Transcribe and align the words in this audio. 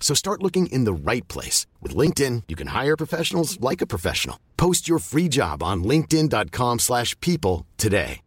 So 0.00 0.14
start 0.14 0.42
looking 0.42 0.66
in 0.66 0.84
the 0.84 0.92
right 0.92 1.26
place. 1.28 1.66
With 1.80 1.96
LinkedIn, 1.96 2.42
you 2.48 2.56
can 2.56 2.68
hire 2.68 2.96
professionals 2.96 3.58
like 3.60 3.80
a 3.80 3.86
professional. 3.86 4.38
Post 4.56 4.86
your 4.86 4.98
free 4.98 5.28
job 5.28 5.62
on 5.62 5.82
linkedin.com 5.82 6.78
slash 6.78 7.18
people 7.20 7.66
today. 7.78 8.20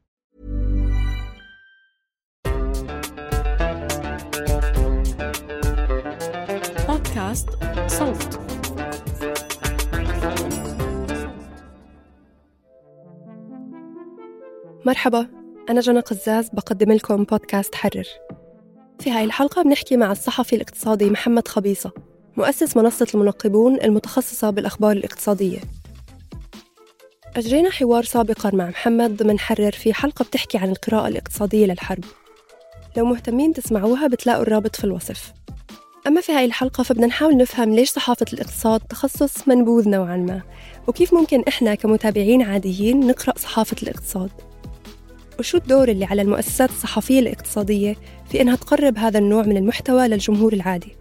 بودكاست 6.87 7.49
صوت 7.87 8.40
مرحبا 14.85 15.27
أنا 15.70 15.82
جنى 15.82 15.99
قزاز 15.99 16.49
بقدم 16.49 16.91
لكم 16.91 17.23
بودكاست 17.23 17.76
حرر 17.76 18.05
في 19.01 19.10
هاي 19.10 19.24
الحلقة 19.24 19.62
بنحكي 19.62 19.96
مع 19.96 20.12
الصحفي 20.12 20.57
الاقتصادي 20.57 21.10
محمد 21.10 21.48
خبيصة 21.48 21.93
مؤسس 22.37 22.76
منصة 22.76 23.07
المنقبون 23.15 23.80
المتخصصة 23.80 24.51
بالأخبار 24.51 24.93
الاقتصادية. 24.93 25.59
أجرينا 27.37 27.70
حوار 27.70 28.04
سابقا 28.04 28.51
مع 28.54 28.68
محمد 28.68 29.16
ضمن 29.16 29.38
حرر 29.38 29.73
في 29.73 29.95
حلقة 29.95 30.24
بتحكي 30.24 30.59
عن 30.59 30.70
القراءة 30.70 31.09
الاقتصادية 31.09 31.66
للحرب. 31.66 32.04
لو 32.96 33.04
مهتمين 33.04 33.52
تسمعوها 33.52 34.07
بتلاقوا 34.07 34.43
الرابط 34.43 34.76
في 34.76 34.85
الوصف. 34.85 35.32
أما 36.07 36.20
في 36.20 36.32
هاي 36.32 36.45
الحلقة 36.45 36.82
فبدنا 36.82 37.07
نحاول 37.07 37.37
نفهم 37.37 37.74
ليش 37.74 37.90
صحافة 37.90 38.26
الاقتصاد 38.32 38.80
تخصص 38.80 39.48
منبوذ 39.48 39.88
نوعا 39.88 40.16
ما 40.16 40.43
وكيف 40.88 41.15
ممكن 41.15 41.45
إحنا 41.48 41.74
كمتابعين 41.74 42.43
عاديين 42.43 43.07
نقرأ 43.07 43.38
صحافة 43.38 43.76
الاقتصاد. 43.82 44.30
وشو 45.38 45.59
الدور 45.59 45.88
اللي 45.88 46.05
على 46.05 46.23
المؤسسات 46.23 46.71
الصحفية 46.71 47.21
الاقتصادية 47.21 47.97
في 48.30 48.41
إنها 48.41 48.57
تقرب 48.57 48.99
هذا 48.99 49.19
النوع 49.19 49.43
من 49.43 49.57
المحتوى 49.57 50.09
للجمهور 50.09 50.52
العادي؟ 50.52 50.97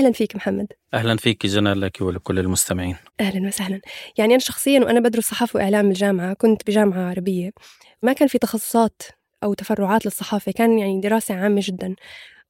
أهلا 0.00 0.12
فيك 0.12 0.36
محمد. 0.36 0.66
أهلا 0.94 1.16
فيك 1.16 1.46
جنى 1.46 1.74
لك 1.74 2.00
ولكل 2.00 2.38
المستمعين. 2.38 2.96
أهلا 3.20 3.48
وسهلا. 3.48 3.80
يعني 4.18 4.32
أنا 4.34 4.38
شخصيا 4.40 4.80
وأنا 4.80 5.00
بدرس 5.00 5.24
صحافة 5.24 5.56
وإعلام 5.56 5.88
بالجامعة 5.88 6.34
كنت 6.34 6.66
بجامعة 6.66 7.10
عربية 7.10 7.50
ما 8.02 8.12
كان 8.12 8.28
في 8.28 8.38
تخصصات 8.38 9.02
أو 9.44 9.54
تفرعات 9.54 10.04
للصحافة 10.06 10.52
كان 10.52 10.78
يعني 10.78 11.00
دراسة 11.00 11.34
عامة 11.34 11.60
جدا. 11.64 11.94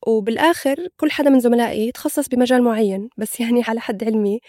وبالآخر 0.06 0.89
كل 0.97 1.10
حدا 1.10 1.31
من 1.31 1.41
زملائي 1.41 1.93
تخصص 1.93 2.28
بمجال 2.28 2.62
معين 2.62 3.09
بس 3.16 3.41
يعني 3.41 3.62
على 3.69 3.81
حد 3.81 4.05
علمي 4.05 4.41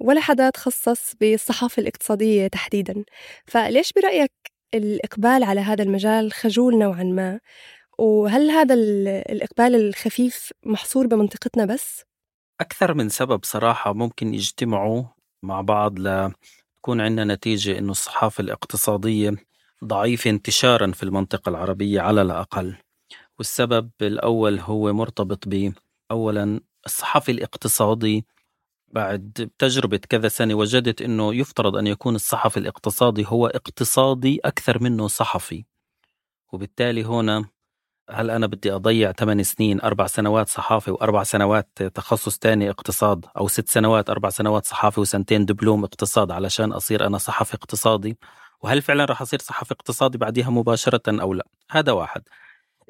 ولا 0.00 0.20
حدا 0.20 0.50
تخصص 0.50 1.14
بالصحافة 1.20 1.80
الاقتصادية 1.80 2.46
تحديدا. 2.46 3.04
فليش 3.46 3.92
برأيك 3.92 4.32
الإقبال 4.74 5.44
على 5.44 5.60
هذا 5.60 5.82
المجال 5.82 6.32
خجول 6.32 6.78
نوعا 6.78 7.02
ما؟ 7.02 7.40
وهل 7.98 8.50
هذا 8.50 8.74
ال- 8.74 9.08
الإقبال 9.08 9.74
الخفيف 9.74 10.50
محصور 10.66 11.06
بمنطقتنا 11.06 11.64
بس؟ 11.64 12.08
أكثر 12.60 12.94
من 12.94 13.08
سبب 13.08 13.40
صراحة 13.44 13.92
ممكن 13.92 14.34
يجتمعوا 14.34 15.04
مع 15.42 15.60
بعض 15.60 15.98
لتكون 15.98 17.00
عندنا 17.00 17.34
نتيجة 17.34 17.78
إنه 17.78 17.90
الصحافة 17.90 18.42
الاقتصادية 18.42 19.34
ضعيفة 19.84 20.30
انتشارا 20.30 20.92
في 20.92 21.02
المنطقة 21.02 21.50
العربية 21.50 22.00
على 22.00 22.22
الأقل. 22.22 22.76
والسبب 23.38 23.90
الأول 24.02 24.58
هو 24.58 24.92
مرتبط 24.92 25.48
ب 25.48 25.72
أولا 26.10 26.60
الصحافي 26.86 27.32
الاقتصادي 27.32 28.26
بعد 28.88 29.50
تجربة 29.58 29.98
كذا 30.08 30.28
سنة 30.28 30.54
وجدت 30.54 31.02
أنه 31.02 31.34
يفترض 31.34 31.76
أن 31.76 31.86
يكون 31.86 32.14
الصحفي 32.14 32.56
الاقتصادي 32.56 33.24
هو 33.26 33.46
اقتصادي 33.46 34.40
أكثر 34.44 34.82
منه 34.82 35.08
صحفي. 35.08 35.64
وبالتالي 36.52 37.04
هنا 37.04 37.48
هل 38.10 38.30
أنا 38.30 38.46
بدي 38.46 38.72
أضيع 38.72 39.12
8 39.12 39.42
سنين 39.42 39.80
أربع 39.80 40.06
سنوات 40.06 40.48
صحافة 40.48 40.92
وأربع 40.92 41.22
سنوات 41.22 41.82
تخصص 41.82 42.38
تاني 42.38 42.70
اقتصاد 42.70 43.26
أو 43.36 43.48
ست 43.48 43.68
سنوات 43.68 44.10
أربع 44.10 44.30
سنوات 44.30 44.66
صحافة 44.66 45.02
وسنتين 45.02 45.44
دبلوم 45.44 45.84
اقتصاد 45.84 46.30
علشان 46.30 46.72
أصير 46.72 47.06
أنا 47.06 47.18
صحفي 47.18 47.54
اقتصادي؟ 47.54 48.18
وهل 48.60 48.82
فعلا 48.82 49.04
رح 49.04 49.22
أصير 49.22 49.38
صحفي 49.38 49.72
اقتصادي 49.72 50.18
بعدها 50.18 50.50
مباشرة 50.50 51.20
أو 51.22 51.34
لا؟ 51.34 51.46
هذا 51.70 51.92
واحد. 51.92 52.22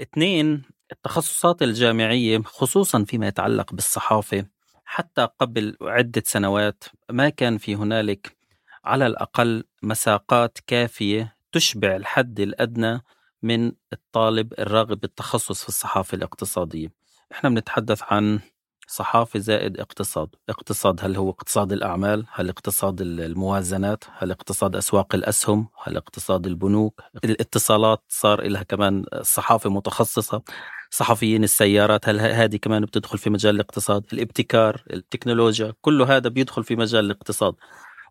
اثنين 0.01 0.62
التخصصات 0.93 1.62
الجامعية 1.62 2.43
خصوصا 2.45 3.05
فيما 3.05 3.28
يتعلق 3.28 3.73
بالصحافة 3.73 4.45
حتى 4.84 5.28
قبل 5.39 5.77
عدة 5.83 6.23
سنوات 6.27 6.84
ما 7.11 7.28
كان 7.28 7.59
في 7.59 7.77
هنالك 7.77 8.37
على 8.84 9.07
الأقل 9.07 9.65
مساقات 9.83 10.59
كافية 10.67 11.37
تشبع 11.53 11.97
الحد 11.97 12.41
الأدنى 12.41 13.01
من 13.43 13.72
الطالب 13.93 14.53
الراغب 14.59 15.00
بالتخصص 15.00 15.62
في 15.62 15.69
الصحافة 15.69 16.16
الاقتصادية. 16.16 16.93
إحنا 17.32 17.50
بنتحدث 17.50 18.03
عن 18.03 18.41
صحافة 18.88 19.38
زائد 19.38 19.81
اقتصاد. 19.81 20.28
اقتصاد 20.49 21.00
هل 21.04 21.16
هو 21.16 21.31
اقتصاد 21.31 21.72
الأعمال؟ 21.72 22.27
هل 22.32 22.48
اقتصاد 22.48 23.00
الموازنات؟ 23.00 24.04
هل 24.12 24.31
اقتصاد 24.31 24.77
أسواق 24.77 25.15
الأسهم؟ 25.15 25.69
هل 25.84 25.97
اقتصاد 25.97 26.47
البنوك؟ 26.47 27.03
الاتصالات 27.25 28.03
صار 28.09 28.43
لها 28.43 28.62
كمان 28.62 29.04
صحافة 29.22 29.71
متخصصة. 29.71 30.43
صحفيين 30.91 31.44
السيارات 31.44 32.09
هل 32.09 32.21
هذه 32.21 32.56
كمان 32.56 32.84
بتدخل 32.84 33.19
في 33.19 33.31
مجال 33.31 33.54
الاقتصاد؟ 33.54 34.04
الابتكار 34.12 34.82
التكنولوجيا 34.93 35.75
كل 35.81 36.03
هذا 36.03 36.28
بيدخل 36.28 36.65
في 36.65 36.77
مجال 36.77 37.04
الاقتصاد. 37.04 37.54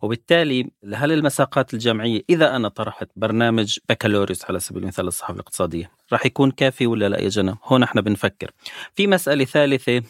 وبالتالي 0.02 0.72
هل 0.94 1.12
المساقات 1.12 1.74
الجامعية 1.74 2.22
إذا 2.30 2.56
أنا 2.56 2.70
طرحت 2.70 3.08
برنامج 3.16 3.78
بكالوريوس 3.90 4.46
على 4.46 4.60
سبيل 4.60 4.84
المثال 4.84 5.08
الصحافة 5.08 5.34
الاقتصادية 5.34 5.92
راح 6.12 6.26
يكون 6.26 6.52
كافي 6.52 6.88
ولا 6.88 7.10
لا 7.10 7.20
يا 7.20 7.30
جنى 7.30 7.56
هون 7.64 7.84
إحنا 7.84 8.02
بنفكر. 8.02 8.52
في 8.96 9.08
مسألة 9.08 9.46
ثالثة 9.46 10.02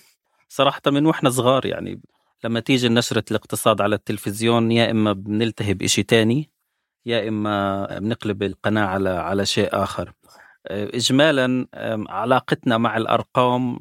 صراحة 0.50 0.82
من 0.88 1.06
وإحنا 1.06 1.30
صغار 1.30 1.66
يعني 1.66 2.02
لما 2.44 2.60
تيجي 2.60 2.90
نشرة 2.90 3.24
الاقتصاد 3.32 3.82
على 3.82 3.96
التلفزيون 3.96 4.72
يا 4.72 4.92
إما 4.92 5.14
بنلتهي 5.14 5.74
بإشي 5.74 6.04
تاني 6.04 6.50
يا 7.06 7.28
إما 7.28 7.86
بنقلب 8.00 8.44
القناة 8.44 8.86
على 8.86 9.10
على 9.10 9.46
شيء 9.46 9.70
آخر. 9.74 10.14
إجمالا 10.68 11.68
علاقتنا 12.10 12.78
مع 12.78 12.98
الأرقام 12.98 13.80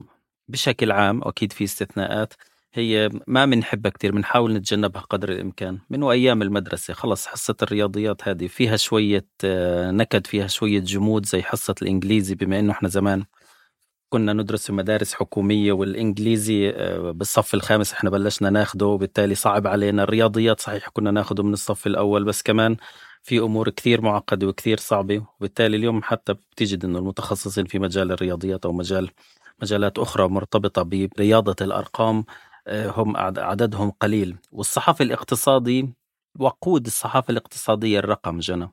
بشكل 0.49 0.93
عام 0.93 1.21
أكيد 1.25 1.53
في 1.53 1.65
استثناءات 1.65 2.35
هي 2.77 3.11
ما 3.27 3.47
بنحبها 3.47 3.91
كتير 3.91 4.13
بنحاول 4.13 4.53
نتجنبها 4.55 5.03
قدر 5.03 5.29
الإمكان. 5.33 5.79
من 5.91 6.05
أيام 6.05 6.43
المدرسة 6.43 6.95
خلص 6.95 7.27
حصة 7.27 7.57
الرياضيات 7.63 8.29
هذه 8.29 8.47
فيها 8.47 8.77
شوية 8.77 9.27
نكد 9.91 10.27
فيها 10.27 10.47
شوية 10.47 10.81
جمود 10.81 11.27
زي 11.27 11.43
حصة 11.43 11.75
الإنجليزي 11.83 12.35
بما 12.35 12.59
إنه 12.59 12.73
إحنا 12.73 12.89
زمان 12.89 13.25
كنا 14.09 14.33
ندرس 14.33 14.67
في 14.67 14.73
مدارس 14.73 15.15
حكومية 15.15 15.73
والإنجليزي 15.73 16.73
بالصف 17.13 17.55
الخامس 17.55 17.93
إحنا 17.93 18.11
بلشنا 18.11 18.51
ناخده 18.51 18.87
وبالتالي 18.87 19.35
صعب 19.35 19.67
علينا. 19.67 20.03
الرياضيات 20.03 20.61
صحيح 20.61 20.89
كنا 20.89 21.11
ناخده 21.11 21.43
من 21.43 21.53
الصف 21.53 21.87
الأول 21.87 22.25
بس 22.25 22.43
كمان 22.43 22.77
في 23.23 23.39
أمور 23.39 23.71
كثير 23.71 24.01
معقدة 24.01 24.47
وكثير 24.47 24.79
صعبة. 24.79 25.27
وبالتالي 25.39 25.77
اليوم 25.77 26.03
حتى 26.03 26.35
بتجد 26.35 26.85
إنه 26.85 26.99
المتخصصين 26.99 27.65
في 27.65 27.79
مجال 27.79 28.13
الرياضيات 28.13 28.67
أو 28.67 28.73
مجال 28.73 29.11
مجالات 29.63 29.99
أخرى 29.99 30.29
مرتبطة 30.29 30.83
برياضة 30.83 31.57
الأرقام 31.61 32.25
هم 32.69 33.17
عددهم 33.17 33.91
قليل. 33.91 34.37
والصحفي 34.53 35.03
الاقتصادي 35.03 35.95
وقود 36.39 36.87
الصحافة 36.87 37.31
الاقتصادية 37.31 37.99
الرقم 37.99 38.39
جنى. 38.39 38.73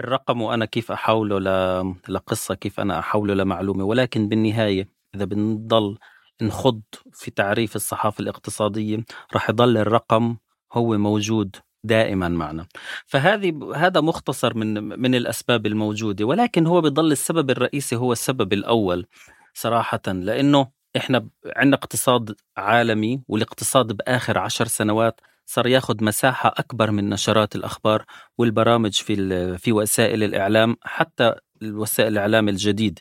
الرقم 0.00 0.42
وأنا 0.42 0.64
كيف 0.64 0.92
أحوله 0.92 1.38
ل... 1.40 1.94
لقصة 2.08 2.54
كيف 2.54 2.80
أنا 2.80 2.98
أحوله 2.98 3.34
لمعلومة. 3.34 3.84
ولكن 3.84 4.28
بالنهاية 4.28 4.88
إذا 5.14 5.24
بنضل 5.24 5.98
نخض 6.42 6.82
في 7.12 7.30
تعريف 7.30 7.76
الصحافة 7.76 8.22
الاقتصادية 8.22 9.04
رح 9.34 9.50
يضل 9.50 9.76
الرقم 9.76 10.36
هو 10.72 10.98
موجود 10.98 11.56
دائما 11.84 12.28
معنا. 12.28 12.66
فهذه 13.06 13.72
هذا 13.74 14.00
مختصر 14.00 14.54
من 14.54 15.00
من 15.00 15.14
الأسباب 15.14 15.66
الموجودة. 15.66 16.24
ولكن 16.24 16.66
هو 16.66 16.80
بيضل 16.80 17.12
السبب 17.12 17.50
الرئيسي 17.50 17.96
هو 17.96 18.12
السبب 18.12 18.52
الأول 18.52 19.06
صراحة. 19.54 20.00
لأنه 20.06 20.75
إحنا 20.96 21.28
عندنا 21.46 21.76
اقتصاد 21.76 22.36
عالمي 22.56 23.22
والاقتصاد 23.28 23.92
بآخر 23.92 24.38
عشر 24.38 24.66
سنوات 24.66 25.20
صار 25.46 25.66
ياخذ 25.66 26.04
مساحة 26.04 26.54
أكبر 26.56 26.90
من 26.90 27.08
نشرات 27.08 27.56
الأخبار 27.56 28.04
والبرامج 28.38 28.92
في 28.94 29.58
في 29.58 29.72
وسائل 29.72 30.22
الإعلام 30.22 30.76
حتى 30.82 31.34
وسائل 31.62 32.12
الإعلام 32.12 32.48
الجديد. 32.48 32.98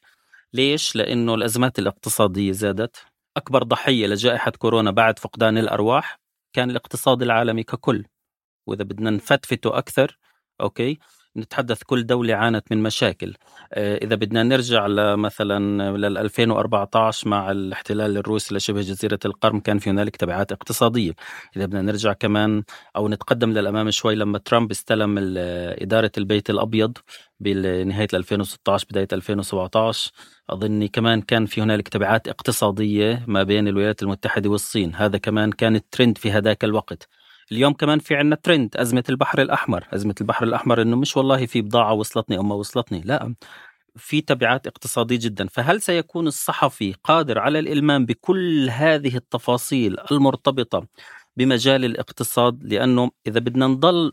ليش؟ 0.54 0.96
لأنه 0.96 1.36
الأزمات 1.36 1.80
الاقتصادية 1.80 2.52
زادت. 2.52 2.98
أكبر 3.38 3.64
ضحية 3.64 4.08
لجائحة 4.08 4.52
كورونا 4.52 4.92
بعد 4.92 5.20
فقدان 5.20 5.58
الأرواح 5.58 6.20
كان 6.54 6.70
الاقتصاد 6.70 7.22
العالمي 7.22 7.64
ككل. 7.64 8.06
وإذا 8.68 8.84
بدنا 8.84 9.10
نفتفته 9.10 9.78
أكثر 9.78 10.18
أوكي؟ 10.62 11.00
نتحدث 11.38 11.84
كل 11.84 12.06
دولة 12.06 12.36
عانت 12.36 12.72
من 12.72 12.84
مشاكل. 12.84 13.34
آه، 13.74 13.98
إذا 13.98 14.16
بدنا 14.16 14.44
نرجع 14.44 14.88
مثلا 15.16 15.98
لل 15.98 16.18
2014 16.18 17.28
مع 17.30 17.52
الاحتلال 17.52 18.18
الروسي 18.18 18.56
لشبه 18.56 18.82
جزيرة 18.82 19.20
القرم 19.26 19.60
كان 19.60 19.80
في 19.80 19.90
هنالك 19.90 20.16
تبعات 20.16 20.52
اقتصادية. 20.52 21.14
إذا 21.58 21.66
بدنا 21.66 21.82
نرجع 21.82 22.14
كمان 22.14 22.64
أو 22.96 23.08
نتقدم 23.10 23.52
للأمام 23.52 23.92
شوي 23.92 24.16
لما 24.16 24.38
ترامب 24.38 24.72
استلم 24.72 25.16
إدارة 25.82 26.12
البيت 26.18 26.50
الأبيض 26.50 26.98
بنهاية 27.40 28.08
2016 28.14 28.88
بداية 28.90 29.08
2017 29.14 30.12
أظني 30.50 30.88
كمان 30.88 31.22
كان 31.22 31.46
في 31.46 31.62
هنالك 31.62 31.88
تبعات 31.88 32.28
اقتصادية 32.28 33.24
ما 33.28 33.44
بين 33.44 33.68
الولايات 33.68 34.04
المتحدة 34.04 34.50
والصين. 34.50 34.96
هذا 34.96 35.18
كمان 35.18 35.52
كان 35.52 35.76
الترند 35.76 36.18
في 36.18 36.32
هذاك 36.32 36.64
الوقت. 36.64 37.10
اليوم 37.52 37.74
كمان 37.74 38.00
في 38.00 38.16
عنا 38.16 38.36
ترند 38.36 38.78
أزمة 38.78 39.04
البحر 39.10 39.42
الأحمر. 39.42 39.88
أزمة 39.94 40.16
البحر 40.22 40.44
الأحمر 40.46 40.82
إنه 40.82 40.96
مش 40.96 41.18
والله 41.18 41.46
في 41.46 41.62
بضاعة 41.62 41.94
وصلتني 41.94 42.38
أو 42.38 42.44
ما 42.44 42.56
وصلتني 42.56 43.02
لا. 43.06 43.36
في 43.96 44.22
تبعات 44.22 44.68
اقتصادية 44.68 45.18
جدا. 45.20 45.48
فهل 45.48 45.82
سيكون 45.82 46.28
الصحفي 46.28 46.94
قادر 47.04 47.40
على 47.40 47.60
الإلمام 47.60 48.06
بكل 48.06 48.70
هذه 48.70 49.16
التفاصيل 49.16 49.98
المرتبطة 50.12 50.88
بمجال 51.38 51.86
الاقتصاد؟ 51.86 52.64
لأنه 52.64 53.12
إذا 53.28 53.40
بدنا 53.40 53.68
نضل 53.68 54.12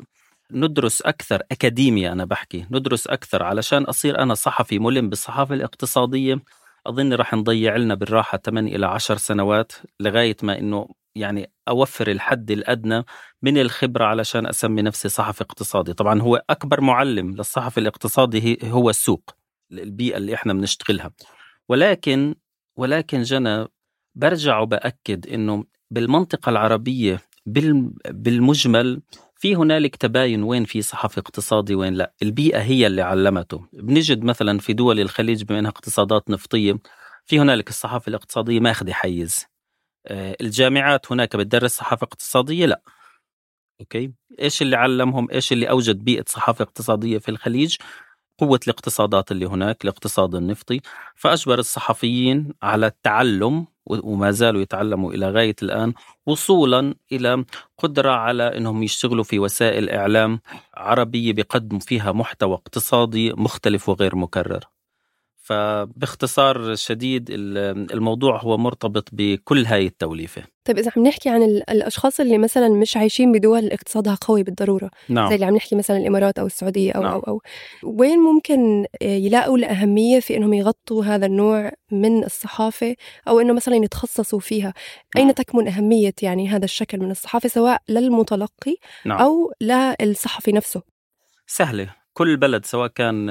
ندرس 0.51 1.03
أكثر 1.03 1.43
أكاديميا 1.53 2.13
أنا 2.13 2.25
بحكي 2.25 2.67
ندرس 2.71 3.07
أكثر 3.07 3.43
علشان 3.43 3.83
أصير 3.85 4.19
أنا 4.23 4.35
صحفي 4.35 4.79
ملم 4.79 5.09
بالصحافة 5.09 5.55
الاقتصادية 5.55 6.43
أظن 6.87 7.13
رح 7.13 7.35
نضيع 7.35 7.77
لنا 7.77 7.95
بالراحة 7.95 8.39
8 8.39 8.77
إلى 8.77 8.87
10 8.87 9.17
سنوات 9.17 9.73
لغاية 10.01 10.37
ما 10.43 10.59
إنه 10.59 10.89
يعني 11.15 11.53
أوفر 11.69 12.11
الحد 12.11 12.51
الأدنى 12.51 13.05
من 13.43 13.59
الخبرة 13.59 14.05
علشان 14.05 14.47
أسمي 14.47 14.83
نفسي 14.83 15.09
صحفي 15.09 15.41
اقتصادي. 15.45 15.93
طبعا 15.93 16.23
هو 16.23 16.43
أكبر 16.51 16.81
معلم 16.81 17.31
للصحفي 17.31 17.81
الاقتصادي 17.81 18.59
هو 18.65 18.91
السوق 18.91 19.31
البيئة 19.73 20.17
اللي 20.17 20.35
إحنا 20.35 20.53
بنشتغلها. 20.53 21.11
ولكن 21.69 22.35
ولكن 22.77 23.23
جنى 23.23 23.67
برجع 24.15 24.59
وبأكد 24.59 25.27
إنه 25.27 25.65
بالمنطقة 25.91 26.51
العربية 26.51 27.21
بالمجمل 28.11 29.03
في 29.37 29.57
هنالك 29.57 29.97
تباين 29.97 30.43
وين 30.43 30.65
في 30.65 30.83
صحفي 30.83 31.21
اقتصادي 31.21 31.75
وين 31.75 31.95
لا. 31.95 32.15
البيئة 32.23 32.63
هي 32.63 32.87
اللي 32.87 33.03
علمته. 33.03 33.67
بنجد 33.73 34.25
مثلا 34.25 34.59
في 34.59 34.73
دول 34.73 35.01
الخليج 35.01 35.43
بما 35.45 35.59
أنها 35.59 35.71
اقتصادات 35.71 36.31
نفطية 36.31 36.75
في 37.27 37.41
هنالك 37.41 37.69
الصحافة 37.69 38.09
الاقتصادية 38.11 38.61
ماخذة 38.61 38.93
حيز 38.93 39.47
الجامعات 40.11 41.13
هناك 41.13 41.37
بتدرس 41.37 41.77
صحافة 41.77 42.05
اقتصادية؟ 42.05 42.67
لا. 42.67 42.83
أوكي. 43.81 44.13
إيش 44.41 44.63
اللي 44.63 44.77
علمهم؟ 44.77 45.29
إيش 45.31 45.53
اللي 45.53 45.71
أوجد 45.71 46.05
بيئة 46.05 46.25
صحافة 46.29 46.63
اقتصادية 46.63 47.19
في 47.19 47.29
الخليج؟ 47.31 47.77
قوة 48.39 48.61
الاقتصادات 48.65 49.33
اللي 49.33 49.47
هناك 49.47 49.85
الاقتصاد 49.85 50.35
النفطي. 50.35 50.81
فأجبر 51.17 51.59
الصحفيين 51.59 52.55
على 52.63 52.87
التعلم 52.87 53.67
وما 53.87 54.31
زالوا 54.31 54.61
يتعلموا 54.63 55.13
إلى 55.13 55.31
غاية 55.31 55.57
الآن 55.63 55.93
وصولا 56.27 56.95
إلى 57.13 57.45
قدرة 57.79 58.11
على 58.11 58.57
أنهم 58.57 58.83
يشتغلوا 58.83 59.25
في 59.25 59.39
وسائل 59.39 59.91
إعلام 59.91 60.41
عربية 60.75 61.33
بيقدموا 61.33 61.81
فيها 61.81 62.13
محتوى 62.13 62.55
اقتصادي 62.55 63.33
مختلف 63.33 63.89
وغير 63.89 64.17
مكرر. 64.17 64.72
فباختصار 65.43 66.75
شديد 66.75 67.27
الموضوع 67.31 68.41
هو 68.41 68.59
مرتبط 68.59 69.09
بكل 69.13 69.67
هاي 69.67 69.87
التوليفة 69.87 70.43
طيب 70.65 70.79
إذا 70.79 70.91
عم 70.97 71.07
نحكي 71.07 71.29
عن 71.29 71.43
الأشخاص 71.43 72.21
اللي 72.21 72.39
مثلا 72.39 72.69
مش 72.69 72.97
عايشين 72.97 73.33
بدول 73.33 73.71
اقتصادها 73.71 74.19
قوي 74.21 74.43
بالضرورة 74.43 74.91
نعم. 75.09 75.29
زي 75.29 75.35
اللي 75.35 75.47
عم 75.47 75.55
نحكي 75.55 75.77
مثلا 75.77 75.97
الإمارات 75.97 76.39
أو 76.39 76.47
السعودية 76.47 76.93
أو, 76.93 77.03
نعم. 77.03 77.13
أو 77.13 77.21
أو 77.21 77.41
وين 77.83 78.19
ممكن 78.19 78.87
يلاقوا 79.03 79.59
الأهمية 79.59 80.21
في 80.21 80.37
إنهم 80.37 80.55
يغطوا 80.55 81.05
هذا 81.05 81.27
النوع 81.27 81.73
من 81.91 82.25
الصحافة 82.25 82.97
أو 83.29 83.41
إنه 83.41 83.53
مثلا 83.53 83.77
يتخصصوا 83.77 84.41
فيها 84.41 84.75
نعم. 85.17 85.27
أين 85.27 85.35
تكمن 85.35 85.69
أهمية 85.69 86.15
يعني 86.23 86.49
هذا 86.49 86.65
الشكل 86.65 86.99
من 86.99 87.11
الصحافة 87.11 87.49
سواء 87.49 87.83
للمتلقي 87.89 88.77
نعم. 89.07 89.19
أو 89.19 89.53
للصحفي 89.61 90.53
نفسه 90.53 90.83
سهلة 91.47 92.02
كل 92.15 92.37
بلد 92.37 92.65
سواء 92.67 92.89
كان 92.89 93.27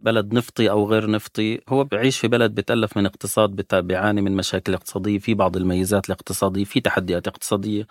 بلد 0.00 0.34
نفطي 0.34 0.70
أو 0.70 0.86
غير 0.90 1.10
نفطي 1.10 1.60
هو 1.68 1.84
بيعيش 1.84 2.18
في 2.18 2.28
بلد 2.28 2.54
بتألف 2.54 2.96
من 2.96 3.06
اقتصاد 3.06 3.50
بيعاني 3.74 4.22
من 4.22 4.36
مشاكل 4.36 4.74
اقتصادية 4.74 5.18
في 5.18 5.34
بعض 5.34 5.56
الميزات 5.56 6.06
الاقتصادية 6.06 6.64
في 6.64 6.80
تحديات 6.80 7.28
اقتصادية 7.28 7.86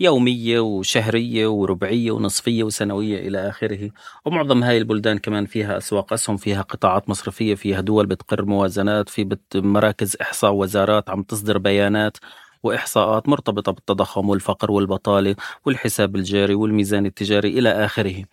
يومية 0.00 0.60
وشهرية 0.60 1.46
وربعية 1.46 2.10
ونصفية 2.10 2.64
وسنوية 2.64 3.28
إلى 3.28 3.48
آخره. 3.48 3.90
ومعظم 4.24 4.62
هاي 4.64 4.78
البلدان 4.78 5.18
كمان 5.18 5.46
فيها 5.46 5.76
أسواق 5.78 6.12
أسهم 6.12 6.36
فيها 6.36 6.62
قطاعات 6.62 7.08
مصرفية 7.08 7.54
فيها 7.54 7.80
دول 7.80 8.06
بتقر 8.06 8.44
موازنات 8.44 9.08
في 9.08 9.36
مراكز 9.54 10.16
إحصاء 10.20 10.52
وزارات 10.52 11.10
عم 11.10 11.22
تصدر 11.22 11.58
بيانات. 11.58 12.16
وإحصاءات 12.62 13.28
مرتبطة 13.28 13.72
بالتضخم 13.72 14.28
والفقر 14.28 14.70
والبطالة 14.70 15.36
والحساب 15.66 16.16
الجاري 16.16 16.54
والميزان 16.54 17.06
التجاري 17.06 17.58
إلى 17.58 17.70
آخره. 17.84 18.24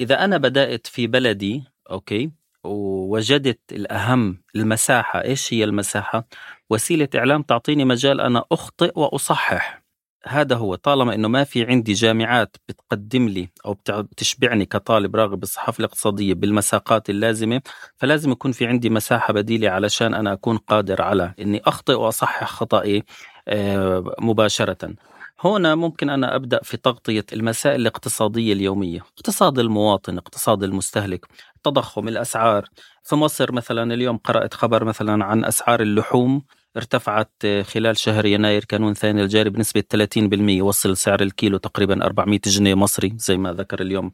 إذا 0.00 0.24
أنا 0.24 0.36
بدأت 0.38 0.86
في 0.86 1.06
بلدي 1.06 1.64
أوكي 1.90 2.30
ووجدت 2.64 3.60
الأهم 3.72 4.42
المساحة 4.56 5.22
إيش 5.24 5.54
هي 5.54 5.64
المساحة؟ 5.64 6.26
وسيلة 6.70 7.08
إعلام 7.14 7.42
تعطيني 7.42 7.84
مجال 7.84 8.20
أنا 8.20 8.44
أخطئ 8.52 8.92
وأصحح. 8.98 9.79
هذا 10.26 10.56
هو 10.56 10.74
طالما 10.74 11.14
إنه 11.14 11.28
ما 11.28 11.44
في 11.44 11.64
عندي 11.64 11.92
جامعات 11.92 12.56
بتقدم 12.68 13.28
لي 13.28 13.48
أو 13.66 13.76
بتشبعني 13.88 14.66
كطالب 14.66 15.16
راغب 15.16 15.40
بالصحافة 15.40 15.78
الاقتصادية 15.80 16.34
بالمساقات 16.34 17.10
اللازمة 17.10 17.62
فلازم 17.96 18.30
يكون 18.30 18.52
في 18.52 18.66
عندي 18.66 18.90
مساحة 18.90 19.32
بديلة 19.32 19.70
علشان 19.70 20.14
أنا 20.14 20.32
أكون 20.32 20.56
قادر 20.56 21.02
على 21.02 21.34
إني 21.40 21.62
أخطئ 21.66 21.94
وأصحح 21.94 22.44
خطأي 22.48 23.04
آه، 23.48 24.14
مباشرة. 24.20 24.94
هنا 25.40 25.74
ممكن 25.74 26.10
أنا 26.10 26.36
أبدأ 26.36 26.60
في 26.62 26.76
تغطية 26.76 27.26
المسائل 27.32 27.80
الاقتصادية 27.80 28.52
اليومية 28.52 29.00
اقتصاد 29.18 29.58
المواطن 29.58 30.18
اقتصاد 30.18 30.62
المستهلك 30.62 31.26
تضخم 31.62 32.08
الأسعار. 32.08 32.68
في 33.04 33.16
مصر 33.16 33.52
مثلا 33.52 33.94
اليوم 33.94 34.16
قرأت 34.16 34.54
خبر 34.54 34.84
مثلا 34.84 35.24
عن 35.24 35.44
أسعار 35.44 35.80
اللحوم. 35.80 36.42
ارتفعت 36.76 37.32
خلال 37.62 37.96
شهر 37.96 38.26
يناير 38.26 38.64
كانون 38.64 38.94
ثاني 38.94 39.22
الجاري 39.22 39.50
بنسبة 39.50 39.82
30% 39.82 40.62
وصل 40.62 40.96
سعر 40.96 41.22
الكيلو 41.22 41.58
تقريبا 41.58 42.04
400 42.04 42.40
جنيه 42.46 42.74
مصري 42.74 43.12
زي 43.16 43.36
ما 43.36 43.52
ذكر 43.52 43.82
اليوم 43.82 44.12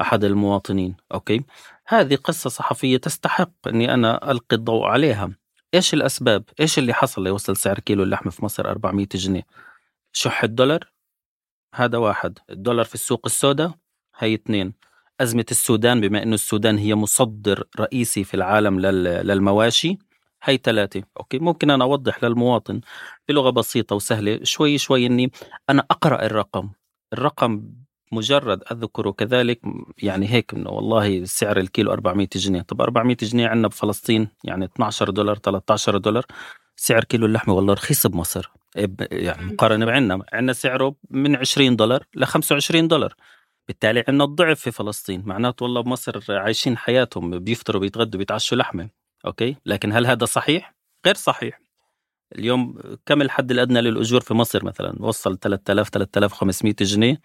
أحد 0.00 0.24
المواطنين. 0.24 0.96
okay؟ 1.14 1.44
هذه 1.86 2.16
قصة 2.16 2.50
صحفية 2.50 2.96
تستحق 2.96 3.50
أني 3.66 3.94
أنا 3.94 4.30
ألقي 4.30 4.56
الضوء 4.56 4.84
عليها. 4.84 5.30
إيش 5.74 5.94
الأسباب؟ 5.94 6.44
إيش 6.60 6.78
اللي 6.78 6.94
حصل 6.94 7.24
ليوصل 7.24 7.56
سعر 7.56 7.78
كيلو 7.78 8.02
اللحم 8.02 8.30
في 8.30 8.44
مصر 8.44 8.70
400 8.70 9.06
جنيه؟ 9.14 9.42
شح 10.12 10.44
الدولار؟ 10.44 10.92
هذا 11.74 11.98
واحد، 11.98 12.38
الدولار 12.50 12.84
في 12.84 12.94
السوق 12.94 13.22
السوداء؟ 13.26 13.72
هي 14.18 14.34
اثنين، 14.34 14.72
أزمة 15.20 15.46
السودان 15.50 16.00
بما 16.00 16.22
أنه 16.22 16.34
السودان 16.34 16.78
هي 16.78 16.94
مصدر 16.94 17.64
رئيسي 17.80 18.24
في 18.24 18.34
العالم 18.34 18.80
للمواشي 18.80 19.98
هي 20.46 20.56
ثلاثة 20.56 21.02
okay 21.16 21.38
ممكن 21.38 21.70
أنا 21.70 21.84
أوضح 21.84 22.24
للمواطن 22.24 22.80
بلغة 23.28 23.50
بسيطة 23.50 23.96
وسهلة. 23.96 24.40
شوي 24.42 24.78
شوي 24.78 25.06
أني 25.06 25.32
أنا 25.70 25.86
أقرأ 25.90 26.26
الرقم. 26.26 26.70
الرقم 27.12 27.62
مجرد 28.12 28.62
أذكره 28.72 29.10
كذلك 29.10 29.60
يعني 30.02 30.28
هيك 30.28 30.54
إنه 30.54 30.70
والله 30.70 31.24
سعر 31.24 31.56
الكيلو 31.58 31.92
400 31.92 32.28
جنيه. 32.34 32.62
طب 32.62 32.80
400 32.80 33.16
جنيه 33.22 33.48
عندنا 33.48 33.68
بفلسطين 33.68 34.28
يعني 34.44 34.64
12 34.64 35.10
دولار 35.10 35.36
13 35.36 35.98
دولار 35.98 36.26
سعر 36.76 37.04
كيلو 37.04 37.26
اللحمة 37.26 37.54
والله 37.54 37.74
رخيص 37.74 38.06
بمصر. 38.06 38.50
يعني 39.10 39.44
مقارنة 39.46 39.86
بعنا. 39.86 40.24
عندنا 40.32 40.52
سعره 40.52 40.96
من 41.10 41.36
20 41.36 41.76
دولار 41.76 42.04
ل 42.14 42.24
25 42.24 42.88
دولار. 42.88 43.14
بالتالي 43.68 44.04
عندنا 44.08 44.24
الضعف 44.24 44.60
في 44.60 44.70
فلسطين. 44.70 45.22
معناته 45.26 45.62
والله 45.62 45.80
بمصر 45.80 46.20
عايشين 46.28 46.76
حياتهم 46.76 47.38
بيفطروا 47.38 47.80
بيتغدوا 47.80 48.18
بيتعشوا 48.18 48.58
لحمة. 48.58 49.05
أوكي؟ 49.26 49.56
لكن 49.66 49.92
هل 49.92 50.06
هذا 50.06 50.24
صحيح؟ 50.24 50.74
غير 51.06 51.14
صحيح. 51.14 51.60
اليوم 52.34 52.78
كم 53.06 53.22
الحد 53.22 53.50
الأدنى 53.50 53.80
للأجور 53.80 54.20
في 54.20 54.34
مصر 54.34 54.64
مثلا؟ 54.64 54.94
وصل 55.00 55.38
3000 55.38 55.88
3500 55.88 56.74
جنيه. 56.80 57.20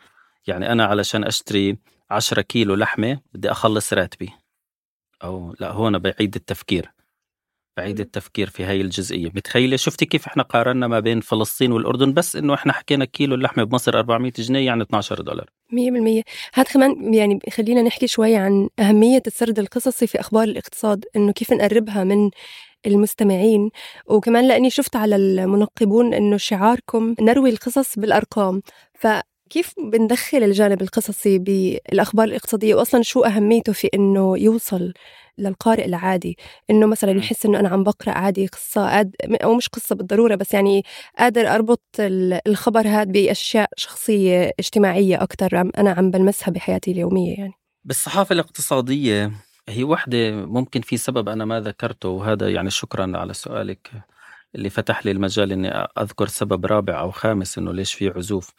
يعني 0.47 0.71
أنا 0.71 0.85
علشان 0.85 1.23
أشتري 1.23 1.77
10 2.09 2.41
كيلو 2.41 2.75
لحمة 2.75 3.19
بدي 3.33 3.51
أخلص 3.51 3.93
راتبي. 3.93 4.29
أو 5.23 5.55
لا 5.59 5.71
هون 5.71 5.99
بعيد 5.99 6.35
التفكير. 6.35 6.91
بعيد 7.77 7.99
التفكير 7.99 8.49
في 8.49 8.63
هاي 8.63 8.81
الجزئية. 8.81 9.31
متخيلة؟ 9.35 9.77
شفتي 9.77 10.05
كيف 10.05 10.27
إحنا 10.27 10.43
قارنا 10.43 10.87
ما 10.87 10.99
بين 10.99 11.19
فلسطين 11.19 11.71
والأردن؟ 11.71 12.13
بس 12.13 12.35
إنه 12.35 12.53
إحنا 12.53 12.73
حكينا 12.73 13.05
كيلو 13.05 13.35
اللحمة 13.35 13.63
بمصر 13.63 13.99
400 13.99 14.31
جنيه 14.37 14.65
يعني 14.65 14.83
12 14.83 15.21
دولار. 15.21 15.49
100% 15.71 16.23
هذا 16.53 16.67
كمان 16.73 17.13
يعني 17.13 17.39
خلينا 17.51 17.81
نحكي 17.81 18.07
شوي 18.07 18.35
عن 18.35 18.69
أهمية 18.79 19.21
السرد 19.27 19.59
القصصي 19.59 20.07
في 20.07 20.19
أخبار 20.19 20.43
الاقتصاد 20.43 21.05
إنه 21.15 21.31
كيف 21.31 21.53
نقربها 21.53 22.03
من 22.03 22.29
المستمعين. 22.85 23.69
وكمان 24.05 24.47
لأني 24.47 24.69
شفت 24.69 24.95
على 24.95 25.15
المنقبون 25.15 26.13
إنه 26.13 26.37
شعاركم 26.37 27.15
نروي 27.21 27.49
القصص 27.49 27.99
بالأرقام. 27.99 28.61
فكيف 29.51 29.73
بندخل 29.77 30.43
الجانب 30.43 30.81
القصصي 30.81 31.39
بالأخبار 31.39 32.27
الاقتصادية؟ 32.27 32.75
واصلا 32.75 33.01
شو 33.01 33.21
أهميته 33.21 33.73
في 33.73 33.89
إنه 33.93 34.37
يوصل 34.37 34.93
للقارئ 35.37 35.85
العادي؟ 35.85 36.37
إنه 36.69 36.87
مثلا 36.87 37.11
يحس 37.11 37.45
إنه 37.45 37.59
أنا 37.59 37.69
عم 37.69 37.83
بقرأ 37.83 38.11
عادي 38.11 38.47
قصة 38.47 38.89
قاد 38.89 39.15
أو 39.43 39.53
مش 39.55 39.67
قصة 39.67 39.95
بالضرورة 39.95 40.35
بس 40.35 40.53
يعني 40.53 40.83
قادر 41.19 41.47
أربط 41.47 41.81
الخبر 42.47 42.87
هذا 42.87 43.03
بأشياء 43.03 43.69
شخصية 43.77 44.51
اجتماعية 44.59 45.23
أكثر 45.23 45.61
أنا 45.77 45.91
عم 45.91 46.11
بلمسها 46.11 46.51
بحياتي 46.51 46.91
اليومية 46.91 47.35
يعني. 47.37 47.53
بالصحافة 47.83 48.33
الاقتصادية 48.33 49.31
هي 49.69 49.83
وحدة 49.83 50.31
ممكن 50.31 50.81
في 50.81 50.97
سبب 50.97 51.29
أنا 51.29 51.45
ما 51.45 51.59
ذكرته 51.59 52.09
وهذا 52.09 52.49
يعني 52.49 52.69
شكرا 52.69 53.17
على 53.17 53.33
سؤالك 53.33 53.91
اللي 54.55 54.69
فتح 54.69 55.05
لي 55.05 55.11
المجال 55.11 55.51
إني 55.51 55.69
أذكر 55.99 56.27
سبب 56.27 56.65
رابع 56.65 56.99
أو 56.99 57.11
خامس 57.11 57.57
إنه 57.57 57.73
ليش 57.73 57.93
في 57.93 58.09
عزوف. 58.09 58.51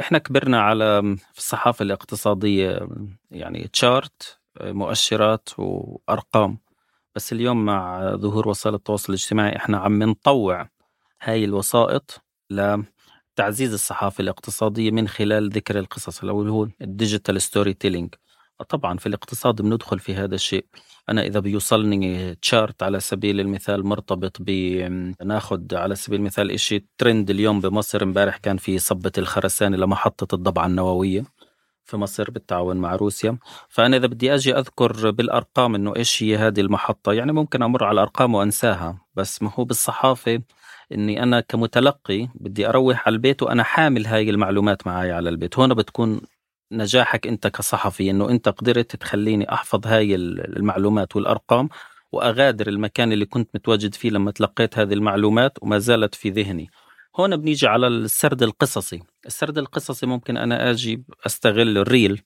إحنا 0.00 0.18
كبرنا 0.18 0.60
على 0.62 1.02
في 1.32 1.38
الصحافة 1.38 1.82
الاقتصادية 1.82 2.88
يعني 3.30 3.68
chart 3.72 4.38
مؤشرات 4.60 5.48
وأرقام. 5.58 6.58
بس 7.14 7.32
اليوم 7.32 7.64
مع 7.64 8.10
ظهور 8.16 8.48
وسائل 8.48 8.74
التواصل 8.74 9.12
الاجتماعي 9.12 9.56
إحنا 9.56 9.78
عم 9.78 10.02
نطوع 10.02 10.68
هاي 11.22 11.44
الوسائط 11.44 12.22
لتعزيز 12.50 13.72
الصحافة 13.72 14.22
الاقتصادية 14.22 14.90
من 14.90 15.08
خلال 15.08 15.50
ذكر 15.50 15.78
القصص 15.78 16.20
اللي 16.20 16.32
هو 16.32 16.68
ال 16.82 17.42
digital 17.42 17.74
storytelling 17.74 18.14
طبعا 18.68 18.98
في 18.98 19.06
الاقتصاد 19.06 19.62
بندخل 19.62 19.98
في 19.98 20.14
هذا 20.14 20.34
الشيء. 20.34 20.64
أنا 21.08 21.22
إذا 21.22 21.40
بيوصلني 21.40 22.34
تشارت 22.34 22.82
على 22.82 23.00
سبيل 23.00 23.40
المثال 23.40 23.86
مرتبط 23.86 24.36
بناخذ 24.40 25.74
على 25.74 25.94
سبيل 25.94 26.20
المثال 26.20 26.60
شيء 26.60 26.84
ترند 26.98 27.30
اليوم 27.30 27.60
بمصر. 27.60 28.02
امبارح 28.02 28.36
كان 28.36 28.56
في 28.56 28.78
صبة 28.78 29.12
الخرسانة 29.18 29.76
لمحطة 29.76 30.34
الضبعة 30.34 30.66
النووية 30.66 31.24
في 31.84 31.96
مصر 31.96 32.30
بالتعاون 32.30 32.76
مع 32.76 32.96
روسيا. 32.96 33.38
فأنا 33.68 33.96
إذا 33.96 34.06
بدي 34.06 34.34
أجي 34.34 34.58
أذكر 34.58 35.10
بالأرقام 35.10 35.74
إنه 35.74 35.96
إيش 35.96 36.22
هي 36.22 36.36
هذه 36.36 36.60
المحطة 36.60 37.12
يعني 37.12 37.32
ممكن 37.32 37.62
أمر 37.62 37.84
على 37.84 37.94
الأرقام 37.94 38.34
وأنساها 38.34 38.98
بس 39.14 39.42
ما 39.42 39.50
هو 39.54 39.64
بالصحافة 39.64 40.42
إني 40.92 41.22
أنا 41.22 41.40
كمتلقي 41.40 42.28
بدي 42.34 42.68
أروح 42.68 43.06
على 43.06 43.14
البيت 43.14 43.42
وأنا 43.42 43.62
حامل 43.62 44.06
هاي 44.06 44.30
المعلومات 44.30 44.86
معي 44.86 45.12
على 45.12 45.28
البيت. 45.30 45.58
هون 45.58 45.74
بتكون 45.74 46.20
نجاحك 46.72 47.26
أنت 47.26 47.46
كصحفي 47.46 48.10
إنه 48.10 48.30
أنت 48.30 48.48
قدرت 48.48 48.96
تخليني 48.96 49.52
أحفظ 49.52 49.86
هاي 49.86 50.14
المعلومات 50.14 51.16
والأرقام 51.16 51.68
وأغادر 52.12 52.68
المكان 52.68 53.12
اللي 53.12 53.26
كنت 53.26 53.50
متواجد 53.54 53.94
فيه 53.94 54.10
لما 54.10 54.30
تلقيت 54.30 54.78
هذه 54.78 54.92
المعلومات 54.92 55.58
وما 55.62 55.78
زالت 55.78 56.14
في 56.14 56.30
ذهني. 56.30 56.70
هون 57.16 57.36
بنيجي 57.36 57.66
على 57.66 57.86
السرد 57.86 58.42
القصصي. 58.42 59.02
السرد 59.26 59.58
القصصي 59.58 60.06
ممكن 60.06 60.36
أنا 60.36 60.70
آجي 60.70 61.04
أستغل 61.26 61.78
الريل 61.78 62.22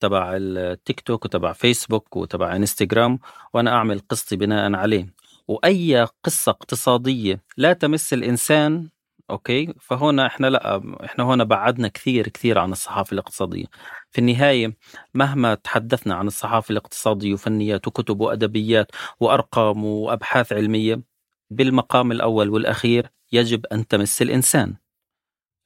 تبع 0.00 0.36
التيك 0.36 1.00
توك 1.00 1.24
وتبع 1.24 1.52
فيسبوك 1.52 2.16
وتبع 2.16 2.56
إنستغرام 2.56 3.18
وأنا 3.54 3.70
أعمل 3.70 4.00
قصتي 4.08 4.36
بناء 4.36 4.74
عليه. 4.74 5.06
وأي 5.48 6.06
قصة 6.24 6.50
اقتصادية 6.50 7.42
لا 7.56 7.72
تمس 7.72 8.12
الإنسان 8.12 8.88
أوكي؟ 9.30 9.74
فهنا 9.80 10.26
إحنا 10.26 10.46
لأ 10.46 10.82
إحنا 11.04 11.24
هنا 11.24 11.44
بعدنا 11.44 11.88
كثير 11.88 12.28
كثير 12.28 12.58
عن 12.58 12.72
الصحافة 12.72 13.12
الاقتصادية. 13.12 13.64
في 14.10 14.18
النهاية 14.18 14.76
مهما 15.14 15.54
تحدثنا 15.54 16.14
عن 16.14 16.26
الصحافة 16.26 16.72
الاقتصادية 16.72 17.34
وفنيات 17.34 17.88
وكتب 17.88 18.20
وأدبيات 18.20 18.90
وأرقام 19.20 19.84
وأبحاث 19.84 20.52
علمية 20.52 21.02
بالمقام 21.50 22.12
الأول 22.12 22.50
والأخير 22.50 23.10
يجب 23.32 23.66
أن 23.66 23.86
تمس 23.86 24.22
الإنسان. 24.22 24.76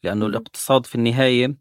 لأنه 0.03 0.27
الاقتصاد 0.27 0.87
في 0.87 0.95
النهاية 0.95 1.57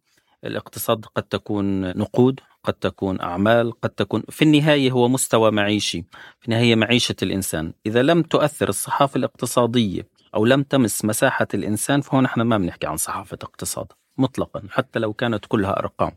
الاقتصاد 0.46 1.05
قد 1.05 1.24
تكون 1.24 1.98
نقود 1.98 2.39
قد 2.63 2.74
تكون 2.74 3.22
أعمال 3.22 3.72
قد 3.81 3.89
تكون 3.89 4.24
في 4.29 4.41
النهاية 4.41 4.91
هو 4.91 5.08
مستوى 5.08 5.51
معيشي 5.51 6.05
في 6.39 6.46
النهاية 6.48 6.75
معيشة 6.75 7.15
الإنسان. 7.24 7.74
إذا 7.86 8.03
لم 8.03 8.22
تؤثر 8.22 8.70
الصحافة 8.70 9.17
الاقتصادية 9.17 10.08
أو 10.36 10.46
لم 10.46 10.64
تمس 10.64 11.06
مساحة 11.06 11.48
الإنسان 11.54 12.02
فهون 12.02 12.26
إحنا 12.26 12.44
ما 12.44 12.58
بنحكي 12.58 12.88
عن 12.88 12.98
صحافة 12.98 13.38
اقتصاد 13.44 13.88
مطلقا 14.18 14.64
حتى 14.70 15.00
لو 15.00 15.14
كانت 15.14 15.46
كلها 15.46 15.80
أرقام. 15.80 16.12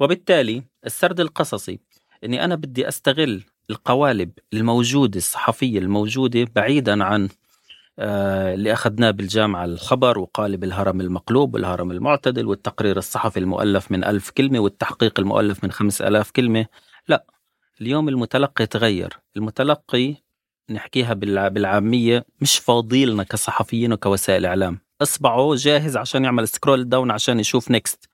وبالتالي 0.00 0.62
السرد 0.86 1.20
القصصي 1.20 1.80
أني 2.24 2.44
أنا 2.44 2.54
بدي 2.54 2.88
أستغل 2.88 3.44
القوالب 3.70 4.30
الموجودة 4.52 5.16
الصحفية 5.16 5.78
الموجودة 5.78 6.46
بعيدا 6.56 7.04
عن 7.04 7.28
آه 7.98 8.54
اللي 8.54 8.72
أخذناه 8.72 9.10
بالجامعة 9.10 9.64
الخبر 9.64 10.18
وقالب 10.18 10.64
الهرم 10.64 11.00
المقلوب 11.00 11.54
والهرم 11.54 11.90
المعتدل 11.90 12.46
والتقرير 12.46 12.96
الصحفي 12.98 13.38
المؤلف 13.38 13.92
من 13.92 14.04
ألف 14.04 14.30
كلمة 14.30 14.58
والتحقيق 14.58 15.20
المؤلف 15.20 15.64
من 15.64 15.72
خمس 15.72 16.02
ألاف 16.02 16.30
كلمة. 16.30 16.66
لا 17.08 17.24
اليوم 17.80 18.08
المتلقي 18.08 18.66
تغير 18.66 19.18
المتلقي 19.36 20.14
نحكيها 20.70 21.14
بالعامية 21.48 22.26
مش 22.40 22.58
فاضيلنا 22.58 23.22
كصحفيين 23.22 23.92
وكوسائل 23.92 24.46
إعلام. 24.46 24.78
إصبعه 25.02 25.54
جاهز 25.54 25.96
عشان 25.96 26.24
يعمل 26.24 26.48
scroll 26.48 26.88
down 26.88 27.10
عشان 27.10 27.40
يشوف 27.40 27.70
next 27.70 28.08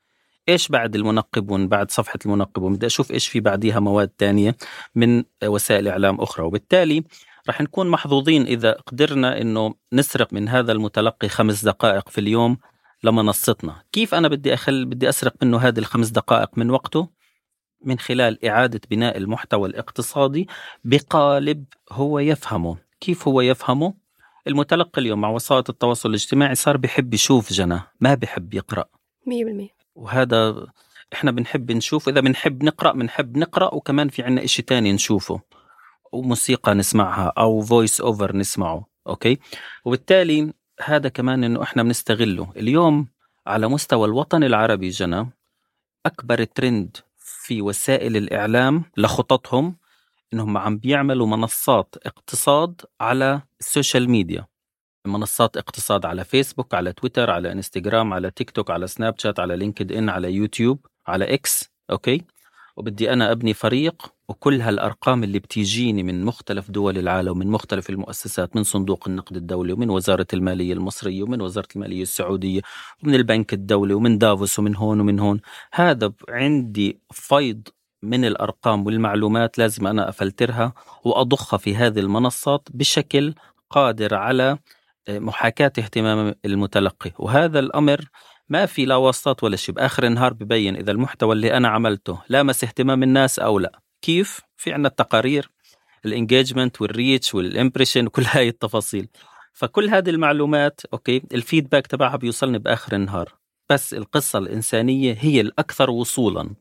إيش 0.48 0.68
بعد 0.68 0.94
المنقب 0.94 1.46
بعد 1.46 1.90
صفحة 1.90 2.18
المنقب 2.26 2.62
بدي 2.62 2.86
أشوف 2.86 3.10
إيش 3.10 3.28
في 3.28 3.40
بعديها 3.40 3.80
مواد 3.80 4.08
تانية 4.08 4.56
من 4.94 5.24
وسائل 5.44 5.88
إعلام 5.88 6.20
أخرى. 6.20 6.46
وبالتالي 6.46 7.04
رح 7.48 7.60
نكون 7.60 7.88
محظوظين 7.88 8.42
إذا 8.46 8.72
قدرنا 8.72 9.40
إنه 9.40 9.74
نسرق 9.92 10.32
من 10.32 10.48
هذا 10.48 10.72
المتلقي 10.72 11.28
خمس 11.28 11.64
دقائق 11.64 12.08
في 12.08 12.18
اليوم 12.18 12.58
لمنصتنا. 13.04 13.82
كيف 13.92 14.14
أنا 14.14 14.28
بدي 14.28 14.54
اخل 14.54 14.84
بدي 14.84 15.08
أسرق 15.08 15.34
منه 15.42 15.58
هذه 15.58 15.78
الخمس 15.78 16.08
دقائق 16.08 16.58
من 16.58 16.70
وقته؟ 16.70 17.08
من 17.86 17.98
خلال 17.98 18.44
إعادة 18.44 18.80
بناء 18.90 19.16
المحتوى 19.16 19.68
الاقتصادي 19.68 20.48
بقالب 20.84 21.64
هو 21.92 22.18
يفهمه. 22.18 22.76
كيف 23.00 23.28
هو 23.28 23.40
يفهمه؟ 23.40 23.94
المتلقي 24.46 25.00
اليوم 25.00 25.20
مع 25.20 25.28
وسائل 25.28 25.64
التواصل 25.68 26.08
الاجتماعي 26.08 26.54
صار 26.54 26.76
بحب 26.76 27.14
يشوف 27.14 27.52
جنى 27.52 27.80
ما 28.00 28.14
بحب 28.14 28.54
يقرأ. 28.54 28.84
100% 29.26 29.70
وهذا 29.94 30.66
إحنا 31.12 31.30
بنحب 31.30 31.72
نشوف 31.72 32.08
إذا 32.08 32.20
بنحب 32.20 32.62
نقرأ 32.64 32.92
بنحب 32.92 33.36
نقرأ 33.36 33.74
وكمان 33.74 34.08
في 34.08 34.22
عنا 34.22 34.44
إشي 34.44 34.62
تاني 34.62 34.92
نشوفه 34.92 35.40
وموسيقى 36.12 36.74
نسمعها 36.74 37.32
أو 37.38 37.60
voice 37.60 38.00
over 38.00 38.36
نسمعه 38.36 38.86
أوكي؟ 39.06 39.38
وبالتالي 39.84 40.52
هذا 40.84 41.08
كمان 41.08 41.44
إنه 41.44 41.62
إحنا 41.62 41.82
بنستغله. 41.82 42.52
اليوم 42.56 43.06
على 43.46 43.68
مستوى 43.68 44.08
الوطن 44.08 44.44
العربي 44.44 44.88
جنى 44.88 45.30
أكبر 46.06 46.44
ترند 46.44 46.96
في 47.44 47.62
وسائل 47.62 48.16
الإعلام 48.16 48.84
لخططهم 48.96 49.76
إنهم 50.32 50.58
عم 50.58 50.78
بيعملوا 50.78 51.26
منصات 51.26 51.94
اقتصاد 52.06 52.80
على 53.00 53.42
ال 53.60 53.67
social 53.67 54.10
media 54.10 54.46
منصات 55.06 55.56
اقتصاد 55.56 56.06
على 56.06 56.24
فيسبوك 56.24 56.74
على 56.74 56.92
تويتر 56.92 57.30
على 57.30 57.52
انستغرام 57.52 58.12
على 58.12 58.30
تيك 58.30 58.50
توك 58.50 58.70
على 58.70 58.86
سناب 58.86 59.18
شات 59.18 59.40
على 59.40 59.56
لينكد 59.56 59.92
ان 59.92 60.08
على 60.08 60.32
يوتيوب 60.32 60.86
على 61.06 61.34
إكس 61.34 61.70
أوكي 61.90 62.22
وبدي 62.76 63.12
أنا 63.12 63.32
أبني 63.32 63.54
فريق 63.54 64.12
وكل 64.28 64.60
هالأرقام 64.60 65.24
اللي 65.24 65.38
بتيجيني 65.38 66.02
من 66.02 66.24
مختلف 66.24 66.70
دول 66.70 66.98
العالم 66.98 67.30
ومن 67.30 67.46
مختلف 67.46 67.90
المؤسسات 67.90 68.56
من 68.56 68.62
صندوق 68.62 69.08
النقد 69.08 69.36
الدولي 69.36 69.72
ومن 69.72 69.90
وزارة 69.90 70.26
المالية 70.34 70.72
المصرية 70.72 71.22
ومن 71.22 71.40
وزارة 71.40 71.68
المالية 71.76 72.02
السعودية 72.02 72.60
ومن 73.02 73.14
البنك 73.14 73.52
الدولي 73.52 73.94
ومن 73.94 74.18
دافوس 74.18 74.58
ومن 74.58 74.76
هون 74.76 75.00
ومن 75.00 75.18
هون. 75.20 75.40
هذا 75.72 76.12
عندي 76.28 77.00
فيض 77.12 77.68
من 78.02 78.24
الأرقام 78.24 78.86
والمعلومات 78.86 79.58
لازم 79.58 79.86
أنا 79.86 80.08
أفلترها 80.08 80.72
وأضخها 81.04 81.56
في 81.56 81.76
هذه 81.76 81.98
المنصات 82.00 82.68
بشكل 82.74 83.34
قادر 83.70 84.14
على 84.14 84.58
محاكاة 85.08 85.72
اهتمام 85.78 86.34
المتلقي. 86.44 87.12
وهذا 87.18 87.58
الأمر 87.58 88.08
ما 88.48 88.66
في 88.66 88.84
لا 88.84 88.96
واسطات 88.96 89.44
ولا 89.44 89.56
شيء. 89.56 89.74
بآخر 89.74 90.06
النهار 90.06 90.32
ببين 90.32 90.76
إذا 90.76 90.92
المحتوى 90.92 91.32
اللي 91.32 91.56
أنا 91.56 91.68
عملته 91.68 92.22
لامس 92.28 92.64
اهتمام 92.64 93.02
الناس 93.02 93.38
أو 93.38 93.58
لا. 93.58 93.80
كيف؟ 94.02 94.40
في 94.56 94.72
عندنا 94.72 94.88
التقارير 94.88 95.50
ال 96.04 96.11
engagement 96.11 96.82
وال 96.82 96.97
reach 96.97 97.34
وال 97.34 97.46
impression 97.46 98.06
وكل 98.06 98.22
هاي 98.26 98.48
التفاصيل. 98.48 99.08
فكل 99.52 99.88
هذه 99.88 100.10
المعلومات 100.10 100.80
أوكي 100.92 101.22
ال 101.34 101.40
feedback 101.40 101.86
تبعها 101.86 102.16
بيوصلني 102.16 102.58
بآخر 102.58 102.96
النهار. 102.96 103.34
بس 103.70 103.94
القصة 103.94 104.38
الإنسانية 104.38 105.16
هي 105.20 105.40
الأكثر 105.40 105.90
وصولا. 105.90 106.54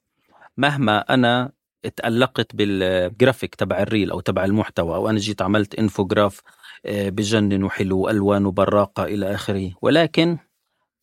مهما 0.58 1.00
أنا 1.00 1.52
تألقت 1.86 2.56
بالجرافيك 2.56 3.56
تبع 3.56 3.80
ال 3.80 3.86
reel 3.86 4.12
أو 4.12 4.20
تبع 4.20 4.46
المحتوى 4.46 4.96
أو 4.96 5.10
أنا 5.10 5.20
جيت 5.20 5.42
عملت 5.42 5.76
infograph 5.76 6.42
آه، 6.86 7.10
بجنن 7.10 7.64
وحلو 7.64 8.00
وألوان 8.00 8.46
وبراقة 8.46 9.04
إلى 9.04 9.34
آخره. 9.36 9.72
ولكن 9.82 10.38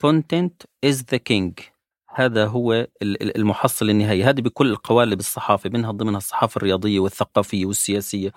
content 0.06 0.66
is 0.82 1.04
the 1.12 1.18
king. 1.18 1.54
هذا 2.14 2.46
هو 2.46 2.86
المحصل 3.02 3.90
النهائي. 3.90 4.24
هذه 4.24 4.40
بكل 4.40 4.70
القوالب 4.70 5.20
الصحافة 5.20 5.70
منها 5.70 5.90
ضمنها 5.90 6.18
الصحافة 6.18 6.58
الرياضية 6.58 7.00
والثقافية 7.00 7.66
والسياسية 7.66 8.32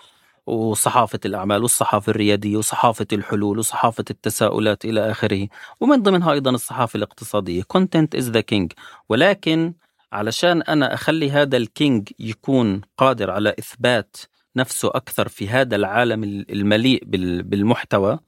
وصحافة 0.46 1.20
الأعمال 1.26 1.62
والصحافة 1.62 2.10
الريادية 2.10 2.58
وصحافة 2.58 3.08
الحلول 3.14 3.60
وصحافة 3.60 4.06
التساؤلات 4.10 4.86
إلى 4.86 5.12
آخره. 5.12 5.48
ومن 5.82 6.04
ضمنها 6.04 6.32
أيضا 6.32 6.52
الصحافة 6.52 6.98
الاقتصادية. 6.98 7.64
content 7.78 8.20
is 8.20 8.26
the 8.26 8.42
king. 8.54 8.68
ولكن 9.10 9.74
علشان 10.12 10.62
أنا 10.62 10.94
أخلي 10.94 11.32
هذا 11.32 11.58
ال 11.58 11.68
king 11.68 12.10
يكون 12.20 12.82
قادر 12.98 13.32
على 13.32 13.56
إثبات 13.60 14.18
نفسه 14.56 14.88
أكثر 14.88 15.28
في 15.28 15.50
هذا 15.50 15.76
العالم 15.76 16.24
المليء 16.50 17.04
بالمحتوى 17.44 18.20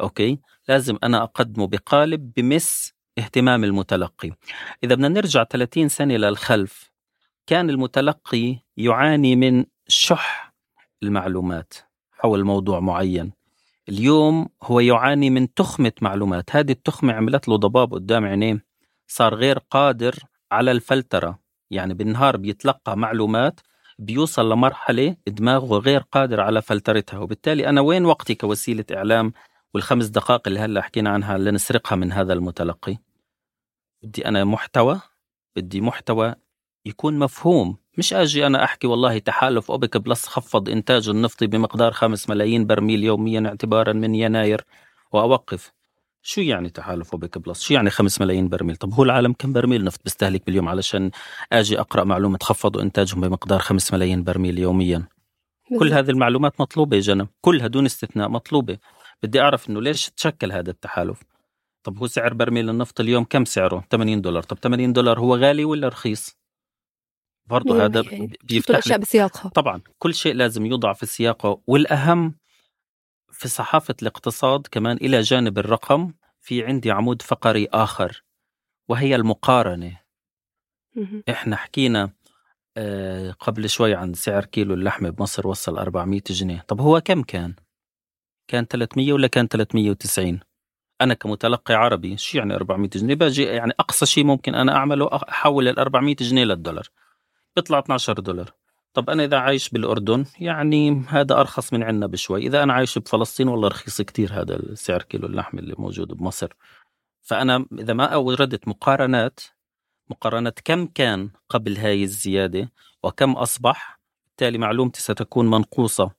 أوكي؟ 0.00 0.38
لازم 0.68 0.98
أنا 1.04 1.22
أقدمه 1.22 1.66
بقالب 1.66 2.32
بمس 2.36 2.92
اهتمام 3.18 3.64
المتلقي. 3.64 4.30
إذا 4.84 4.94
بدنا 4.94 5.08
نرجع 5.08 5.44
30 5.44 5.88
سنة 5.88 6.16
للخلف 6.16 6.90
كان 7.46 7.70
المتلقي 7.70 8.56
يعاني 8.76 9.36
من 9.36 9.64
شح 9.88 10.54
المعلومات 11.02 11.74
حول 12.12 12.44
موضوع 12.44 12.80
معين. 12.80 13.32
اليوم 13.88 14.48
هو 14.62 14.80
يعاني 14.80 15.30
من 15.30 15.54
تخمة 15.54 15.92
معلومات. 16.00 16.56
هذه 16.56 16.72
التخمة 16.72 17.12
عملت 17.12 17.48
له 17.48 17.56
ضباب 17.56 17.94
قدام 17.94 18.24
عينيه 18.24 18.64
صار 19.06 19.34
غير 19.34 19.58
قادر 19.58 20.14
على 20.52 20.70
الفلترة. 20.70 21.38
يعني 21.70 21.94
بالنهار 21.94 22.36
بيتلقى 22.36 22.96
معلومات 22.96 23.60
بيوصل 23.98 24.52
لمرحلة 24.52 25.16
دماغه 25.26 25.78
غير 25.78 26.00
قادر 26.12 26.40
على 26.40 26.62
فلترتها. 26.62 27.18
وبالتالي 27.18 27.68
أنا 27.68 27.80
وين 27.80 28.04
وقتي 28.04 28.34
كوسيلة 28.34 28.84
إعلام 28.92 29.32
والخمس 29.74 30.06
دقائق 30.06 30.42
اللي 30.46 30.60
هلا 30.60 30.82
حكينا 30.82 31.10
عنها 31.10 31.38
لنسرقها 31.38 31.96
من 31.96 32.12
هذا 32.12 32.32
المتلقي. 32.32 32.96
بدي 34.02 34.28
أنا 34.28 34.44
محتوى 34.44 35.00
بدي 35.56 35.80
محتوى 35.80 36.34
يكون 36.86 37.18
مفهوم. 37.18 37.76
مش 37.98 38.14
أجي 38.14 38.46
أنا 38.46 38.64
أحكي 38.64 38.86
والله 38.86 39.18
تحالف 39.18 39.70
أوبك 39.70 39.96
بلس 39.96 40.26
خفض 40.26 40.68
انتاجه 40.68 41.10
النفطي 41.10 41.46
بمقدار 41.46 41.92
5 41.92 42.30
ملايين 42.30 42.66
برميل 42.66 43.04
يوميا 43.04 43.48
اعتبارا 43.48 43.92
من 43.92 44.14
يناير. 44.14 44.64
وأوقف. 45.12 45.72
شو 46.22 46.40
يعني 46.40 46.70
تحالف 46.70 47.12
أوبك 47.12 47.38
بلس 47.38 47.62
شو 47.62 47.74
يعني 47.74 47.90
5 47.90 48.22
ملايين 48.22 48.48
برميل؟ 48.48 48.76
طب 48.76 48.92
هو 48.94 49.02
العالم 49.02 49.32
كم 49.32 49.52
برميل 49.52 49.84
نفط 49.84 50.00
بيستهلك 50.04 50.46
باليوم 50.46 50.68
علشان 50.68 51.10
أجي 51.52 51.80
أقرأ 51.80 52.04
معلومة 52.04 52.38
خفضوا 52.42 52.82
إنتاجهم 52.82 53.20
بمقدار 53.20 53.58
5 53.58 53.94
ملايين 53.94 54.24
برميل 54.24 54.58
يوميا؟ 54.58 55.08
كل 55.78 55.92
هذه 55.92 56.10
المعلومات 56.10 56.60
مطلوبة 56.60 56.96
يا 56.96 57.00
جنى 57.00 57.26
كلها 57.40 57.66
دون 57.66 57.84
استثناء 57.86 58.28
مطلوبة. 58.28 58.78
بدي 59.22 59.40
أعرف 59.40 59.70
إنه 59.70 59.80
ليش 59.80 60.10
تشكل 60.10 60.52
هذا 60.52 60.70
التحالف؟ 60.70 61.22
طب 61.82 61.98
هو 61.98 62.06
سعر 62.06 62.34
برميل 62.34 62.70
النفط 62.70 63.00
اليوم 63.00 63.24
كم 63.24 63.44
سعره؟ 63.44 63.84
80 63.90 64.20
دولار. 64.20 64.42
طب 64.42 64.58
80 64.58 64.92
دولار 64.92 65.20
هو 65.20 65.36
غالي 65.36 65.64
ولا 65.64 65.88
رخيص؟ 65.88 66.38
برضه 67.46 67.84
هذا 67.84 68.00
بيفتح 68.44 68.70
الأشياء 68.70 68.98
بسياقها. 68.98 69.48
طبعا 69.48 69.80
كل 69.98 70.14
شيء 70.14 70.34
لازم 70.34 70.66
يوضع 70.66 70.92
في 70.92 71.06
سياقه 71.06 71.60
والأهم 71.66 72.34
في 73.32 73.48
صحافة 73.48 73.94
الاقتصاد 74.02 74.66
كمان 74.70 74.96
إلى 74.96 75.20
جانب 75.20 75.58
الرقم 75.58 76.12
في 76.40 76.64
عندي 76.64 76.90
عمود 76.90 77.22
فقري 77.22 77.68
آخر 77.72 78.24
وهي 78.88 79.14
المقارنة. 79.14 80.00
إحنا 81.28 81.56
حكينا 81.56 82.10
آه، 82.76 83.30
قبل 83.30 83.68
شوي 83.70 83.94
عن 83.94 84.14
سعر 84.14 84.44
كيلو 84.44 84.74
اللحمة 84.74 85.10
بمصر 85.10 85.46
وصل 85.46 85.78
400 85.78 86.20
جنيه. 86.30 86.64
طب 86.68 86.80
هو 86.80 87.00
كم 87.00 87.22
كان؟ 87.22 87.54
كان 88.48 88.64
300 88.64 89.12
ولا 89.12 89.26
كان 89.26 89.48
390 89.48 90.40
أنا 91.00 91.14
كمتلقي 91.14 91.74
عربي 91.74 92.16
شو 92.16 92.38
يعني 92.38 92.54
400 92.54 92.90
جنيه؟ 92.90 93.14
باجي 93.14 93.42
يعني 93.42 93.72
أقصى 93.80 94.06
شيء 94.06 94.24
ممكن 94.24 94.54
أنا 94.54 94.76
أعمله 94.76 95.10
أحول 95.12 95.68
ال 95.68 95.78
400 95.78 96.16
جنيه 96.20 96.44
للدولار. 96.44 96.88
بيطلع 97.56 97.78
12 97.78 98.12
دولار. 98.12 98.52
طب 98.94 99.10
أنا 99.10 99.24
إذا 99.24 99.36
عايش 99.36 99.68
بالأردن 99.68 100.24
يعني 100.40 101.04
هذا 101.08 101.40
أرخص 101.40 101.72
من 101.72 101.82
عندنا 101.82 102.06
بشوي. 102.06 102.46
إذا 102.46 102.62
أنا 102.62 102.72
عايش 102.72 102.98
بفلسطين 102.98 103.48
والله 103.48 103.68
رخيص 103.68 104.02
كتير 104.02 104.32
هذا 104.32 104.56
السعر 104.56 105.02
كيلو 105.02 105.26
اللحم 105.26 105.58
اللي 105.58 105.74
موجود 105.78 106.08
بمصر. 106.08 106.52
فأنا 107.22 107.66
إذا 107.78 107.92
ما 107.92 108.04
أوردت 108.04 108.68
مقارنات 108.68 109.40
مقارنة 110.10 110.52
كم 110.64 110.86
كان 110.86 111.30
قبل 111.48 111.76
هاي 111.76 112.02
الزيادة 112.02 112.72
وكم 113.02 113.32
أصبح 113.32 114.00
بالتالي 114.26 114.58
معلومتي 114.58 115.02
ستكون 115.02 115.50
منقوصة. 115.50 116.17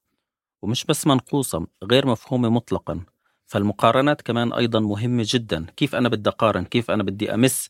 ومش 0.62 0.86
بس 0.86 1.08
منقوصة 1.08 1.68
غير 1.84 2.08
مفهومة 2.08 2.50
مطلقا. 2.50 3.06
فالمقارنات 3.46 4.22
كمان 4.22 4.54
أيضا 4.54 4.80
مهمة 4.80 5.24
جدا. 5.28 5.66
كيف 5.78 5.96
أنا 5.96 6.10
بدي 6.10 6.30
أقارن؟ 6.30 6.66
كيف 6.66 6.92
أنا 6.92 7.04
بدي 7.04 7.34
أمس 7.34 7.70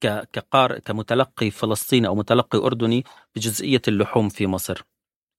كقار 0.00 0.78
كمتلقي 0.78 1.50
فلسطيني 1.50 2.06
أو 2.06 2.14
متلقي 2.14 2.58
أردني 2.58 3.04
بجزئية 3.36 3.82
اللحوم 3.88 4.28
في 4.28 4.46
مصر؟ 4.46 4.82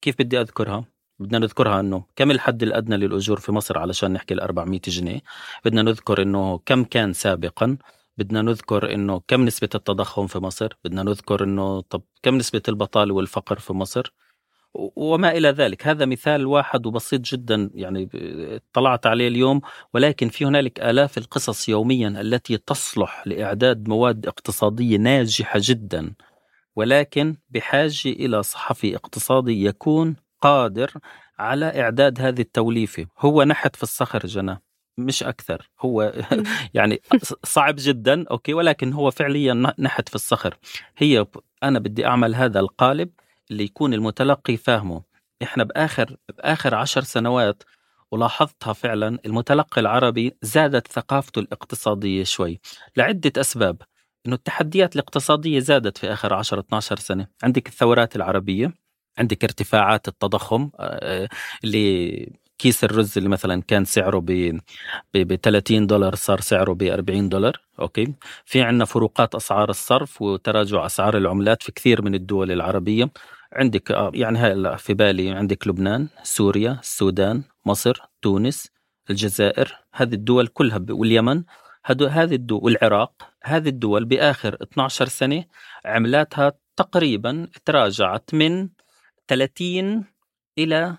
كيف 0.01 0.15
بدي 0.19 0.41
أذكرها؟ 0.41 0.85
بدنا 1.19 1.39
نذكرها 1.39 1.79
إنه 1.79 2.03
كم 2.15 2.31
الحد 2.31 2.63
الأدنى 2.63 2.97
للأجور 2.97 3.39
في 3.39 3.51
مصر 3.51 3.77
علشان 3.77 4.13
نحكي 4.13 4.33
ال 4.33 4.41
400 4.41 4.79
جنيه. 4.87 5.21
بدنا 5.65 5.81
نذكر 5.81 6.21
إنه 6.21 6.57
كم 6.65 6.83
كان 6.83 7.13
سابقا. 7.13 7.77
بدنا 8.17 8.41
نذكر 8.41 8.93
إنه 8.93 9.21
كم 9.27 9.45
نسبة 9.45 9.69
التضخم 9.75 10.27
في 10.27 10.39
مصر. 10.39 10.73
بدنا 10.83 11.03
نذكر 11.03 11.43
إنه 11.43 11.81
طب 11.81 12.01
كم 12.23 12.35
نسبة 12.35 12.61
البطالة 12.67 13.13
والفقر 13.13 13.59
في 13.59 13.73
مصر. 13.73 14.13
وما 14.73 15.31
إلى 15.31 15.49
ذلك. 15.49 15.87
هذا 15.87 16.05
مثال 16.05 16.45
واحد 16.47 16.85
وبسيط 16.85 17.21
جدا 17.21 17.69
يعني 17.73 18.09
طلعت 18.73 19.07
عليه 19.07 19.27
اليوم 19.27 19.61
ولكن 19.93 20.29
في 20.29 20.45
هنالك 20.45 20.79
آلاف 20.79 21.17
القصص 21.17 21.69
يوميا 21.69 22.07
التي 22.07 22.57
تصلح 22.57 23.27
لإعداد 23.27 23.87
مواد 23.87 24.27
اقتصادية 24.27 24.97
ناجحة 24.97 25.59
جدا 25.63 26.13
ولكن 26.75 27.35
بحاجة 27.49 28.05
إلى 28.05 28.43
صحفي 28.43 28.95
اقتصادي 28.95 29.65
يكون 29.65 30.15
قادر 30.41 30.91
على 31.39 31.81
إعداد 31.81 32.21
هذه 32.21 32.41
التوليفة. 32.41 33.05
هو 33.19 33.43
نحت 33.43 33.75
في 33.75 33.83
الصخر 33.83 34.25
جنى 34.25 34.61
مش 34.97 35.23
أكثر. 35.23 35.69
هو 35.79 36.13
يعني 36.73 37.01
صعب 37.43 37.75
جدا 37.77 38.25
أوكي 38.31 38.53
ولكن 38.53 38.93
هو 38.93 39.11
فعليا 39.11 39.73
نحت 39.79 40.09
في 40.09 40.15
الصخر. 40.15 40.57
هي 40.97 41.25
أنا 41.63 41.79
بدي 41.79 42.05
أعمل 42.05 42.35
هذا 42.35 42.59
القالب 42.59 43.09
اللي 43.51 43.63
يكون 43.63 43.93
المتلقي 43.93 44.57
فاهمه. 44.57 45.03
إحنا 45.43 45.63
بآخر 45.63 46.17
بآخر 46.37 46.75
عشر 46.75 47.01
سنوات 47.03 47.63
ولاحظتها 48.11 48.73
فعلا 48.73 49.19
المتلقي 49.25 49.81
العربي 49.81 50.37
زادت 50.41 50.87
ثقافته 50.87 51.39
الاقتصادية 51.39 52.23
شوي 52.23 52.59
لعدة 52.97 53.31
أسباب. 53.41 53.81
إنه 54.25 54.35
التحديات 54.35 54.95
الاقتصادية 54.95 55.59
زادت 55.59 55.97
في 55.97 56.13
آخر 56.13 56.33
10 56.33 56.59
12 56.59 56.99
سنة. 56.99 57.27
عندك 57.43 57.67
الثورات 57.67 58.15
العربية 58.15 58.73
عندك 59.17 59.43
ارتفاعات 59.43 60.07
التضخم 60.07 60.69
آه، 60.79 61.29
اللي 61.63 62.31
كيس 62.57 62.83
الرز 62.83 63.17
اللي 63.17 63.29
مثلا 63.29 63.61
كان 63.61 63.85
سعره 63.85 64.19
ب 64.19 64.59
ب 65.13 65.35
30 65.35 65.87
دولار 65.87 66.15
صار 66.15 66.41
سعره 66.41 66.73
ب 66.73 66.83
40 66.83 67.29
دولار 67.29 67.61
أوكي؟ 67.79 68.13
في 68.45 68.61
عندنا 68.61 68.85
فروقات 68.85 69.35
أسعار 69.35 69.69
الصرف 69.69 70.21
وتراجع 70.21 70.85
أسعار 70.85 71.17
العملات 71.17 71.63
في 71.63 71.71
كثير 71.71 72.01
من 72.01 72.15
الدول 72.15 72.51
العربية. 72.51 73.09
عندك 73.53 73.91
آه، 73.91 74.11
يعني 74.13 74.39
هلا 74.39 74.75
في 74.75 74.93
بالي 74.93 75.31
عندك 75.31 75.67
لبنان 75.67 76.07
سوريا 76.23 76.79
السودان 76.79 77.43
مصر 77.65 78.01
تونس 78.21 78.69
الجزائر 79.09 79.77
هذه 79.93 80.13
الدول 80.13 80.47
كلها 80.47 80.85
واليمن 80.89 81.43
هذه 81.85 82.35
الدول 82.35 82.63
والعراق 82.63 83.29
هذه 83.43 83.69
الدول 83.69 84.05
بآخر 84.05 84.57
12 84.61 85.07
سنة 85.07 85.45
عملاتها 85.85 86.53
تقريبا 86.75 87.47
تراجعت 87.65 88.33
من 88.33 88.69
30 89.27 90.05
إلى 90.57 90.97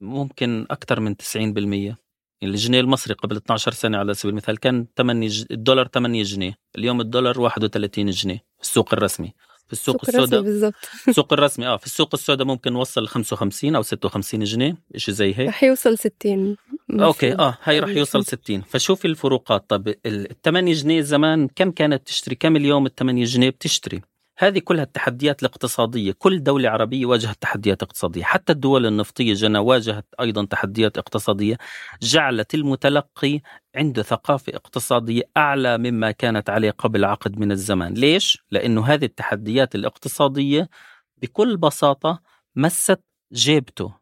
ممكن 0.00 0.66
أكثر 0.70 1.00
من 1.00 1.14
90% 1.14 1.96
يعني 2.42 2.54
الجنيه 2.54 2.80
المصري 2.80 3.14
قبل 3.14 3.36
12 3.36 3.72
سنة 3.72 3.98
على 3.98 4.14
سبيل 4.14 4.30
المثال 4.30 4.58
كان 4.58 4.86
8 4.96 5.28
الدولار 5.50 5.88
8 5.88 6.22
جنيه 6.22 6.54
اليوم 6.78 7.00
الدولار 7.00 7.40
31 7.40 8.10
جنيه 8.10 8.44
السوق 8.60 8.94
الرسمي. 8.94 9.34
في 9.72 9.78
السوق 9.78 10.08
السوداء. 10.08 10.42
بالضبط. 10.42 10.74
السوق 11.08 11.32
الرسمي 11.32 11.66
آه 11.66 11.76
في 11.76 11.86
السوق 11.86 12.08
السوداء 12.14 12.46
ممكن 12.46 12.72
نوصل 12.72 13.04
ل 13.04 13.08
55 13.08 13.76
أو 13.76 13.82
56 13.82 14.44
جنيه 14.44 14.76
شيء 14.96 15.14
زي 15.14 15.34
هيك. 15.38 15.48
رح 15.48 15.64
يوصل 15.64 15.98
60 15.98 16.56
أوكي 16.90 17.32
آه 17.32 17.58
هاي 17.62 17.80
رح 17.80 17.88
يوصل 17.88 18.24
شوي. 18.24 18.38
60 18.44 18.60
فشوفي 18.60 19.04
الفروقات. 19.04 19.64
طب 19.68 19.88
ال 20.06 20.42
8 20.42 20.74
جنيه 20.74 21.00
زمان 21.00 21.48
كم 21.56 21.70
كانت 21.70 22.06
تشتري؟ 22.06 22.34
كم 22.34 22.56
اليوم 22.56 22.86
ال 22.86 22.94
8 22.94 23.24
جنيه 23.24 23.50
بتشتري؟ 23.50 24.02
هذه 24.42 24.58
كلها 24.58 24.84
التحديات 24.84 25.42
الاقتصادية. 25.42 26.12
كل 26.18 26.42
دولة 26.42 26.70
عربية 26.70 27.06
واجهت 27.06 27.36
تحديات 27.40 27.82
اقتصادية. 27.82 28.22
حتى 28.24 28.52
الدول 28.52 28.86
النفطية 28.86 29.34
جنى 29.34 29.58
واجهت 29.58 30.06
أيضا 30.20 30.44
تحديات 30.44 30.98
اقتصادية. 30.98 31.58
جعلت 32.02 32.54
المتلقي 32.54 33.40
عنده 33.76 34.02
ثقافة 34.02 34.52
اقتصادية 34.54 35.22
أعلى 35.36 35.78
مما 35.78 36.10
كانت 36.10 36.50
عليه 36.50 36.70
قبل 36.70 37.04
عقد 37.04 37.38
من 37.38 37.52
الزمان. 37.52 37.94
ليش؟ 37.94 38.38
لأنه 38.50 38.86
هذه 38.86 39.04
التحديات 39.04 39.74
الاقتصادية 39.74 40.68
بكل 41.16 41.56
بساطة 41.56 42.22
مست 42.56 43.00
جيبته. 43.32 43.94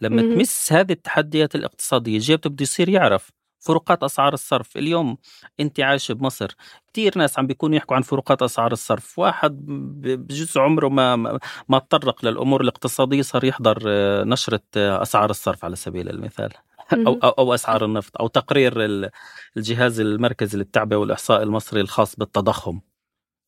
لما. 0.00 0.22
تمس 0.22 0.72
هذه 0.72 0.92
التحديات 0.92 1.54
الاقتصادية 1.54 2.18
جيبته 2.18 2.50
بده 2.50 2.62
يصير 2.62 2.88
يعرف 2.88 3.37
فروقات 3.60 4.02
أسعار 4.02 4.34
الصرف. 4.34 4.76
اليوم 4.76 5.16
أنت 5.60 5.80
عايش 5.80 6.12
بمصر 6.12 6.54
كثير 6.92 7.18
ناس 7.18 7.38
عم 7.38 7.46
بيكونوا 7.46 7.76
يحكوا 7.76 7.96
عن 7.96 8.02
فروقات 8.02 8.42
أسعار 8.42 8.72
الصرف. 8.72 9.18
واحد 9.18 9.58
بجزء 9.66 10.60
عمره 10.60 10.88
ما 10.88 11.38
ما 11.68 11.78
تطرق 11.78 12.24
للأمور 12.24 12.60
الاقتصادية 12.60 13.22
صار 13.22 13.44
يحضر 13.44 13.82
آه، 13.86 14.24
نشرة 14.24 14.60
آه، 14.76 15.02
أسعار 15.02 15.30
الصرف 15.30 15.64
على 15.64 15.76
سبيل 15.76 16.08
المثال. 16.10 16.52
أو. 17.06 17.12
أو, 17.24 17.28
أو 17.28 17.54
أسعار 17.54 17.84
النفط 17.84 18.16
أو 18.20 18.26
تقرير 18.28 18.84
ال- 18.84 19.10
الجهاز 19.56 20.00
المركزي 20.00 20.58
للتعبئة 20.58 20.96
والإحصاء 20.96 21.42
المصري 21.42 21.80
الخاص 21.80 22.16
بالتضخم. 22.16 22.80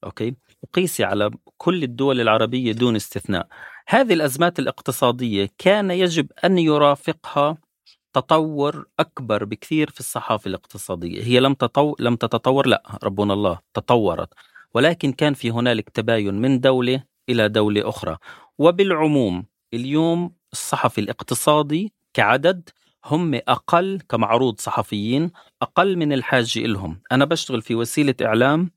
أوكي؟ 0.05 0.35
وقيسي 0.62 1.05
على 1.05 1.31
كل 1.59 1.83
الدول 1.83 2.20
العربية 2.20 2.73
دون 2.73 2.96
استثناء. 2.96 3.46
هذه 3.88 4.12
الأزمات 4.14 4.59
الاقتصادية 4.59 5.49
كان 5.59 5.90
يجب 5.90 6.33
أن 6.44 6.59
يرافقها 6.59 7.57
تطور 8.12 8.87
أكبر 8.99 9.44
بكثير 9.44 9.90
في 9.90 10.01
الصحافة 10.01 10.49
الاقتصادية. 10.49 11.23
هي 11.23 11.40
لم 11.40 11.55
تطو... 11.55 11.94
لم 11.99 12.16
تتطور 12.16 12.66
لا 12.66 12.99
ربنا 13.05 13.35
الله 13.35 13.59
تطورت. 13.75 14.29
ولكن 14.75 15.12
كان 15.12 15.35
في 15.35 15.51
هنالك 15.51 15.88
تباين 15.88 16.35
من 16.35 16.61
دولة 16.61 17.03
إلى 17.29 17.49
دولة 17.49 17.88
أخرى. 17.88 18.16
وبالعموم 18.59 19.44
اليوم 19.75 20.33
الصحفي 20.53 21.01
الاقتصادي 21.01 21.92
كعدد 22.14 22.68
هم 23.05 23.35
أقل 23.35 24.01
كمعروض 24.09 24.61
صحفيين 24.61 25.31
أقل 25.62 25.96
من 25.96 26.12
الحاجة 26.12 26.59
إلهم. 26.59 27.01
أنا 27.12 27.25
بشتغل 27.25 27.62
في 27.62 27.75
وسيلة 27.75 28.14
إعلام. 28.23 28.70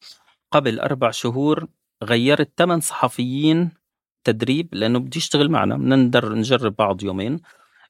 قبل 0.52 0.80
أربع 0.80 1.12
شهور 1.12 1.68
غيرت 2.04 2.52
ثمان 2.58 2.80
صحفيين 2.80 3.72
تدريب 4.24 4.76
لأنه 4.76 5.00
بدي 5.00 5.18
يشتغل 5.18 5.52
معنا. 5.52 5.78
بدنا 5.78 6.36
نجرب 6.36 6.76
بعض 6.76 7.04
يومين. 7.04 7.40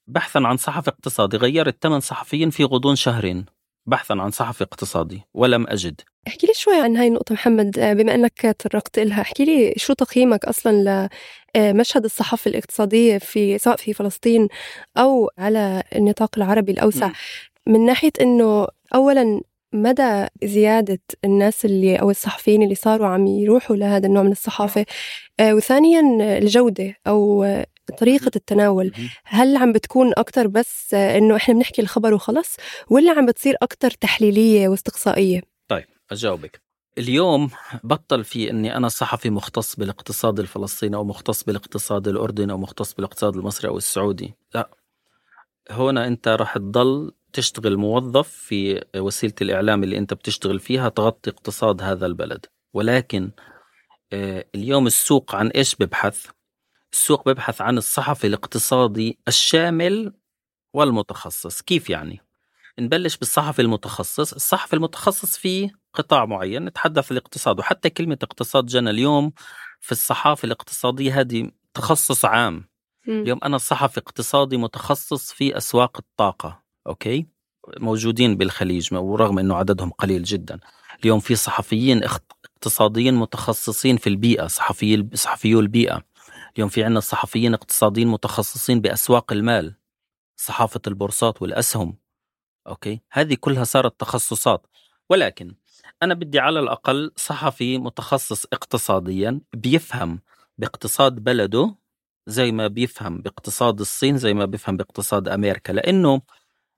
بحثا 0.07 0.39
عن 0.39 0.57
صحفي 0.57 0.89
اقتصادي 0.89 1.37
غيرت 1.37 1.83
ثمان 1.83 1.99
صحفيين 1.99 2.49
في 2.49 2.63
غضون 2.63 2.95
شهرين. 2.95 3.45
بحثا 3.85 4.13
عن 4.13 4.31
صحفي 4.31 4.63
اقتصادي 4.63 5.21
ولم 5.33 5.67
أجد. 5.67 6.01
احكي 6.27 6.47
لي 6.47 6.53
شوي 6.53 6.75
عن 6.75 6.97
هاي 6.97 7.07
النقطة 7.07 7.33
محمد 7.33 7.79
آه، 7.79 7.93
بما 7.93 8.15
إنك 8.15 8.41
تطرقت 8.41 8.99
لها 8.99 9.21
احكي 9.21 9.45
لي 9.45 9.73
شو 9.77 9.93
تقييمك 9.93 10.45
أصلا 10.45 11.09
لمشهد 11.55 12.03
الصحافة 12.03 12.49
الاقتصادية 12.49 13.17
في 13.17 13.57
سواء 13.57 13.75
في 13.75 13.93
فلسطين 13.93 14.47
أو 14.97 15.29
على 15.37 15.83
النطاق 15.95 16.29
العربي 16.37 16.71
الأوسع؟ 16.71 17.07
مم. 17.07 17.13
من 17.67 17.85
ناحية 17.85 18.11
إنه 18.21 18.67
اولا 18.95 19.41
مدى 19.73 20.25
زيادة 20.43 20.99
الناس 21.25 21.65
اللي 21.65 21.95
أو 21.95 22.09
الصحفيين 22.09 22.63
اللي 22.63 22.75
صاروا 22.75 23.07
عم 23.07 23.27
يروحوا 23.27 23.75
لهذا 23.75 24.07
النوع 24.07 24.23
من 24.23 24.31
الصحافة؟ 24.31 24.85
آه، 25.39 25.53
وثانيا 25.53 26.01
الجودة 26.37 26.95
أو 27.07 27.45
طريقة 27.91 28.32
التناول. 28.36 28.91
هل 29.24 29.58
عم 29.58 29.72
بتكون 29.72 30.12
أكتر 30.17 30.48
بس 30.48 30.93
إنه 30.93 31.36
إحنا 31.36 31.54
بنحكي 31.56 31.82
الخبر 31.82 32.13
وخلص 32.13 32.58
ولا 32.89 33.12
عم 33.12 33.26
بتصير 33.26 33.56
أكتر 33.62 33.91
تحليلية 33.91 34.67
واستقصائية؟ 34.67 35.41
طيب 35.67 35.86
أجاوبك. 36.12 36.62
اليوم 36.98 37.50
بطل 37.84 38.24
في 38.24 38.50
أني 38.50 38.78
أنا 38.78 38.88
صحفي 38.88 39.30
مختص 39.30 39.76
بالاقتصاد 39.76 40.39
الفلسطيني 40.39 40.96
أو 40.96 41.04
مختص 41.04 41.43
بالاقتصاد 41.43 42.08
الأردني 42.08 42.52
أو 42.52 42.58
مختص 42.58 42.93
بالاقتصاد 42.93 43.36
المصري 43.36 43.69
أو 43.69 43.78
السعودي. 43.78 44.34
لا. 44.56 44.69
هنا 45.69 46.08
أنت 46.08 46.28
راح 46.28 46.58
تضل 46.58 47.12
تشتغل 47.34 47.78
موظف 47.78 48.28
في 48.28 48.84
وسيلة 48.96 49.34
الإعلام 49.41 49.84
اللي 49.84 49.98
أنت 49.98 50.13
بتشتغل 50.13 50.60
فيها 50.60 50.89
تغطي 50.89 51.30
اقتصاد 51.30 51.82
هذا 51.82 52.06
البلد. 52.06 52.46
ولكن 52.74 53.32
آه، 54.13 54.46
اليوم 54.56 54.88
السوق 54.88 55.36
عن 55.36 55.48
إيش 55.48 55.76
ببحث؟ 55.76 56.28
السوق 56.93 57.29
ببحث 57.29 57.62
عن 57.62 57.77
الصحفي 57.77 58.27
الاقتصادي 58.27 59.19
الشامل 59.27 60.13
والمتخصص. 60.73 61.62
كيف 61.62 61.89
يعني؟ 61.89 62.21
نبلش 62.79 63.17
بالصحفي 63.17 63.62
المتخصص. 63.62 64.34
الصحفي 64.34 64.73
المتخصص 64.73 65.38
في 65.38 65.69
قطاع 65.93 66.25
معين 66.25 66.65
نتحدث 66.65 67.12
الاقتصاد 67.12 67.60
وحتى 67.60 67.89
كلمة 67.89 68.17
اقتصاد 68.23 68.65
جنى 68.65 68.89
اليوم 68.89 69.32
في 69.79 69.91
الصحافة 69.91 70.45
الاقتصادية 70.45 71.19
هذه 71.19 71.51
تخصص 71.73 72.25
عام. 72.25 72.69
اليوم 73.08 73.39
أنا 73.43 73.58
صحفي 73.58 73.97
اقتصادي 73.99 74.58
متخصص 74.58 75.32
في 75.32 75.58
أسواق 75.58 75.97
الطاقة 75.97 76.63
أوكي؟ 76.88 77.27
موجودين 77.79 78.38
بالخليج 78.38 78.93
ورغم 78.93 79.39
أنه 79.39 79.56
عددهم 79.56 79.89
قليل 79.89 80.23
جدا. 80.23 80.60
اليوم 81.03 81.19
في 81.19 81.36
صحفيين 81.36 82.01
اقتصاديين 82.03 83.13
متخصصين 83.13 83.97
في 83.97 84.08
البيئة 84.08 84.47
صحفي 84.47 85.08
صحفيو 85.13 85.60
البيئة. 85.60 86.12
اليوم 86.55 86.69
في 86.69 86.83
عندنا 86.83 86.99
صحفيين 86.99 87.53
اقتصاديين 87.53 88.07
متخصصين 88.07 88.81
بأسواق 88.81 89.31
المال 89.31 89.75
صحافة 90.35 90.81
البورصات 90.87 91.41
والأسهم. 91.41 91.97
أوكي؟ 92.67 93.01
هذه 93.11 93.37
كلها 93.39 93.63
صارت 93.63 93.99
تخصصات. 93.99 94.67
ولكن 95.09 95.55
أنا 96.03 96.13
بدي 96.13 96.39
على 96.39 96.59
الأقل 96.59 97.11
صحفي 97.15 97.77
متخصص 97.77 98.45
اقتصاديا 98.45 99.41
بيفهم 99.53 100.19
باقتصاد 100.57 101.15
بلده 101.15 101.75
زي 102.27 102.51
ما 102.51 102.67
بيفهم 102.67 103.21
باقتصاد 103.21 103.79
الصين 103.79 104.17
زي 104.17 104.33
ما 104.33 104.45
بيفهم 104.45 104.77
باقتصاد 104.77 105.27
أمريكا 105.27 105.71
لأنه 105.71 106.21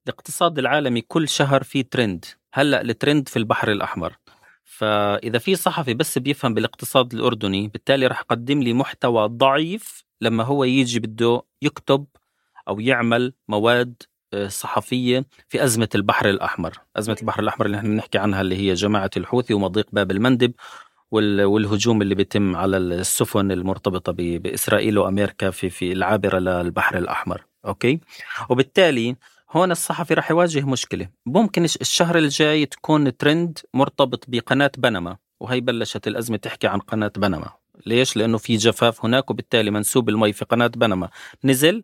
الاقتصاد 0.07 0.59
العالمي 0.59 1.01
كل 1.01 1.29
شهر 1.29 1.63
في 1.63 1.83
ترند 1.83 2.25
هلأ 2.53 2.81
الترند 2.81 3.29
في 3.29 3.39
البحر 3.39 3.71
الأحمر. 3.71 4.17
فإذا 4.65 5.37
في 5.39 5.55
صحفي 5.55 5.93
بس 5.93 6.17
بيفهم 6.17 6.53
بالاقتصاد 6.53 7.13
الأردني 7.13 7.67
بالتالي 7.67 8.07
رح 8.07 8.19
يقدم 8.19 8.61
لي 8.61 8.73
محتوى 8.73 9.27
ضعيف 9.27 10.03
لما 10.21 10.43
هو 10.43 10.63
يجي 10.63 10.99
بده 10.99 11.41
يكتب 11.61 12.05
أو 12.67 12.79
يعمل 12.79 13.33
مواد 13.47 14.03
آه، 14.33 14.47
صحفية 14.47 15.25
في 15.49 15.63
أزمة 15.63 15.89
البحر 15.95 16.29
الأحمر. 16.29 16.73
أزمة 16.97 17.17
البحر 17.21 17.39
الأحمر 17.39 17.65
اللي 17.65 17.77
نحن 17.77 17.87
بنحكي 17.87 18.17
عنها 18.17 18.41
اللي 18.41 18.55
هي 18.57 18.73
جماعة 18.73 19.09
الحوثي 19.17 19.53
ومضيق 19.53 19.85
باب 19.91 20.11
المندب 20.11 20.53
وال- 21.11 21.43
والهجوم 21.43 22.01
اللي 22.01 22.15
بيتم 22.15 22.55
على 22.55 22.77
السفن 22.77 23.51
المرتبطة 23.51 24.11
ب- 24.11 24.15
بإسرائيل 24.41 24.97
وأمريكا 24.97 25.49
في 25.49 25.69
في 25.69 25.91
العابرة 25.91 26.39
للبحر 26.39 26.97
الأحمر. 26.97 27.41
أوكي؟ 27.65 27.99
وبالتالي 28.49 29.15
هون 29.51 29.71
الصحفي 29.71 30.13
رح 30.13 30.31
يواجه 30.31 30.65
مشكلة. 30.65 31.09
ممكن 31.25 31.63
الش- 31.63 31.77
الشهر 31.81 32.17
الجاي 32.17 32.65
تكون 32.65 33.17
ترند 33.17 33.59
مرتبط 33.73 34.25
بقناة 34.27 34.71
بنما 34.77 35.17
وهي 35.39 35.61
بلشت 35.61 36.07
الأزمة 36.07 36.37
تحكي 36.37 36.67
عن 36.67 36.79
قناة 36.79 37.11
بنما. 37.17 37.49
ليش؟ 37.85 38.17
لأنه 38.17 38.37
في 38.37 38.55
جفاف 38.57 39.05
هناك 39.05 39.31
وبالتالي 39.31 39.71
منسوب 39.71 40.09
المي 40.09 40.33
في 40.33 40.45
قناة 40.45 40.67
بنما. 40.67 41.09
نزل 41.43 41.83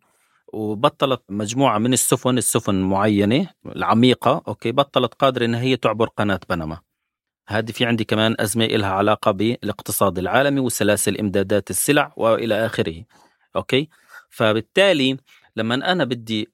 وبطلت 0.54 1.22
مجموعة 1.30 1.78
من 1.78 1.94
السفن 1.94 2.38
السفن 2.38 2.82
معينة 2.82 3.48
العميقة 3.66 4.42
أوكي 4.48 4.72
بطلت 4.72 5.14
قادرة 5.14 5.46
إن 5.46 5.56
هي 5.56 5.76
تعبر 5.78 6.08
قناة 6.08 6.40
بنما. 6.50 6.80
هذه 7.48 7.72
في 7.72 7.86
عندي 7.86 8.04
كمان 8.04 8.36
أزمة 8.40 8.66
إلها 8.66 8.90
علاقة 8.90 9.32
بالاقتصاد 9.32 10.18
العالمي 10.18 10.60
وسلاسل 10.60 11.18
إمدادات 11.18 11.70
السلع 11.70 12.14
وإلى 12.18 12.66
آخره 12.66 13.04
أوكي؟ 13.56 13.90
فبالتالي 14.30 15.18
لما 15.56 15.92
أنا 15.92 16.04
بدي 16.04 16.50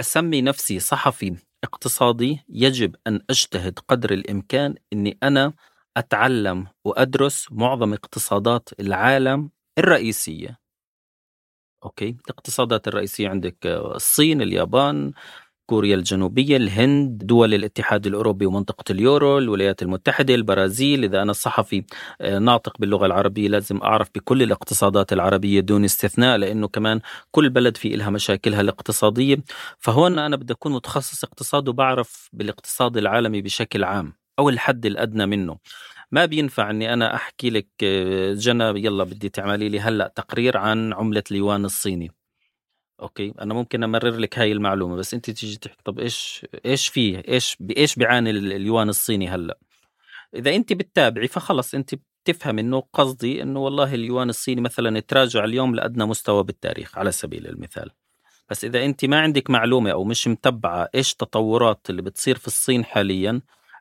أسمي 0.00 0.42
نفسي 0.42 0.78
صحفي 0.80 1.36
اقتصادي 1.64 2.40
يجب 2.48 2.96
أن 3.06 3.20
أجتهد 3.30 3.78
قدر 3.78 4.12
الإمكان 4.12 4.74
أني 4.92 5.18
أنا 5.22 5.52
أتعلم 5.96 6.66
وأدرس 6.84 7.52
معظم 7.52 7.92
اقتصادات 7.92 8.68
العالم 8.80 9.50
الرئيسية. 9.78 10.58
أوكي؟ 11.84 12.08
الاقتصادات 12.08 12.88
الرئيسية 12.88 13.28
عندك 13.28 13.66
آه، 13.66 13.96
الصين 13.96 14.42
اليابان 14.42 15.12
كوريا 15.68 15.94
الجنوبية 15.96 16.56
الهند 16.56 17.18
دول 17.26 17.54
الاتحاد 17.54 18.06
الأوروبي 18.06 18.46
ومنطقة 18.46 18.84
اليورو 18.92 19.38
الولايات 19.38 19.82
المتحدة 19.82 20.34
البرازيل. 20.34 21.04
إذا 21.04 21.22
أنا 21.22 21.32
صحفي 21.32 21.84
آه، 22.20 22.38
ناطق 22.38 22.78
باللغة 22.78 23.06
العربية 23.06 23.48
لازم 23.48 23.76
أعرف 23.82 24.08
بكل 24.14 24.42
الاقتصادات 24.42 25.12
العربية 25.12 25.60
دون 25.60 25.84
استثناء 25.84 26.36
لأنه 26.36 26.68
كمان 26.68 27.00
كل 27.30 27.50
بلد 27.50 27.76
في 27.76 27.94
إلها 27.94 28.10
مشاكلها 28.10 28.60
الاقتصادية. 28.60 29.36
فهون 29.78 30.18
أنا 30.18 30.36
بدي 30.36 30.52
أكون 30.52 30.72
متخصص 30.72 31.24
اقتصاد 31.24 31.68
وبعرف 31.68 32.30
بالاقتصاد 32.32 32.96
العالمي 32.96 33.42
بشكل 33.42 33.84
عام 33.84 34.12
أو 34.38 34.48
الحد 34.48 34.86
الأدنى 34.86 35.26
منه. 35.26 35.56
ما 36.12 36.24
بينفع 36.26 36.70
إني 36.70 36.92
أنا 36.92 37.14
أحكي 37.14 37.50
لك 37.50 37.68
آه، 37.84 38.32
جنى 38.34 38.64
يلا 38.64 39.04
بدي 39.04 39.28
تعملي 39.28 39.68
لي 39.68 39.80
هلأ 39.80 40.12
تقرير 40.16 40.56
عن 40.56 40.92
عملة 40.92 41.24
اليوان 41.30 41.64
الصيني. 41.64 42.10
أوكي؟ 43.00 43.34
أنا 43.40 43.54
ممكن 43.54 43.82
أمرر 43.82 44.16
لك 44.16 44.38
هاي 44.38 44.52
المعلومة 44.52 44.96
بس 44.96 45.14
أنت 45.14 45.30
تيجي 45.30 45.56
تحكي 45.56 45.82
طب 45.84 45.98
إيش 45.98 46.46
إيش 46.66 46.88
فيه؟ 46.88 47.22
إيش 47.28 47.56
بايش 47.60 47.96
بيعاني 47.96 48.30
اليوان 48.30 48.88
الصيني 48.88 49.28
هلأ؟ 49.28 49.58
إذا 50.34 50.54
أنت 50.54 50.72
بتتابعي 50.72 51.28
فخلص 51.28 51.74
أنت 51.74 51.94
بتفهم 51.94 52.58
إنه 52.58 52.82
قصدي 52.92 53.42
إنه 53.42 53.60
والله 53.60 53.94
اليوان 53.94 54.28
الصيني 54.28 54.60
مثلا 54.60 55.00
تراجع 55.00 55.44
اليوم 55.44 55.74
لأدنى 55.74 56.04
مستوى 56.04 56.42
بالتاريخ 56.42 56.98
على 56.98 57.12
سبيل 57.12 57.46
المثال. 57.46 57.90
بس 58.50 58.64
إذا 58.64 58.84
أنت 58.84 59.04
ما 59.04 59.20
عندك 59.20 59.50
معلومة 59.50 59.90
أو 59.90 60.04
مش 60.04 60.28
متبعة 60.28 60.88
إيش 60.94 61.14
تطورات 61.14 61.90
اللي 61.90 62.02
بتصير 62.02 62.38
في 62.38 62.46
الصين 62.46 62.84
حاليا 62.84 63.40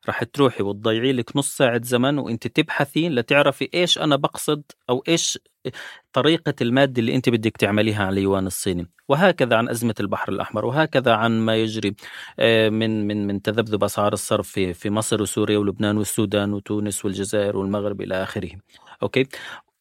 رح 0.09 0.23
تروحي 0.23 0.63
وتضيعي 0.63 1.13
لك 1.13 1.37
نص 1.37 1.57
ساعة 1.57 1.81
زمن 1.83 2.19
وإنت 2.19 2.47
تبحثي 2.47 3.09
لتعرفي 3.09 3.69
إيش 3.73 3.97
أنا 3.97 4.15
بقصد 4.15 4.63
أو 4.89 5.03
إيش 5.07 5.39
طريقة 6.13 6.53
المادة 6.61 6.99
اللي 6.99 7.15
إنت 7.15 7.29
بدك 7.29 7.57
تعمليها 7.57 8.05
على 8.05 8.13
اليوان 8.13 8.47
الصيني. 8.47 8.89
وهكذا 9.09 9.55
عن 9.55 9.69
أزمة 9.69 9.95
البحر 9.99 10.31
الأحمر 10.31 10.65
وهكذا 10.65 11.13
عن 11.13 11.39
ما 11.39 11.55
يجري 11.55 11.95
آه، 12.39 12.69
من 12.69 13.07
من 13.07 13.27
من 13.27 13.41
تذبذب 13.41 13.83
أسعار 13.83 14.13
الصرف 14.13 14.49
في 14.49 14.73
في 14.73 14.89
مصر 14.89 15.21
وسوريا 15.21 15.57
ولبنان 15.57 15.97
والسودان 15.97 16.53
وتونس 16.53 17.05
والجزائر 17.05 17.57
والمغرب 17.57 18.01
إلى 18.01 18.23
آخره. 18.23 18.51
أوكي؟ 19.03 19.27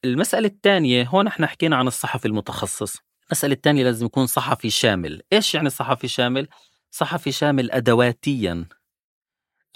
المسألة 0.05 0.47
الثانية 0.49 1.05
هون 1.05 1.27
إحنا 1.27 1.47
حكينا 1.47 1.77
عن 1.77 1.87
الصحفي 1.87 2.29
المتخصص. 2.29 2.97
المسألة 3.27 3.55
الثانية 3.55 3.85
لازم 3.85 4.07
يكون 4.07 4.27
صحفي 4.27 4.71
شامل. 4.71 5.23
إيش 5.33 5.55
يعني 5.55 5.71
صحفي 5.71 6.09
شامل؟ 6.09 6.49
صحفي 6.91 7.33
شامل 7.33 7.71
أدواتيا. 7.71 8.65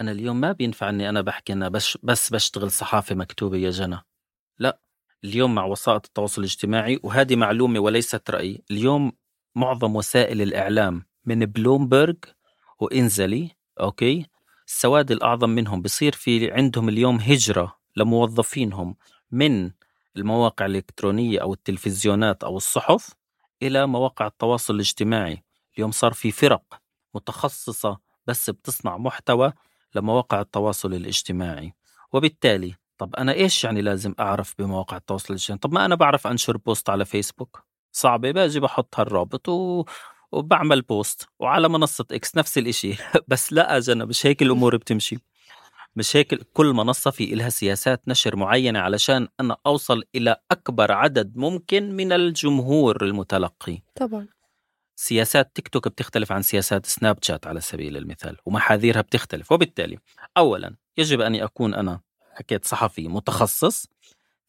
أنا 0.01 0.11
اليوم 0.11 0.41
ما 0.41 0.51
بينفع 0.51 0.89
إني 0.89 1.09
أنا 1.09 1.21
بحكي 1.21 1.53
أنا 1.53 1.69
بس 1.69 1.97
بس 2.03 2.29
بشتغل 2.29 2.71
صحافة 2.71 3.15
مكتوبة 3.15 3.57
يا 3.57 3.69
جنى. 3.69 3.97
لا 4.59 4.79
اليوم 5.23 5.55
مع 5.55 5.65
وسائط 5.65 6.05
التواصل 6.05 6.41
الاجتماعي 6.41 6.99
وهذه 7.03 7.35
معلومة 7.35 7.79
وليست 7.79 8.29
رأي. 8.29 8.63
اليوم 8.71 9.11
معظم 9.55 9.95
وسائل 9.95 10.41
الإعلام 10.41 11.05
من 11.25 11.45
بلومبرج 11.45 12.17
وإنزلي 12.79 13.51
أوكي؟ 13.79 14.25
السواد 14.67 15.11
الأعظم 15.11 15.49
منهم 15.49 15.81
بصير 15.81 16.13
في 16.13 16.51
عندهم 16.51 16.89
اليوم 16.89 17.15
هجرة 17.19 17.77
لموظفينهم 17.95 18.95
من 19.31 19.71
المواقع 20.17 20.65
الإلكترونية 20.65 21.39
أو 21.41 21.53
التلفزيونات 21.53 22.43
أو 22.43 22.57
الصحف 22.57 23.13
إلى 23.61 23.87
مواقع 23.87 24.27
التواصل 24.27 24.75
الاجتماعي. 24.75 25.43
اليوم 25.77 25.91
صار 25.91 26.13
في 26.13 26.31
فرق 26.31 26.81
متخصصة 27.15 27.99
بس 28.27 28.49
بتصنع 28.49 28.97
محتوى 28.97 29.53
لمواقع 29.95 30.41
التواصل 30.41 30.93
الاجتماعي. 30.93 31.73
وبالتالي 32.13 32.75
طب 32.97 33.15
أنا 33.15 33.33
إيش 33.33 33.63
يعني 33.63 33.81
لازم 33.81 34.15
أعرف 34.19 34.55
بمواقع 34.59 34.97
التواصل 34.97 35.25
الاجتماعي؟ 35.29 35.59
طب 35.59 35.73
ما 35.73 35.85
أنا 35.85 35.95
بعرف 35.95 36.27
أنشر 36.27 36.57
post 36.57 36.89
على 36.89 37.05
فيسبوك. 37.05 37.63
صعبة 37.91 38.31
باجي 38.31 38.59
بحط 38.59 38.99
هالرابط 38.99 39.49
و... 39.49 39.85
وبعمل 40.31 40.81
post. 40.81 41.29
وعلى 41.39 41.69
منصة 41.69 42.05
إكس 42.11 42.37
نفس 42.37 42.57
الإشي. 42.57 42.95
بس 43.27 43.53
لا 43.53 43.77
جنى 43.77 44.05
مش 44.05 44.25
هيك 44.25 44.41
الأمور 44.41 44.77
بتمشي. 44.77 45.17
مش 45.95 46.15
هيك 46.15 46.33
كل 46.53 46.65
منصة 46.65 47.11
في 47.11 47.33
إلها 47.33 47.49
سياسات 47.49 48.01
نشر 48.07 48.35
معينة 48.35 48.79
علشان 48.79 49.27
أنا 49.39 49.57
أوصل 49.65 50.03
إلى 50.15 50.35
أكبر 50.51 50.91
عدد 50.91 51.37
ممكن 51.37 51.91
من 51.95 52.11
الجمهور 52.11 53.03
المتلقي. 53.03 53.81
طبعا. 53.95 54.27
سياسات 55.01 55.55
تيك 55.55 55.67
توك 55.67 55.87
بتختلف 55.87 56.31
عن 56.31 56.41
سياسات 56.41 56.85
سناب 56.85 57.17
شات 57.21 57.47
على 57.47 57.61
سبيل 57.61 57.97
المثال 57.97 58.37
ومحاذيرها 58.45 59.01
بتختلف. 59.01 59.51
وبالتالي 59.51 59.97
أولا 60.37 60.75
يجب 60.97 61.21
أن 61.21 61.35
أكون 61.35 61.73
أنا 61.73 61.99
حكيت 62.33 62.65
صحفي 62.65 63.07
متخصص. 63.07 63.87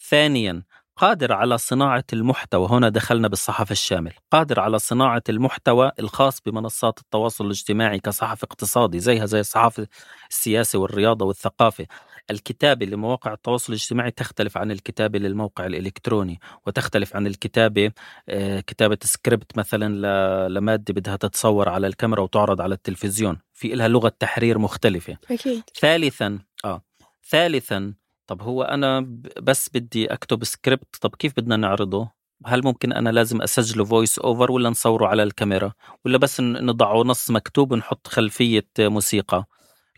ثانيا 0.08 0.62
قادر 0.96 1.32
على 1.32 1.58
صناعة 1.58 2.04
المحتوى. 2.12 2.68
هنا 2.70 2.88
دخلنا 2.88 3.28
بالصحف 3.28 3.70
الشامل. 3.70 4.12
قادر 4.30 4.60
على 4.60 4.78
صناعة 4.78 5.22
المحتوى 5.28 5.92
الخاص 5.98 6.40
بمنصات 6.40 6.98
التواصل 6.98 7.44
الاجتماعي 7.44 7.98
كصحف 8.00 8.44
اقتصادي 8.44 9.00
زيها 9.00 9.26
زي 9.26 9.40
الصحافة 9.40 9.86
السياسة 10.30 10.78
والرياضة 10.78 11.26
والثقافة. 11.26 11.86
الكتابة 12.30 12.86
لمواقع 12.86 13.32
التواصل 13.32 13.72
الاجتماعي 13.72 14.10
تختلف 14.10 14.58
عن 14.58 14.70
الكتابة 14.70 15.18
للموقع 15.18 15.66
الإلكتروني 15.66 16.40
وتختلف 16.66 17.16
عن 17.16 17.26
الكتابة 17.26 17.90
آه، 18.28 18.60
كتابة 18.60 18.98
سكريبت 19.02 19.58
مثلا 19.58 20.48
لمادة 20.48 20.94
بدها 20.94 21.16
تتصور 21.16 21.68
على 21.68 21.86
الكاميرا 21.86 22.20
وتعرض 22.22 22.60
على 22.60 22.74
التلفزيون 22.74 23.38
في 23.52 23.68
لها 23.68 23.88
لغة 23.88 24.12
تحرير 24.18 24.58
مختلفة. 24.58 25.16
أكيد. 25.30 25.62
ثالثا 25.80 26.38
آه 26.64 26.82
ثالثا 27.30 27.94
طب 28.26 28.42
هو 28.42 28.62
أنا 28.62 29.00
بس 29.42 29.68
بدي 29.74 30.12
أكتب 30.12 30.44
سكريبت 30.44 30.96
طب 31.00 31.14
كيف 31.14 31.32
بدنا 31.36 31.56
نعرضه؟ 31.56 32.10
هل 32.46 32.64
ممكن 32.64 32.92
أنا 32.92 33.10
لازم 33.10 33.42
أسجله 33.42 33.84
voice 33.84 34.18
over 34.18 34.52
ولا 34.52 34.70
نصوره 34.70 35.06
على 35.06 35.22
الكاميرا؟ 35.22 35.72
ولا 36.04 36.18
بس 36.18 36.40
نضعه 36.40 37.02
نص 37.02 37.30
مكتوب 37.30 37.72
ونحط 37.72 38.06
خلفية 38.06 38.66
موسيقى؟ 38.78 39.44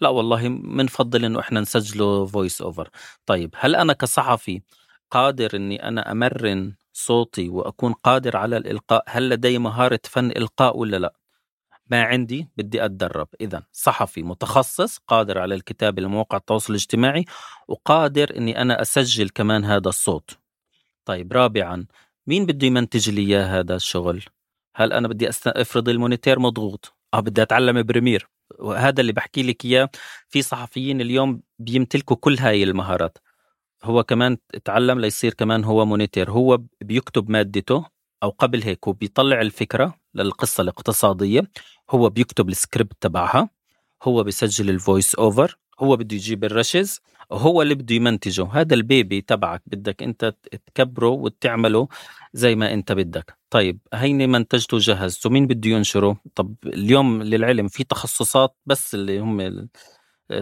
لا 0.00 0.09
والله 0.09 0.48
بنفضل 0.48 1.24
إنه 1.24 1.40
إحنا 1.40 1.61
نسجله 1.61 2.26
voice 2.27 2.62
over 2.62 2.90
طيب 3.26 3.54
هل 3.59 3.76
أنا 3.76 3.92
كصحفي 3.92 4.62
قادر 5.11 5.57
إني 5.57 5.88
أنا 5.88 6.12
أمرن 6.12 6.74
صوتي 6.92 7.48
وأكون 7.48 7.92
قادر 7.92 8.37
على 8.37 8.57
الإلقاء؟ 8.57 9.04
هل 9.09 9.28
لدي 9.28 9.59
مهارة 9.59 10.00
فن 10.04 10.30
إلقاء 10.30 10.76
ولا 10.76 10.96
لا؟ 10.96 11.14
ما 11.90 12.02
عندي 12.02 12.48
بدي 12.57 12.85
أتدرب. 12.85 13.28
إذا 13.40 13.62
صحفي 13.72 14.22
متخصص 14.22 14.98
قادر 14.98 15.38
على 15.38 15.54
الكتابة 15.54 16.02
لمواقع 16.02 16.38
التواصل 16.38 16.72
الاجتماعي 16.72 17.24
وقادر 17.68 18.37
أني 18.37 18.62
أنا 18.62 18.83
أسجل 18.83 19.28
كمان 19.28 19.64
هذا 19.64 19.88
الصوت. 19.88 20.38
طيب 21.04 21.33
رابعا 21.33 21.87
مين 22.26 22.46
بده 22.46 22.66
يمنتج 22.66 23.11
لي 23.11 23.20
إياه 23.20 23.61
هذا 23.61 23.76
الشغل؟ 23.76 24.24
هل 24.76 24.92
أنا 24.92 25.09
بدي 25.09 25.28
أفرض 25.46 25.88
المونتير 25.88 26.38
مضغوط؟ 26.38 26.94
أه 27.14 27.20
بدي 27.20 27.42
أتعلم 27.42 27.83
Premiere. 27.83 28.29
وهذا 28.59 29.00
اللي 29.00 29.12
بحكي 29.12 29.42
لك 29.42 29.64
إياه 29.64 29.90
في 30.28 30.42
صحفيين 30.42 31.00
اليوم 31.00 31.42
بيمتلكوا 31.59 32.16
كل 32.16 32.38
هاي 32.38 32.62
المهارات. 32.62 33.18
هو 33.85 34.04
كمان 34.04 34.38
تعلم 34.64 35.00
ليصير 35.00 35.35
كمان 35.35 35.64
هو 35.64 35.85
مونتير. 35.87 36.31
هو 36.30 36.61
بيكتب 36.80 37.30
مادته 37.30 37.87
أو 38.22 38.30
قبل 38.30 38.62
هيك 38.62 38.88
هو 38.88 38.92
بيطلع 38.92 39.40
الفكرة 39.40 39.94
للقصة 40.14 40.61
الاقتصادية. 40.62 41.50
هو 41.90 42.11
بيكتب 42.11 42.48
السكريبت 42.48 42.96
تبعها. 43.00 43.48
هو 44.02 44.22
بيسجل 44.22 44.70
ال 44.70 44.78
voice 44.78 45.14
over 45.14 45.59
هو 45.80 45.96
بده 45.96 46.16
يجيب 46.16 46.44
ال 46.44 46.52
rushes. 46.52 47.00
وهو 47.30 47.62
اللي 47.62 47.74
بده 47.74 47.94
يمنتجه. 47.94 48.46
هذا 48.52 48.74
ال 48.74 48.84
baby 48.84 49.20
تبعك 49.20 49.62
بدك 49.66 50.02
أنت 50.02 50.34
تكبره 50.74 51.08
وتعمله 51.08 51.88
زي 52.32 52.54
ما 52.56 52.72
أنت 52.72 52.92
بدك. 52.92 53.34
طيب 53.50 53.78
هيني 53.94 54.26
منتجته 54.26 54.78
جهز 54.78 55.20
ومين 55.26 55.46
بده 55.46 55.70
ينشره؟ 55.70 56.16
طب 56.34 56.54
اليوم 56.66 57.22
للعلم 57.22 57.68
في 57.68 57.84
تخصصات 57.84 58.56
بس 58.66 58.94
اللي 58.94 59.18
هم 59.18 59.68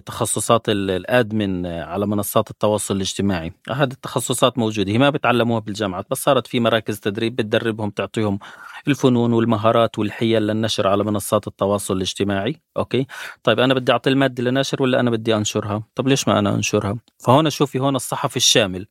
تخصصات 0.06 0.68
الأدمن 0.68 1.66
على 1.66 2.06
منصات 2.06 2.50
التواصل 2.50 2.96
الاجتماعي. 2.96 3.52
هذه 3.70 3.92
التخصصات 3.92 4.58
موجودة 4.58 4.92
هي 4.92 4.98
ما 4.98 5.10
بتعلموها 5.10 5.60
بالجامعات 5.60 6.06
بس 6.10 6.22
صارت 6.22 6.46
في 6.46 6.60
مراكز 6.60 7.00
تدريب 7.00 7.36
بتدربهم 7.36 7.90
تعطيهم 7.90 8.38
الفنون 8.88 9.32
والمهارات 9.32 9.98
والحيل 9.98 10.42
للنشر 10.42 10.88
على 10.88 11.04
منصات 11.04 11.46
التواصل 11.46 11.96
الاجتماعي. 11.96 12.60
أوكي؟ 12.76 13.06
طيب 13.42 13.60
أنا 13.60 13.74
بدي 13.74 13.92
أعطي 13.92 14.10
المادة 14.10 14.42
لنشر 14.42 14.82
ولا 14.82 15.00
أنا 15.00 15.10
بدي 15.10 15.36
أنشرها؟ 15.36 15.82
طب 15.94 16.08
ليش 16.08 16.28
ما 16.28 16.38
أنا 16.38 16.54
أنشرها؟ 16.54 16.98
فهون 17.18 17.50
شوفي 17.50 17.78
هون 17.78 17.96
الصحفي 17.96 18.36
الشامل 18.36 18.86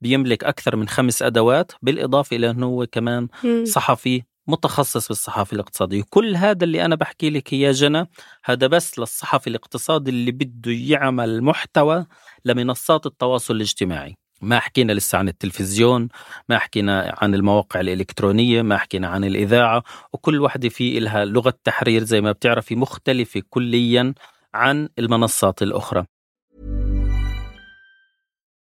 بيملك 0.00 0.44
أكثر 0.44 0.76
من 0.76 0.88
خمس 0.88 1.22
أدوات 1.22 1.72
بالإضافة 1.82 2.36
إلى 2.36 2.50
إنه 2.50 2.66
هو 2.66 2.86
كمان 2.86 3.28
صحفي 3.64 4.22
متخصص 4.46 5.08
بالصحافة 5.08 5.54
الاقتصادية. 5.54 6.02
كل 6.10 6.36
هذا 6.36 6.64
اللي 6.64 6.84
أنا 6.84 6.94
بحكي 6.94 7.30
لك 7.30 7.52
يا 7.52 7.72
جنى 7.72 8.06
هذا 8.44 8.66
بس 8.66 8.98
للصحفي 8.98 9.46
الاقتصادي 9.46 10.10
اللي 10.10 10.32
بده 10.32 10.72
يعمل 10.72 11.42
محتوى 11.42 12.06
لمنصات 12.44 13.06
التواصل 13.06 13.56
الاجتماعي. 13.56 14.16
ما 14.40 14.60
حكينا 14.60 14.92
لسه 14.92 15.18
عن 15.18 15.28
التلفزيون 15.28 16.08
ما 16.48 16.58
حكينا 16.58 17.14
عن 17.18 17.34
المواقع 17.34 17.80
الإلكترونية 17.80 18.62
ما 18.62 18.76
حكينا 18.76 19.08
عن 19.08 19.24
الإذاعة 19.24 19.82
وكل 20.12 20.40
واحدة 20.40 20.68
في 20.68 20.98
إلها 20.98 21.24
لغة 21.24 21.54
تحرير 21.64 22.04
زي 22.04 22.20
ما 22.20 22.32
بتعرفي 22.32 22.76
مختلفة 22.76 23.42
كليا 23.50 24.14
عن 24.54 24.88
المنصات 24.98 25.62
الأخرى. 25.62 26.04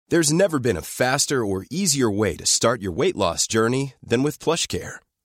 There's 0.08 0.32
never 0.32 0.60
been 0.60 0.78
a 0.78 0.82
faster 0.82 1.44
or 1.44 1.66
easier 1.72 2.12
way 2.12 2.36
to 2.38 2.46
start 2.46 2.80
your 2.80 2.92
weight 2.92 3.16
loss 3.16 3.48
journey 3.48 3.96
than 4.04 4.22
with 4.22 4.38
PlushCare. 4.38 5.05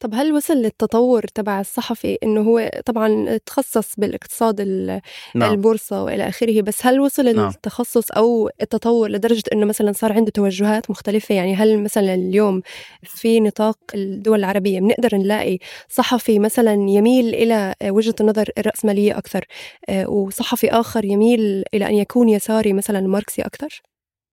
طب 0.00 0.14
هل 0.14 0.32
وصل 0.32 0.54
للتطور 0.54 1.22
تبع 1.22 1.60
الصحفي 1.60 2.18
إنه 2.22 2.40
هو 2.40 2.70
طبعا 2.86 3.36
تخصص 3.46 3.94
بالاقتصاد 3.98 4.60
ال- 4.60 5.00
نعم. 5.34 5.52
البورصة 5.52 6.02
وإلى 6.04 6.28
آخره 6.28 6.62
بس 6.62 6.86
هل 6.86 7.00
وصل 7.00 7.36
نعم. 7.36 7.48
التخصص 7.48 8.10
أو 8.10 8.50
التطور 8.62 9.08
لدرجة 9.10 9.42
إنه 9.52 9.66
مثلا 9.66 9.92
صار 9.92 10.12
عنده 10.12 10.30
توجهات 10.30 10.90
مختلفة؟ 10.90 11.34
يعني 11.34 11.54
هل 11.54 11.82
مثلا 11.82 12.14
اليوم 12.14 12.62
في 13.02 13.40
نطاق 13.40 13.78
الدول 13.94 14.38
العربية 14.38 14.80
بنقدر 14.80 15.16
نلاقي 15.16 15.58
صحفي 15.88 16.38
مثلا 16.38 16.72
يميل 16.72 17.34
إلى 17.34 17.74
وجهة 17.84 18.14
النظر 18.20 18.50
الرأسمالية 18.58 19.18
أكثر 19.18 19.44
آه، 19.88 20.10
وصحفي 20.10 20.70
آخر 20.70 21.04
يميل 21.04 21.64
إلى 21.74 21.86
أن 21.86 21.94
يكون 21.94 22.28
يساري 22.28 22.72
مثلا 22.72 23.00
ماركسي 23.00 23.42
أكثر؟ 23.42 23.82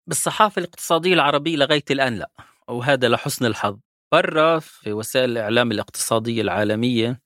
بالصحافة 0.08 0.60
الاقتصادية 0.60 1.14
العربية 1.14 1.56
لغاية 1.58 1.84
الآن 1.92 2.14
لا 2.16 2.30
وهذا 2.70 3.10
لحسن 3.10 3.46
الحظ. 3.46 3.78
برا 4.18 4.60
في 4.60 4.94
وسائل 4.94 5.32
الإعلام 5.32 5.72
الاقتصادية 5.72 6.42
العالمية 6.42 7.22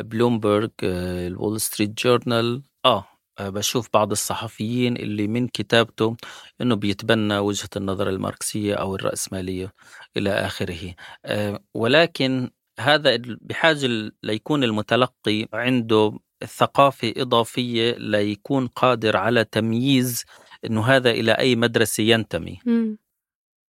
بلومبرج 0.00 0.70
آه، 0.84 1.26
الوول 1.26 1.60
ستريت 1.60 2.02
جورنال. 2.04 2.62
آه 2.84 3.04
آه، 3.38 3.48
بشوف 3.48 3.88
بعض 3.94 4.10
الصحفيين 4.10 4.96
اللي 4.96 5.26
من 5.28 5.48
كتابته 5.48 6.16
إنه 6.60 6.74
بيتبنى 6.74 7.38
وجهة 7.38 7.68
النظر 7.76 8.08
الماركسية 8.08 8.74
أو 8.74 8.94
الرأسمالية 8.94 9.72
إلى 10.16 10.30
آخره. 10.30 10.94
آه، 11.24 11.60
ولكن 11.74 12.50
هذا 12.80 13.16
ل- 13.16 14.12
ليكون 14.22 14.64
المتلقي 14.64 15.46
عنده 15.52 16.18
ثقافة 16.46 17.12
إضافية 17.16 17.92
ليكون 17.98 18.66
قادر 18.66 19.16
على 19.16 19.44
تمييز 19.44 20.24
إنه 20.64 20.82
هذا 20.86 21.10
إلى 21.10 21.32
أي 21.32 21.56
مدرسة 21.56 22.02
ينتمي. 22.02 22.58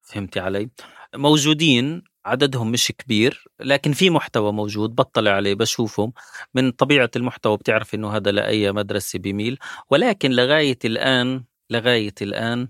فهمتي 0.01 0.39
علي؟ 0.39 0.69
موجودين 1.15 2.03
عددهم 2.29 2.71
مش 2.71 2.91
كبير 2.97 3.43
لكن 3.59 3.91
في 3.93 4.09
محتوى 4.09 4.51
موجود 4.51 4.95
بطلع 4.95 5.31
عليه 5.31 5.53
بشوفه 5.53 6.11
من 6.53 6.71
طبيعة 6.71 7.11
المحتوى 7.15 7.57
بتعرف 7.57 7.95
إنه 7.95 8.15
هذا 8.15 8.31
لأي 8.31 8.71
مدرسة 8.71 9.19
بيميل 9.19 9.57
ولكن 9.89 10.31
لغاية 10.31 10.79
الآن 10.85 11.43
لغاية 11.69 12.15
الآن 12.21 12.67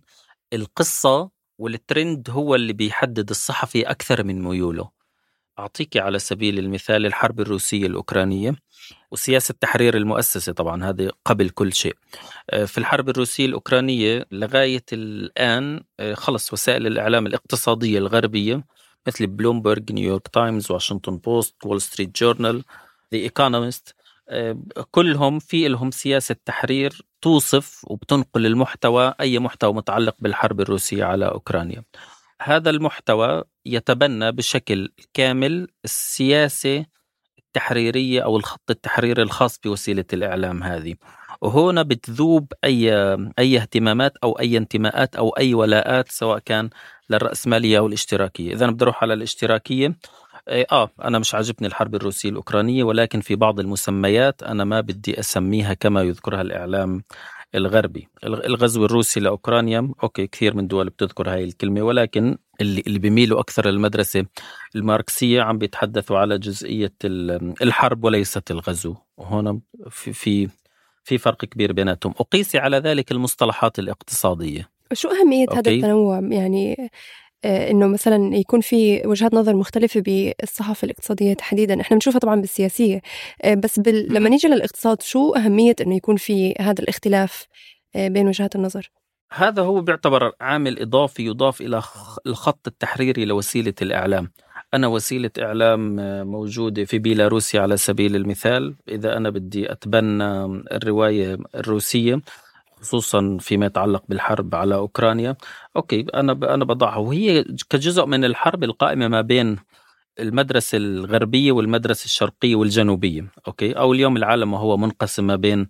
القصة 0.53 1.29
والترند 1.57 2.29
هو 2.29 2.55
اللي 2.55 2.73
بيحدد 2.73 3.29
الصحفي 3.29 3.81
أكثر 3.83 4.23
من 4.23 4.41
ميوله. 4.43 4.89
أعطيك 5.59 5.97
على 5.97 6.19
سبيل 6.19 6.59
المثال 6.59 7.05
الحرب 7.05 7.39
الروسية 7.39 7.87
الأوكرانية 7.87 8.55
وسياسة 9.11 9.53
تحرير 9.61 9.97
المؤسسة 9.97 10.53
طبعا 10.53 10.83
هذه 10.83 11.11
قبل 11.25 11.49
كل 11.49 11.73
شيء. 11.73 11.95
آه، 12.49 12.65
في 12.65 12.77
الحرب 12.77 13.09
الروسية 13.09 13.45
الأوكرانية 13.45 14.25
لغاية 14.31 14.83
الآن 14.93 15.83
آه، 15.99 16.13
خلص 16.13 16.53
وسائل 16.53 16.87
الإعلام 16.87 17.27
الاقتصادية 17.27 17.97
الغربية 17.97 18.63
مثل 19.07 19.27
بلومبرج 19.27 19.91
نيويورك 19.91 20.27
تايمز 20.27 20.71
واشنطن 20.71 21.17
بوست 21.17 21.55
وول 21.65 21.81
ستريت 21.81 22.19
جورنال 22.19 22.63
ذا 23.13 23.19
ايكونومست 23.19 23.95
كلهم 24.91 25.39
في 25.39 25.67
لهم 25.67 25.91
سياسة 25.91 26.35
تحرير 26.45 27.01
توصف 27.21 27.81
وبتنقل 27.87 28.45
المحتوى 28.45 29.13
أي 29.21 29.39
محتوى 29.39 29.73
متعلق 29.73 30.15
بالحرب 30.19 30.61
الروسية 30.61 31.03
على 31.03 31.25
أوكرانيا. 31.25 31.83
هذا 32.41 32.69
المحتوى 32.69 33.43
يتبنى 33.65 34.31
بشكل 34.31 34.89
كامل 35.13 35.67
السياسة 35.85 36.85
التحريرية 37.39 38.21
أو 38.21 38.37
الخط 38.37 38.71
التحريري 38.71 39.21
الخاص 39.21 39.59
بوسيلة 39.59 40.05
الإعلام 40.13 40.63
هذه. 40.63 40.95
وهنا 41.41 41.81
بتذوب 41.83 42.53
أي 42.63 42.93
أي 43.39 43.57
اهتمامات 43.57 44.17
أو 44.23 44.39
أي 44.39 44.57
انتماءات 44.57 45.15
أو 45.15 45.29
أي 45.29 45.53
ولاءات 45.53 46.11
سواء 46.11 46.39
كان 46.39 46.69
للرأسمالية 47.09 47.77
أو 47.77 47.87
الاشتراكية 47.87 48.53
إذا 48.53 48.65
أنا 48.65 48.71
بدي 48.73 48.83
أروح 48.83 49.03
على 49.03 49.13
الاشتراكية. 49.13 49.95
إيه، 50.49 50.65
آه 50.71 50.89
أنا 51.03 51.19
مش 51.19 51.35
عاجبني 51.35 51.67
الحرب 51.67 51.95
الروسية 51.95 52.29
الأوكرانية 52.29 52.83
ولكن 52.83 53.21
في 53.21 53.35
بعض 53.35 53.59
المسميات 53.59 54.43
أنا 54.43 54.63
ما 54.63 54.81
بدي 54.81 55.19
أسميها 55.19 55.73
كما 55.73 56.01
يذكرها 56.03 56.41
الإعلام 56.41 57.03
الغربي. 57.55 58.07
الغ- 58.23 58.45
الغزو 58.45 58.85
الروسي 58.85 59.19
لأوكرانيا 59.19 59.91
أوكي 60.03 60.27
كثير 60.27 60.55
من 60.55 60.67
دول 60.67 60.89
بتذكر 60.89 61.29
هاي 61.33 61.43
الكلمة 61.43 61.81
ولكن 61.81 62.37
اللي, 62.61 62.83
اللي 62.87 62.99
بيميلوا 62.99 63.39
أكثر 63.39 63.69
للمدرسة 63.69 64.25
الماركسية 64.75 65.41
عم 65.41 65.57
بيتحدثوا 65.57 66.17
على 66.17 66.37
جزئية 66.37 66.93
ال- 67.05 67.53
الحرب 67.61 68.03
وليست 68.03 68.51
الغزو. 68.51 68.95
وهنا 69.17 69.59
في 69.89 70.13
في 70.13 70.49
في 71.09 71.17
فرق 71.17 71.45
كبير 71.45 71.73
بيناتهم. 71.73 72.13
وقيسي 72.19 72.57
على 72.57 72.77
ذلك 72.77 73.11
المصطلحات 73.11 73.79
الاقتصادية. 73.79 74.69
شو 74.93 75.09
أهمية 75.09 75.45
هذا 75.49 75.57
أوكي. 75.57 75.75
التنوع؟ 75.75 76.19
يعني 76.19 76.89
آه، 77.45 77.71
إنه 77.71 77.87
مثلا 77.87 78.35
يكون 78.35 78.61
في 78.61 79.01
وجهات 79.07 79.33
نظر 79.33 79.55
مختلفة 79.55 79.99
بالصحافة 80.01 80.85
الاقتصادية 80.85 81.33
تحديدا. 81.33 81.81
إحنا 81.81 81.95
بنشوفها 81.95 82.19
طبعا 82.19 82.41
بالسياسية. 82.41 83.01
آه، 83.41 83.53
بس 83.53 83.79
بال... 83.79 84.13
لما 84.13 84.29
نيجي 84.29 84.47
للاقتصاد 84.47 85.01
شو 85.01 85.33
أهمية 85.35 85.75
إنه 85.81 85.95
يكون 85.95 86.15
في 86.15 86.53
هذا 86.59 86.83
الاختلاف 86.83 87.47
آه، 87.95 88.07
بين 88.07 88.27
وجهات 88.27 88.55
النظر؟ 88.55 88.91
هذا 89.33 89.61
هو 89.61 89.81
بيعتبر 89.81 90.31
عامل 90.41 90.79
إضافي 90.81 91.25
يضاف 91.25 91.61
إلى 91.61 91.81
خ- 91.81 92.17
الخط 92.27 92.67
التحريري 92.67 93.25
لوسيلة 93.25 93.73
الإعلام. 93.81 94.31
أنا 94.73 94.87
وسيلة 94.87 95.31
إعلام 95.41 95.95
موجودة 96.27 96.85
في 96.85 96.99
بيلاروسيا 96.99 97.61
على 97.61 97.77
سبيل 97.77 98.15
المثال. 98.15 98.75
إذا 98.89 99.17
أنا 99.17 99.29
بدي 99.29 99.71
أتبنى 99.71 100.45
الرواية 100.71 101.37
الروسية 101.55 102.21
خصوصا 102.81 103.37
فيما 103.39 103.65
يتعلق 103.65 104.03
بالحرب 104.09 104.55
على 104.55 104.75
أوكرانيا 104.75 105.35
أوكي 105.75 106.05
أنا 106.13 106.33
ب- 106.33 106.43
أنا 106.43 106.65
بضعها. 106.65 106.97
وهي 106.97 107.43
كجزء 107.69 108.05
من 108.05 108.25
الحرب 108.25 108.63
القائمة 108.63 109.07
ما 109.07 109.21
بين 109.21 109.57
المدرسة 110.19 110.77
الغربية 110.77 111.51
والمدرسة 111.51 112.05
الشرقية 112.05 112.55
والجنوبية 112.55 113.25
أوكي 113.47 113.71
أو 113.73 113.93
اليوم 113.93 114.17
العالم 114.17 114.53
وهو 114.53 114.77
منقسم 114.77 115.27
ما 115.27 115.35
بين 115.35 115.67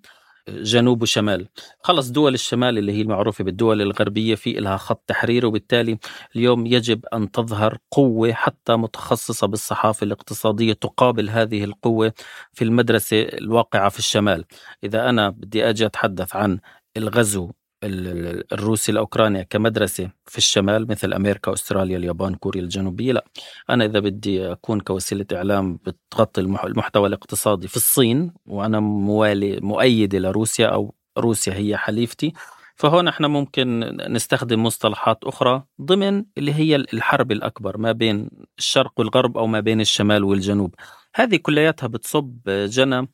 جنوب 0.49 1.01
وشمال. 1.01 1.47
خلص 1.83 2.09
دول 2.09 2.33
الشمال 2.33 2.77
اللي 2.77 2.91
هي 2.91 3.01
المعروفة 3.01 3.43
بالدول 3.43 3.81
الغربية 3.81 4.35
في 4.35 4.53
لها 4.53 4.77
خط 4.77 5.03
تحرير 5.07 5.45
وبالتالي 5.45 5.97
اليوم 6.35 6.65
يجب 6.65 7.05
أن 7.13 7.31
تظهر 7.31 7.77
قوة 7.91 8.31
حتى 8.33 8.75
متخصصة 8.75 9.47
بالصحافة 9.47 10.03
الاقتصادية 10.05 10.73
تقابل 10.73 11.29
هذه 11.29 11.63
القوة 11.63 12.13
في 12.53 12.63
المدرسة 12.63 13.21
الواقعة 13.21 13.89
في 13.89 13.99
الشمال. 13.99 14.45
إذا 14.83 15.09
أنا 15.09 15.29
بدي 15.29 15.69
أجي 15.69 15.85
أتحدث 15.85 16.35
عن 16.35 16.59
الغزو 16.97 17.43
ال- 17.45 17.49
ال- 17.49 17.58
الروسي 17.83 18.91
لأوكرانيا 18.91 19.43
كمدرسة 19.43 20.09
في 20.25 20.37
الشمال 20.37 20.87
مثل 20.89 21.13
أمريكا 21.13 21.53
أستراليا 21.53 21.97
اليابان 21.97 22.35
كوريا 22.35 22.61
الجنوبية 22.61 23.13
لا. 23.13 23.25
أنا 23.69 23.85
إذا 23.85 23.99
بدي 23.99 24.51
أكون 24.51 24.79
كوسيلة 24.79 25.25
إعلام 25.33 25.79
بتغطي 25.85 26.41
المح- 26.41 26.63
المحتوى 26.65 27.07
الاقتصادي 27.07 27.67
في 27.67 27.75
الصين 27.75 28.33
وأنا 28.45 28.79
موالي 28.79 29.59
مؤيدة 29.61 30.19
لروسيا 30.19 30.67
أو 30.67 30.93
روسيا 31.17 31.53
هي 31.53 31.77
حليفتي 31.77 32.33
فهون 32.75 33.07
إحنا 33.07 33.27
ممكن 33.27 33.97
نستخدم 34.09 34.63
مصطلحات 34.63 35.23
أخرى 35.23 35.63
ضمن 35.81 36.23
اللي 36.37 36.53
هي 36.53 36.75
الحرب 36.75 37.31
الأكبر 37.31 37.77
ما 37.77 37.91
بين 37.91 38.29
الشرق 38.57 38.93
والغرب 38.99 39.37
أو 39.37 39.47
ما 39.47 39.59
بين 39.59 39.81
الشمال 39.81 40.23
والجنوب. 40.23 40.75
هذه 41.15 41.35
كلياتها 41.35 41.87
بتصب 41.87 42.37
جنى 42.47 43.07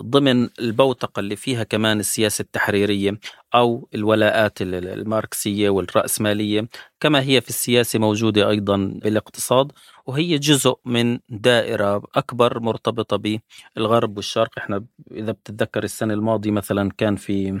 ضمن 0.00 0.48
البوتقة 0.60 1.20
اللي 1.20 1.36
فيها 1.36 1.64
كمان 1.64 2.00
السياسة 2.00 2.42
التحريرية 2.42 3.18
أو 3.54 3.88
الولاءات 3.94 4.62
ال- 4.62 4.74
ال- 4.74 4.88
الماركسية 4.88 5.70
والرأسمالية 5.70 6.68
كما 7.00 7.20
هي 7.22 7.40
في 7.40 7.48
السياسة 7.48 7.98
موجودة 7.98 8.50
أيضا 8.50 8.76
بالاقتصاد 9.02 9.72
وهي 10.06 10.38
جزء 10.38 10.74
من 10.84 11.18
دائرة 11.28 12.02
أكبر 12.14 12.60
مرتبطة 12.60 13.40
بالغرب 13.76 14.16
والشرق. 14.16 14.50
إحنا 14.58 14.84
إذا 15.12 15.32
بتتذكر 15.32 15.84
السنة 15.84 16.14
الماضية 16.14 16.50
مثلا 16.50 16.90
كان 16.98 17.16
في 17.16 17.60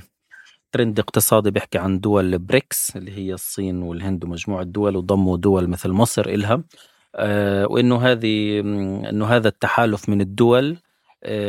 ترند 0.72 0.98
اقتصادي 0.98 1.50
بيحكي 1.50 1.78
عن 1.78 2.00
دول 2.00 2.38
بريكس 2.38 2.96
اللي 2.96 3.12
هي 3.18 3.34
الصين 3.34 3.82
والهند 3.82 4.24
ومجموعة 4.24 4.62
دول 4.64 4.96
وضموا 4.96 5.36
دول 5.36 5.68
مثل 5.68 5.90
مصر 5.90 6.28
إلها. 6.28 6.62
آه، 7.14 7.66
وإنه 7.66 8.02
هذه 8.02 8.60
إنه 9.10 9.26
هذا 9.26 9.48
التحالف 9.48 10.08
من 10.08 10.20
الدول 10.20 10.70
آه، 10.72 10.78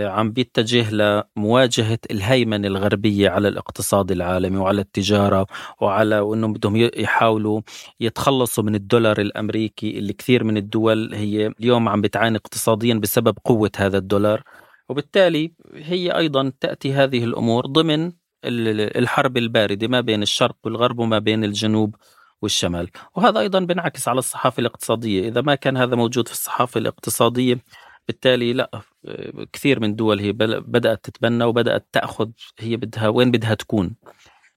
عم 0.03 0.32
بيتجه 0.32 0.91
لمواجهة 0.91 1.99
الهيمنة 2.11 2.67
الغربية 2.67 3.30
على 3.30 3.47
الاقتصاد 3.47 4.11
العالمي 4.11 4.57
وعلى 4.57 4.82
التجارة 4.82 5.47
وعلى 5.82 6.19
وانهم 6.19 6.53
بدهم 6.53 6.76
يحاولوا 6.76 7.61
يتخلصوا 7.99 8.63
من 8.63 8.76
الدولار 8.76 9.22
الأمريكي 9.22 9.99
اللي 9.99 10.13
كثير 10.13 10.43
من 10.43 10.57
الدول 10.57 11.13
هي 11.13 11.47
اليوم 11.47 11.89
عم 11.89 12.01
بتعاني 12.01 12.38
اقتصاديا 12.38 12.93
بسبب 12.93 13.38
قوة 13.45 13.72
هذا 13.78 13.97
الدولار. 13.97 14.43
وبالتالي 14.89 15.53
هي 15.76 16.17
أيضا 16.17 16.51
تأتي 16.59 16.93
هذه 16.93 17.24
الأمور 17.24 17.65
ضمن 17.65 18.11
الحرب 18.45 19.38
الباردة 19.38 19.88
ما 19.88 20.01
بين 20.01 20.22
الشرق 20.22 20.55
والغرب 20.63 20.99
وما 20.99 21.19
بين 21.19 21.43
الجنوب 21.43 21.95
والشمال. 22.41 22.89
وهذا 23.15 23.39
أيضا 23.39 23.59
بينعكس 23.59 24.07
على 24.07 24.19
الصحافة 24.19 24.59
الاقتصادية. 24.61 25.28
إذا 25.28 25.41
ما 25.41 25.55
كان 25.55 25.78
هذا 25.78 25.95
موجود 25.95 26.28
في 26.28 26.34
الصحافة 26.34 26.78
الاقتصادية 26.80 27.59
بالتالي 28.08 28.54
لا 28.54 28.82
كثير 29.54 29.80
من 29.80 29.95
دول 29.95 30.20
هي 30.20 30.32
بدأت 30.32 31.04
تتبنى 31.04 31.43
وبدأت 31.43 31.88
تأخذ 31.91 32.30
هي 32.60 32.78
بدها 32.78 33.08
وين 33.08 33.32
بدها 33.32 33.54
تكون 33.54 33.95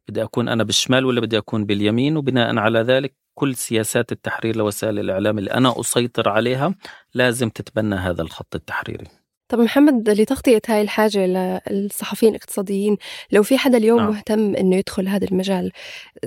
بدي 0.08 0.22
أكون 0.22 0.48
أنا 0.48 0.64
بالشمال 0.64 1.04
ولا 1.04 1.20
بدي 1.20 1.38
أكون 1.38 1.64
باليمين 1.64 2.16
وبناء 2.16 2.58
على 2.58 2.80
ذلك 2.80 3.14
كل 3.34 3.54
سياسات 3.54 4.12
التحرير 4.12 4.56
لوسائل 4.56 4.98
الإعلام 4.98 5.38
اللي 5.38 5.50
أنا 5.50 5.80
أسيطر 5.80 6.28
عليها 6.28 6.74
لازم 7.14 7.48
تتبنى 7.48 7.94
هذا 7.94 8.22
الخط 8.22 8.54
التحريري 8.54 9.06
طب 9.48 9.58
محمد 9.60 10.10
لتغطية 10.10 10.62
هاي 10.68 10.82
الحاجة 10.82 11.26
للصحفيين 11.70 12.34
الاقتصاديين 12.34 12.96
لو 13.32 13.42
في 13.42 13.58
حدا 13.58 13.78
اليوم 13.78 14.00
نعم. 14.00 14.10
مهتم 14.10 14.56
إنه 14.56 14.76
يدخل 14.76 15.08
هذا 15.08 15.26
المجال 15.26 15.72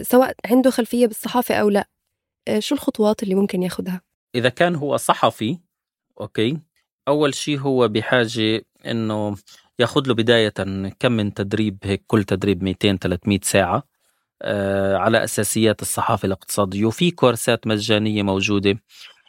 سواء 0.02 0.36
عنده 0.46 0.70
خلفية 0.70 1.08
بالصحافة 1.08 1.56
أو 1.56 1.70
لا 1.70 1.88
آه، 2.48 2.60
شو 2.60 2.76
الخطوات 2.76 3.24
اللي 3.24 3.36
ممكن 3.36 3.64
ياخذها؟ 3.64 4.02
إذا 4.36 4.50
كان 4.50 4.76
هو 4.76 4.98
صحفي 4.98 5.60
أوكي 6.22 6.60
أول 7.08 7.34
شيء 7.34 7.60
هو 7.60 7.88
بحاجة 7.88 8.66
إنه 8.86 9.36
ياخذ 9.80 10.08
له 10.08 10.14
بداية 10.14 10.54
كم 11.00 11.12
من 11.12 11.34
تدريب 11.34 11.78
هيك 11.84 12.04
كل 12.08 12.24
تدريب 12.24 12.64
200 12.64 12.98
300 12.98 13.40
ساعة 13.44 13.84
آه 14.42 14.98
على 14.98 15.24
أساسيات 15.24 15.82
الصحافة 15.82 16.26
الاقتصادية. 16.26 16.86
وفي 16.86 17.12
كورسات 17.12 17.68
مجانية 17.68 18.24
موجودة 18.24 18.80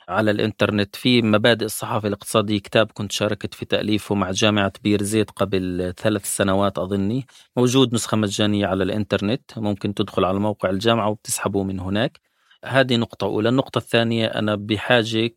على 0.09 0.31
الإنترنت. 0.31 0.97
في 0.97 1.23
مبادئ 1.23 1.65
الصحافة 1.67 2.09
الاقتصادية. 2.09 2.59
كتاب 2.61 2.93
كنت 2.93 3.13
شاركت 3.13 3.55
في 3.55 3.65
تأليفه 3.67 4.15
مع 4.15 4.31
جامعة 4.31 4.73
بير 4.85 5.03
زيت 5.03 5.31
قبل 5.31 5.95
ثلاث 5.99 6.37
سنوات 6.37 6.79
أظني. 6.79 7.27
موجود 7.57 7.95
نسخة 7.95 8.17
مجانية 8.17 8.67
على 8.67 8.85
الإنترنت. 8.85 9.59
ممكن 9.59 9.95
تدخل 9.95 10.25
على 10.25 10.39
موقع 10.41 10.71
الجامعة 10.71 11.09
وبتسحبه 11.11 11.63
من 11.65 11.81
هناك. 11.81 12.21
هذه 12.65 12.97
نقطة 12.97 13.25
أولى. 13.27 13.49
النقطة 13.49 13.79
الثانية 13.79 14.27
أنا 14.27 14.55
بحاجة 14.57 15.31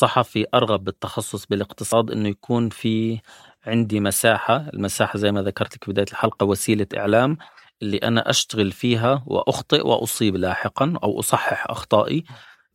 كصحفي 0.00 0.46
أرغب 0.54 0.84
بالتخصص 0.84 1.46
بالاقتصاد 1.46 2.10
أنه 2.10 2.28
يكون 2.28 2.68
في 2.68 3.20
عندي 3.66 4.00
مساحة 4.00 4.56
المساحة 4.74 5.18
زي 5.18 5.32
ما 5.32 5.42
ذكرت 5.42 5.74
لك 5.76 5.84
في 5.84 5.90
بداية 5.92 6.06
الحلقة 6.10 6.44
وسيلة 6.46 6.86
إعلام 6.96 7.36
اللي 7.82 7.96
أنا 7.96 8.30
أشتغل 8.30 8.72
فيها 8.72 9.22
وأخطئ 9.26 9.86
وأصيب 9.86 10.36
لاحقا 10.36 10.94
أو 11.04 11.20
أصحح 11.20 11.66
أخطائي. 11.70 12.24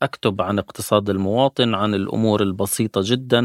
أكتب 0.02 0.42
عن 0.42 0.60
اقتصاد 0.60 1.10
المواطن 1.10 1.76
عن 1.76 1.94
الأمور 1.94 2.42
البسيطة 2.42 3.02
جدا 3.04 3.40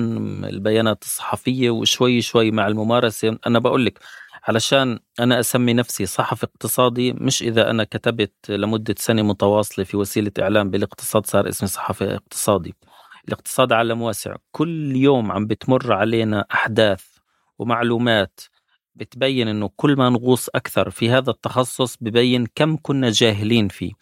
البيانات 0.49 1.03
الصحفية 1.03 1.71
وشوي 1.71 2.21
شوي 2.23 2.51
مع 2.51 2.67
الممارسة. 2.67 3.39
أنا 3.47 3.59
بقول 3.59 3.87
لك 3.87 3.99
علشان 4.45 4.99
أنا 5.21 5.41
أسمي 5.41 5.73
نفسي 5.75 6.07
صحفي 6.07 6.45
اقتصادي 6.45 7.13
مش 7.13 7.43
إذا 7.43 7.71
أنا 7.71 7.85
كتبت 7.85 8.33
لمدة 8.51 8.95
سنة 8.99 9.23
متواصلة 9.23 9.85
في 9.85 9.97
وسيلة 9.97 10.33
إعلام 10.41 10.71
بالاقتصاد 10.71 11.27
صار 11.27 11.49
اسمي 11.49 11.69
صحفي 11.69 12.15
اقتصادي. 12.15 12.75
الاقتصاد 13.33 13.73
عالم 13.73 14.03
واسع 14.03 14.37
كل 14.53 14.97
يوم 14.97 15.33
عم 15.33 15.47
بتمر 15.47 15.93
علينا 15.93 16.45
أحداث 16.53 17.05
ومعلومات 17.59 18.41
بتبين 18.95 19.49
إنه 19.49 19.71
كل 19.77 19.97
ما 19.97 20.09
نغوص 20.09 20.49
أكثر 20.49 20.91
في 20.91 21.11
هذا 21.11 21.31
التخصص 21.31 21.97
ببين 22.01 22.47
كم 22.55 22.77
كنا 22.83 23.11
جاهلين 23.11 23.69
فيه. 23.69 23.93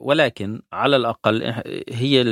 ولكن 0.00 0.62
على 0.72 0.96
الأقل 0.96 1.42
هي 1.88 2.24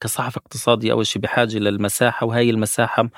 كصحفي 0.00 0.36
اقتصادي 0.36 0.92
أول 0.92 1.06
شيء 1.06 1.22
بحاجة 1.22 1.58
للمساحه 1.58 2.26
وهي 2.26 2.50
المساحة 2.50 3.08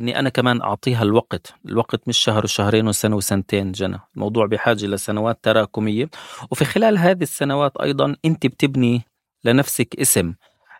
إني 0.00 0.18
أنا 0.18 0.28
كمان 0.28 0.62
أعطيها 0.62 1.02
الوقت، 1.02 1.54
الوقت 1.66 2.08
مش 2.08 2.18
شهر 2.18 2.44
وشهرين 2.44 2.88
وسنة 2.88 3.16
وسنتين 3.16 3.72
جنى، 3.72 3.98
الموضوع 4.14 4.46
بحاجة 4.46 4.86
لسنوات 4.86 5.38
تراكمية. 5.42 6.08
وفي 6.50 6.64
خلال 6.64 6.98
هذه 6.98 7.22
السنوات 7.22 7.76
أيضا 7.76 8.16
أنت 8.24 8.46
بتبني 8.46 9.02
لنفسك 9.44 10.00
اسم، 10.00 10.34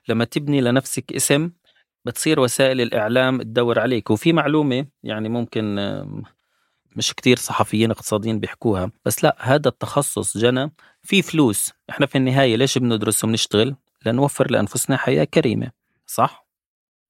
لما 0.08 0.24
تبني 0.24 0.60
لنفسك 0.60 1.12
اسم 1.12 1.50
بتصير 2.04 2.40
وسائل 2.40 2.80
الإعلام 2.80 3.42
تدور 3.42 3.78
عليك. 3.78 4.10
وفي 4.10 4.32
معلومة 4.32 4.86
يعني 5.02 5.28
ممكن 5.28 5.76
مش 6.96 7.14
كتير 7.14 7.36
صحفيين 7.36 7.90
اقتصاديين 7.90 8.40
بيحكوها 8.40 8.90
بس 9.04 9.24
لا 9.24 9.36
هذا 9.40 9.68
التخصص 9.68 10.38
جنى 10.38 10.72
في 11.02 11.22
فلوس. 11.22 11.72
إحنا 11.90 12.06
في 12.06 12.18
النهاية 12.18 12.56
ليش 12.56 12.78
بندرس 12.78 13.24
وبنشتغل؟ 13.24 13.76
لنوفر 14.06 14.50
لأنفسنا 14.50 14.96
حياة 14.96 15.24
كريمة. 15.24 15.70
صح؟ 16.06 16.46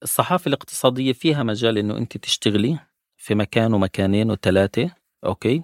الصحافة 0.03 0.49
الاقتصادية 0.49 1.13
فيها 1.13 1.43
مجال 1.43 1.79
إنه 1.79 1.99
أنت 1.99 2.17
تشتغلي 2.17 2.79
في 3.17 3.35
مكان 3.35 3.75
ومكانين 3.75 4.31
وثلاثة 4.31 4.91
أوكي؟ 5.25 5.63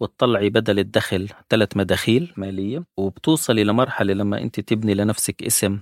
وتطلعي 0.00 0.50
بدل 0.50 0.78
الدخل 0.78 1.28
ثلاث 1.50 1.76
مداخيل 1.76 2.32
مالية 2.36 2.84
وبتوصلي 2.96 3.64
لمرحلة 3.64 4.12
لما 4.14 4.42
أنت 4.42 4.60
تبني 4.60 4.94
لنفسك 4.94 5.42
اسم. 5.42 5.80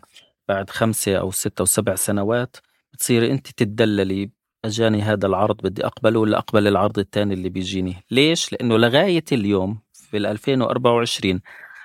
بعد 0.51 0.71
خمسة 0.71 1.17
أو 1.17 1.31
ستة 1.31 1.61
أو 1.61 1.65
سبع 1.65 1.95
سنوات 1.95 2.57
بتصيري 2.93 3.31
أنت 3.31 3.51
تدللي 3.51 4.31
اجاني 4.65 5.03
هذا 5.03 5.27
العرض 5.27 5.57
بدي 5.63 5.87
أقبله 5.87 6.21
ولا 6.21 6.39
اقبل 6.39 6.67
العرض 6.67 6.99
الثاني 6.99 7.35
اللي 7.35 7.49
بيجيني. 7.49 7.97
ليش؟ 8.11 8.53
لأنه 8.53 8.77
لغاية 8.77 9.25
اليوم 9.33 9.79
في 9.93 10.17
2024 10.17 11.41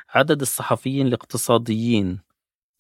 عدد 0.10 0.42
الصحفيين 0.42 1.08
الاقتصاديين 1.08 2.20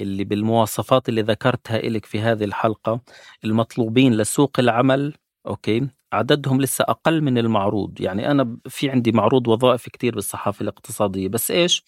اللي 0.01 0.23
بالمواصفات 0.23 1.09
اللي 1.09 1.21
ذكرتها 1.21 1.77
لك 1.77 2.05
في 2.05 2.19
هذه 2.19 2.43
الحلقة 2.43 3.01
المطلوبين 3.43 4.13
لسوق 4.13 4.59
العمل 4.59 5.13
أوكي؟ 5.47 5.87
عددهم 6.15 6.61
لسه 6.61 6.85
أقل 6.87 7.21
من 7.21 7.37
المعروض. 7.37 8.01
يعني 8.01 8.31
أنا 8.31 8.57
في 8.69 8.89
عندي 8.89 9.11
معروض 9.11 9.47
وظائف 9.47 9.89
كتير 9.89 10.15
بالصحافة 10.15 10.63
الاقتصادية 10.63 11.27
بس 11.27 11.51
إيش؟ 11.51 11.83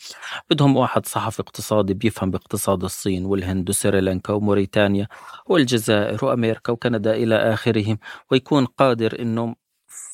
بدهم 0.50 0.78
واحد 0.78 1.06
صحفي 1.06 1.40
اقتصادي 1.40 1.94
بيفهم 1.94 2.32
باقتصاد 2.32 2.84
الصين 2.84 3.26
والهند 3.26 3.70
وسريلانكا 3.70 4.34
وموريتانيا 4.34 5.08
والجزائر 5.48 6.26
وأمريكا 6.26 6.72
وكندا 6.74 7.16
إلى 7.16 7.36
اخره 7.36 7.98
ويكون 8.32 8.66
قادر 8.66 9.22
إنه 9.22 9.56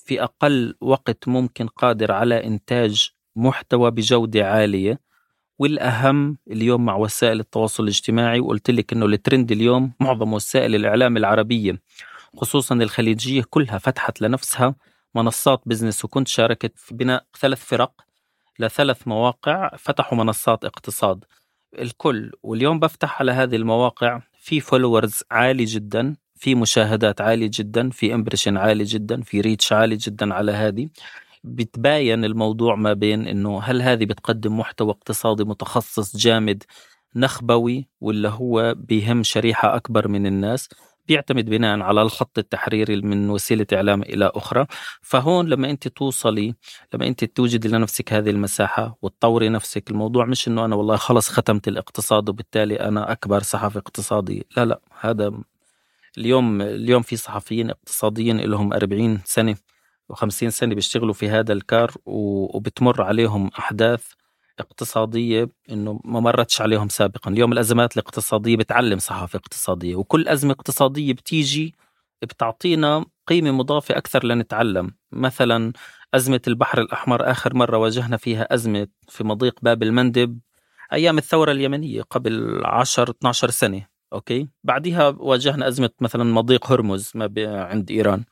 في 0.06 0.24
أقل 0.24 0.76
وقت 0.82 1.28
ممكن 1.28 1.68
قادر 1.68 2.12
على 2.12 2.46
إنتاج 2.48 3.10
محتوى 3.36 3.92
بجودة 3.92 4.52
عالية. 4.52 5.00
والأهم 5.60 6.38
اليوم 6.52 6.86
مع 6.86 6.96
وسائل 6.96 7.40
التواصل 7.40 7.84
الاجتماعي 7.84 8.40
وقلت 8.40 8.72
لك 8.72 8.94
إنه 8.94 9.06
الترند 9.06 9.52
اليوم 9.52 9.94
معظم 10.00 10.34
وسائل 10.34 10.76
الإعلام 10.76 11.18
العربية. 11.18 11.82
خصوصا 12.38 12.76
الخليجية 12.76 13.44
كلها 13.50 13.78
فتحت 13.78 14.22
لنفسها 14.22 14.76
منصات 15.16 15.62
business 15.66 16.06
وكنت 16.06 16.28
شاركت 16.28 16.74
في 16.76 16.96
بناء 16.96 17.26
ثلاث 17.40 17.66
فرق 17.66 17.92
لثلاث 18.60 19.08
مواقع 19.08 19.76
فتحوا 19.78 20.18
منصات 20.18 20.66
اقتصاد. 20.66 21.26
الكل 21.80 22.32
واليوم 22.44 22.80
بفتح 22.80 23.20
على 23.20 23.32
هذه 23.32 23.56
المواقع 23.56 24.22
في 24.40 24.60
followers 24.60 25.24
عالي 25.32 25.66
جدا 25.66 26.16
في 26.36 26.56
مشاهدات 26.56 27.22
عالية 27.22 27.50
جدا 27.54 27.90
في 27.90 28.14
impression 28.14 28.58
عالي 28.58 28.84
جدا 28.84 29.22
في 29.22 29.42
reach 29.42 29.74
عالي 29.74 29.96
جدا 29.96 30.34
على 30.34 30.52
هذه. 30.52 30.90
بتباين 31.44 32.26
الموضوع 32.26 32.76
ما 32.76 32.94
بين 32.94 33.28
إنه 33.28 33.62
هل 33.62 33.82
هذه 33.82 34.06
بتقدم 34.06 34.60
محتوى 34.60 34.92
اقتصادي 34.92 35.44
متخصص 35.44 36.18
جامد 36.18 36.64
نخبوي 37.16 37.88
ولا 38.02 38.30
هو 38.30 38.74
بيهم 38.78 39.24
شريحة 39.24 39.76
أكبر 39.76 40.08
من 40.08 40.26
الناس؟ 40.28 40.70
بيعتمد 41.08 41.46
بناء 41.50 41.80
على 41.80 42.02
الخط 42.02 42.38
التحريري 42.38 43.02
من 43.02 43.30
وسيلة 43.30 43.66
إعلام 43.74 44.02
إلى 44.02 44.32
أخرى. 44.36 44.66
فهون 45.02 45.48
لما 45.50 45.70
أنت 45.70 45.88
توصلي 45.88 46.56
لما 46.94 47.08
أنت 47.08 47.24
توجدي 47.26 47.68
لنفسك 47.68 48.14
هذه 48.14 48.30
المساحة 48.30 48.98
وتطوري 49.02 49.50
نفسك 49.50 49.92
الموضوع 49.92 50.26
مش 50.26 50.48
إنه 50.48 50.66
أنا 50.66 50.76
والله 50.76 50.96
خلص 50.96 51.30
ختمت 51.30 51.68
الاقتصاد 51.68 52.30
وبالتالي 52.30 52.76
أنا 52.80 53.12
أكبر 53.12 53.42
صحفي 53.44 53.80
اقتصادي. 53.80 54.46
لا 54.58 54.66
لا 54.66 54.80
هذا 55.00 55.32
اليوم 56.18 56.62
اليوم 56.62 57.02
في 57.02 57.16
صحفيين 57.16 57.70
اقتصاديين 57.70 58.38
لهم 58.40 58.74
40 58.74 59.22
سنة 59.26 59.56
و50 60.14 60.28
سنة 60.28 60.76
بيشتغلوا 60.76 61.14
في 61.14 61.30
هذا 61.30 61.54
الكار 61.54 61.92
وبتمر 62.06 63.02
عليهم 63.02 63.50
أحداث 63.60 64.04
اقتصادية 64.60 65.50
إنه 65.72 66.00
ما 66.06 66.20
مرتش 66.20 66.62
عليهم 66.62 66.90
سابقا. 66.90 67.32
اليوم 67.32 67.54
الأزمات 67.54 67.94
الاقتصادية 67.98 68.58
بتعلم 68.58 69.00
صحافة 69.00 69.38
اقتصادية 69.38 69.96
وكل 69.96 70.28
أزمة 70.28 70.52
اقتصادية 70.54 71.14
بتيجي 71.14 71.76
بتعطينا 72.22 73.06
قيمة 73.28 73.52
مضافة 73.52 73.98
أكثر 73.98 74.26
لنتعلم. 74.26 74.92
مثلا 75.12 75.74
أزمة 76.14 76.42
البحر 76.48 76.82
الأحمر 76.82 77.32
آخر 77.32 77.56
مرة 77.56 77.78
واجهنا 77.78 78.18
فيها 78.18 78.54
أزمة 78.54 78.88
في 79.10 79.24
مضيق 79.24 79.60
باب 79.62 79.84
المندب 79.84 80.40
أيام 80.94 81.18
الثورة 81.18 81.52
اليمنية 81.52 82.02
قبل 82.02 82.62
10 82.66 83.12
12 83.12 83.50
سنة 83.50 83.88
أوكي؟ 84.14 84.48
بعدها 84.64 85.08
واجهنا 85.08 85.68
أزمة 85.68 85.90
مثلا 86.00 86.24
مضيق 86.24 86.72
هرمز 86.72 87.12
ما 87.16 87.34
عند 87.64 87.92
إيران 87.92 88.24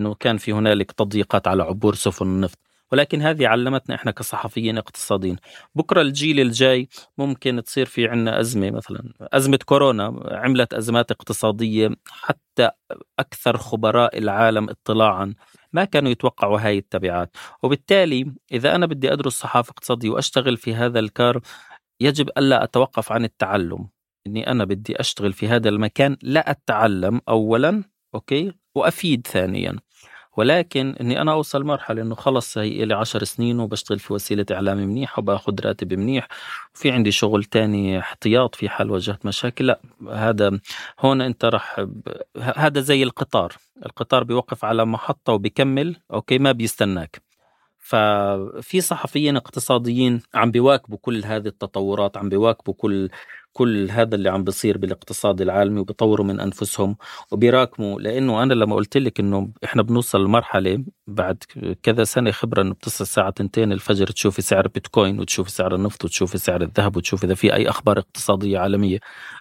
إنه 0.00 0.14
كان 0.14 0.36
في 0.36 0.52
هنالك 0.52 0.92
تضييقات 0.92 1.48
على 1.48 1.62
عبور 1.62 1.94
سفن 1.94 2.26
النفط. 2.26 2.58
ولكن 2.94 3.22
هذه 3.22 3.46
علمتنا 3.48 3.94
إحنا 3.94 4.10
كصحفيين 4.10 4.78
اقتصاديين. 4.78 5.36
بكرة 5.74 6.02
الجيل 6.02 6.40
الجاي 6.40 6.88
ممكن 7.18 7.62
تصير 7.62 7.86
في 7.86 8.08
عنا 8.08 8.40
أزمة 8.40 8.70
مثلا 8.70 9.12
أزمة 9.20 9.58
كورونا 9.66 10.22
عملت 10.30 10.74
أزمات 10.74 11.10
اقتصادية 11.10 11.90
حتى 12.08 12.70
أكثر 13.18 13.56
خبراء 13.56 14.18
العالم 14.18 14.70
اطلاعا 14.70 15.34
ما 15.72 15.84
كانوا 15.84 16.10
يتوقعوا 16.10 16.60
هاي 16.60 16.78
التبعات. 16.78 17.36
وبالتالي 17.62 18.32
إذا 18.52 18.74
أنا 18.74 18.86
بدي 18.86 19.12
أدرس 19.12 19.32
صحافة 19.32 19.70
اقتصادية 19.70 20.10
وأشتغل 20.10 20.56
في 20.56 20.74
هذا 20.74 20.98
الكار 20.98 21.40
يجب 22.00 22.28
ألا 22.38 22.64
أتوقف 22.64 23.12
عن 23.12 23.24
التعلم. 23.24 23.88
إني 24.26 24.50
أنا 24.50 24.64
بدي 24.64 25.00
أشتغل 25.00 25.32
في 25.32 25.48
هذا 25.48 25.68
المكان 25.68 26.16
لا 26.22 26.50
أتعلم 26.50 27.20
اولا 27.28 27.84
أوكي؟ 28.14 28.52
وأفيد 28.76 29.26
ثانيا. 29.26 29.83
ولكن 30.36 30.96
إني 31.00 31.20
أنا 31.20 31.32
أوصل 31.32 31.64
مرحله 31.64 32.02
إنه 32.02 32.14
خلص 32.14 32.58
هي 32.58 32.84
لي 32.84 32.94
10 32.94 33.24
سنين 33.24 33.60
وبشتغل 33.60 33.98
في 33.98 34.12
وسيلة 34.12 34.46
اعلام 34.52 34.78
منيح 34.78 35.18
وبأخذ 35.18 35.60
راتب 35.64 35.94
منيح. 35.94 36.28
وفي 36.74 36.90
عندي 36.90 37.10
شغل 37.10 37.44
تاني 37.44 37.98
احتياط 37.98 38.54
في 38.54 38.68
حال 38.68 38.90
واجهت 38.90 39.26
مشاكل. 39.26 39.66
لا 39.66 39.80
هذا 40.12 40.60
هون 41.00 41.20
أنت 41.20 41.44
راح 41.44 41.86
هذا 42.56 42.80
زي 42.80 43.02
القطار. 43.02 43.52
القطار 43.86 44.24
بيوقف 44.24 44.64
على 44.64 44.84
محطة 44.86 45.32
وبيكمل 45.32 45.96
أوكي 46.12 46.38
ما 46.38 46.52
بيستناك. 46.52 47.22
ففي 47.78 48.80
صحفيين 48.80 49.36
اقتصاديين 49.36 50.22
عم 50.34 50.50
بيواكبوا 50.50 50.98
كل 51.02 51.24
هذه 51.24 51.46
التطورات 51.46 52.16
عم 52.16 52.28
بيواكبوا 52.28 52.74
كل 52.74 53.10
كل 53.54 53.90
هذا 53.90 54.14
اللي 54.14 54.28
عم 54.30 54.44
بيصير 54.44 54.78
بالاقتصاد 54.78 55.40
العالمي 55.40 55.80
وبيطوروا 55.80 56.26
من 56.26 56.40
أنفسهم. 56.40 56.96
وبيراكموا 57.32 58.00
لأنه 58.00 58.42
أنا 58.42 58.54
لما 58.54 58.74
قلت 58.76 58.96
لك 58.96 59.20
إنه 59.20 59.48
إحنا 59.64 59.82
بنوصل 59.82 60.24
لمرحلة 60.24 60.84
بعد 61.06 61.44
كذا 61.82 62.04
سنة 62.04 62.30
خبره 62.30 62.62
انه 62.62 62.74
بتصل 62.74 63.04
الساعة 63.04 63.34
2 63.40 63.72
الفجر 63.72 64.06
تشوفي 64.06 64.42
سعر 64.42 64.68
بيتكوين 64.68 65.20
وتشوفي 65.20 65.50
سعر 65.50 65.74
النفط 65.74 66.04
وتشوفي 66.04 66.38
سعر 66.38 66.62
الذهب 66.62 66.96
وتشوفي 66.96 67.26
إذا 67.26 67.34
في 67.34 67.54
أي 67.54 67.68
أخبار 67.68 67.98
اقتصادية 67.98 68.58
عالمية. 68.58 68.98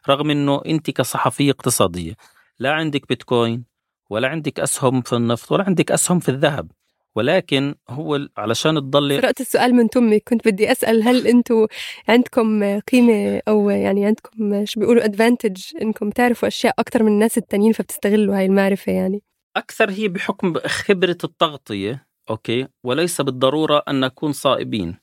رغم 0.10 0.30
إنه 0.30 0.62
أنت 0.66 0.90
كصحفية 0.92 1.52
اقتصادية 1.52 2.14
لا 2.60 2.72
عندك 2.74 3.08
بيتكوين 3.10 3.66
ولا 4.10 4.28
عندك 4.28 4.60
أسهم 4.60 5.02
في 5.02 5.16
النفط 5.16 5.52
ولا 5.52 5.64
عندك 5.64 5.92
أسهم 5.92 6.20
في 6.20 6.30
الذهب. 6.30 6.72
ولكن 7.16 7.76
هو 7.90 8.28
علشان 8.38 8.76
تضل 8.76 9.22
قرأت 9.22 9.42
السؤال 9.42 9.76
من 9.76 9.90
تمي 9.90 10.20
كنت 10.20 10.48
بدي 10.48 10.72
أسأل 10.72 11.04
هل 11.04 11.28
أنتم 11.28 11.68
عندكم 12.10 12.80
قيمة 12.80 13.42
أو 13.48 13.70
يعني 13.70 14.06
عندكم 14.06 14.66
شو 14.66 14.80
بيقولوا 14.80 15.06
ادفانتج 15.06 15.64
إنكم 15.82 16.10
تعرفوا 16.10 16.48
أشياء 16.48 16.74
أكثر 16.80 17.04
من 17.04 17.12
الناس 17.12 17.38
التانيين 17.38 17.74
فبتستغلوا 17.74 18.38
هاي 18.38 18.46
المعرفة 18.46 18.92
يعني؟ 18.92 19.22
أكثر 19.58 19.90
هي 19.90 20.08
بحكم 20.08 20.54
خبرة 20.68 21.18
التغطية 21.24 22.08
أوكي؟ 22.30 22.68
وليس 22.84 23.22
بالضرورة 23.22 23.84
أن 23.88 24.00
نكون 24.00 24.32
صائبين. 24.32 24.98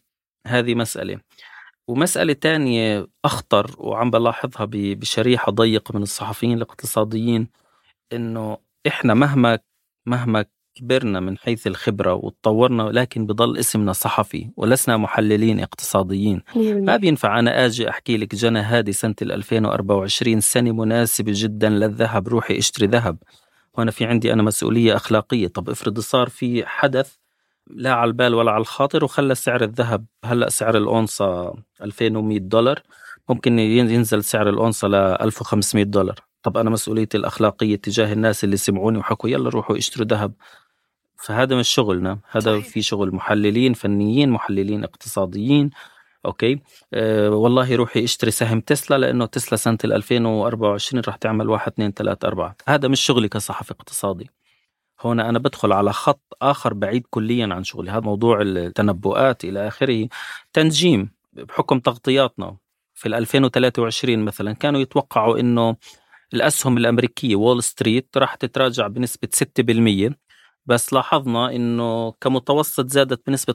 هذه 0.47 0.75
مسألة. 0.75 1.21
ومسألة 1.89 2.33
تانية 2.33 3.07
أخطر 3.25 3.75
وعم 3.79 4.11
بلاحظها 4.11 4.69
بشريحة 4.73 5.53
ضيقة 5.53 5.97
من 5.97 6.03
الصحفيين 6.03 6.57
الاقتصاديين 6.57 7.49
إنه 8.13 8.59
إحنا 8.87 9.15
مهما 9.15 9.59
مهما 10.07 10.45
كبرنا 10.75 11.21
من 11.21 11.39
حيث 11.39 11.67
الخبرة 11.67 12.15
وتطورنا 12.15 12.83
لكن 12.83 13.27
بضل 13.27 13.59
اسمنا 13.59 13.93
صحفي 13.93 14.51
ولسنا 14.57 14.97
محللين 14.97 15.61
اقتصاديين. 15.61 16.43
ما 16.57 16.97
بينفع 16.97 17.39
أنا 17.39 17.67
أجي 17.67 17.89
أحكي 17.91 18.17
لك 18.17 18.35
جنى 18.35 18.59
هذه 18.59 18.91
سنة 18.91 19.15
2024 19.23 20.41
سنة 20.41 20.73
مناسبة 20.73 21.33
جدا 21.35 21.69
للذهب 21.69 22.29
روحي 22.29 22.59
اشتري 22.59 22.87
ذهب. 22.87 23.19
وأنا 23.75 23.91
في 23.91 24.05
عندي 24.05 24.33
أنا 24.33 24.43
مسؤولية 24.43 24.97
أخلاقية. 24.97 25.49
طب 25.49 25.71
افرض 25.71 26.01
صار 26.01 26.29
في 26.29 26.67
حدث 26.67 27.15
لا 27.71 27.93
على 27.93 28.09
البال 28.09 28.35
ولا 28.35 28.51
على 28.51 28.61
الخاطر 28.61 29.05
وخلى 29.05 29.35
سعر 29.35 29.63
الذهب 29.65 30.05
هلأ 30.25 30.51
سعر 30.51 30.77
الأونصة 30.77 31.55
2100 31.83 32.39
دولار 32.39 32.83
ممكن 33.29 33.59
ينزل 33.59 34.25
سعر 34.25 34.49
الأونصة 34.49 34.89
ل 34.89 34.95
1500 34.95 35.85
دولار. 35.85 36.30
طب 36.43 36.57
أنا 36.57 36.71
مسؤوليتي 36.71 37.17
الأخلاقية 37.17 37.77
تجاه 37.77 38.13
الناس 38.13 38.45
اللي 38.45 38.57
سمعوني 38.57 38.99
وحكوا 38.99 39.31
يلا 39.31 39.51
روحوا 39.51 39.77
اشتروا 39.79 40.07
ذهب. 40.07 40.33
فهذا 41.17 41.57
مش 41.57 41.69
شغلنا 41.69 42.19
هذا 42.31 42.53
صحيح. 42.61 42.67
في 42.73 42.83
شغل 42.83 43.15
محللين 43.15 43.73
فنيين 43.73 44.31
محللين 44.31 44.85
اقتصاديين 44.85 45.71
أوكي؟ 46.27 46.61
أه 46.95 47.31
والله 47.31 47.77
روحي 47.77 48.05
اشتري 48.05 48.31
سهم 48.31 48.61
تسلا 48.61 48.99
لأنه 48.99 49.27
تسلا 49.27 49.57
سنة 49.57 49.79
2024 49.85 51.03
راح 51.07 51.17
تعمل 51.17 51.49
1 51.49 51.73
2 51.73 51.93
3 51.93 52.29
4 52.29 52.57
هذا 52.69 52.89
مش 52.89 53.01
شغلي 53.01 53.29
كصحفي 53.29 53.71
اقتصادي. 53.71 54.31
هنا 55.05 55.29
أنا 55.29 55.39
بدخل 55.39 55.73
على 55.73 55.93
خط 55.93 56.37
آخر 56.43 56.75
بعيد 56.75 57.07
كليا 57.11 57.55
عن 57.55 57.65
شغلي. 57.65 57.91
هذا 57.91 58.01
موضوع 58.01 58.43
التنبؤات 58.43 59.45
إلى 59.45 59.69
آخره. 59.69 60.09
تنجيم 60.53 61.11
بحكم 61.33 61.81
تغطياتنا 61.81 62.57
في 62.95 63.07
2023 63.09 64.19
مثلا 64.19 64.53
كانوا 64.53 64.81
يتوقعوا 64.81 65.41
إنه 65.41 65.77
الأسهم 66.35 66.77
الأمريكية 66.79 67.37
وول 67.37 67.63
ستريت 67.63 68.09
راح 68.17 68.35
تتراجع 68.35 68.87
بنسبة 68.87 69.29
6% 70.11 70.15
بس 70.67 70.93
لاحظنا 70.93 71.57
إنه 71.57 72.13
كمتوسط 72.21 72.87
زادت 72.89 73.27
بنسبة 73.27 73.55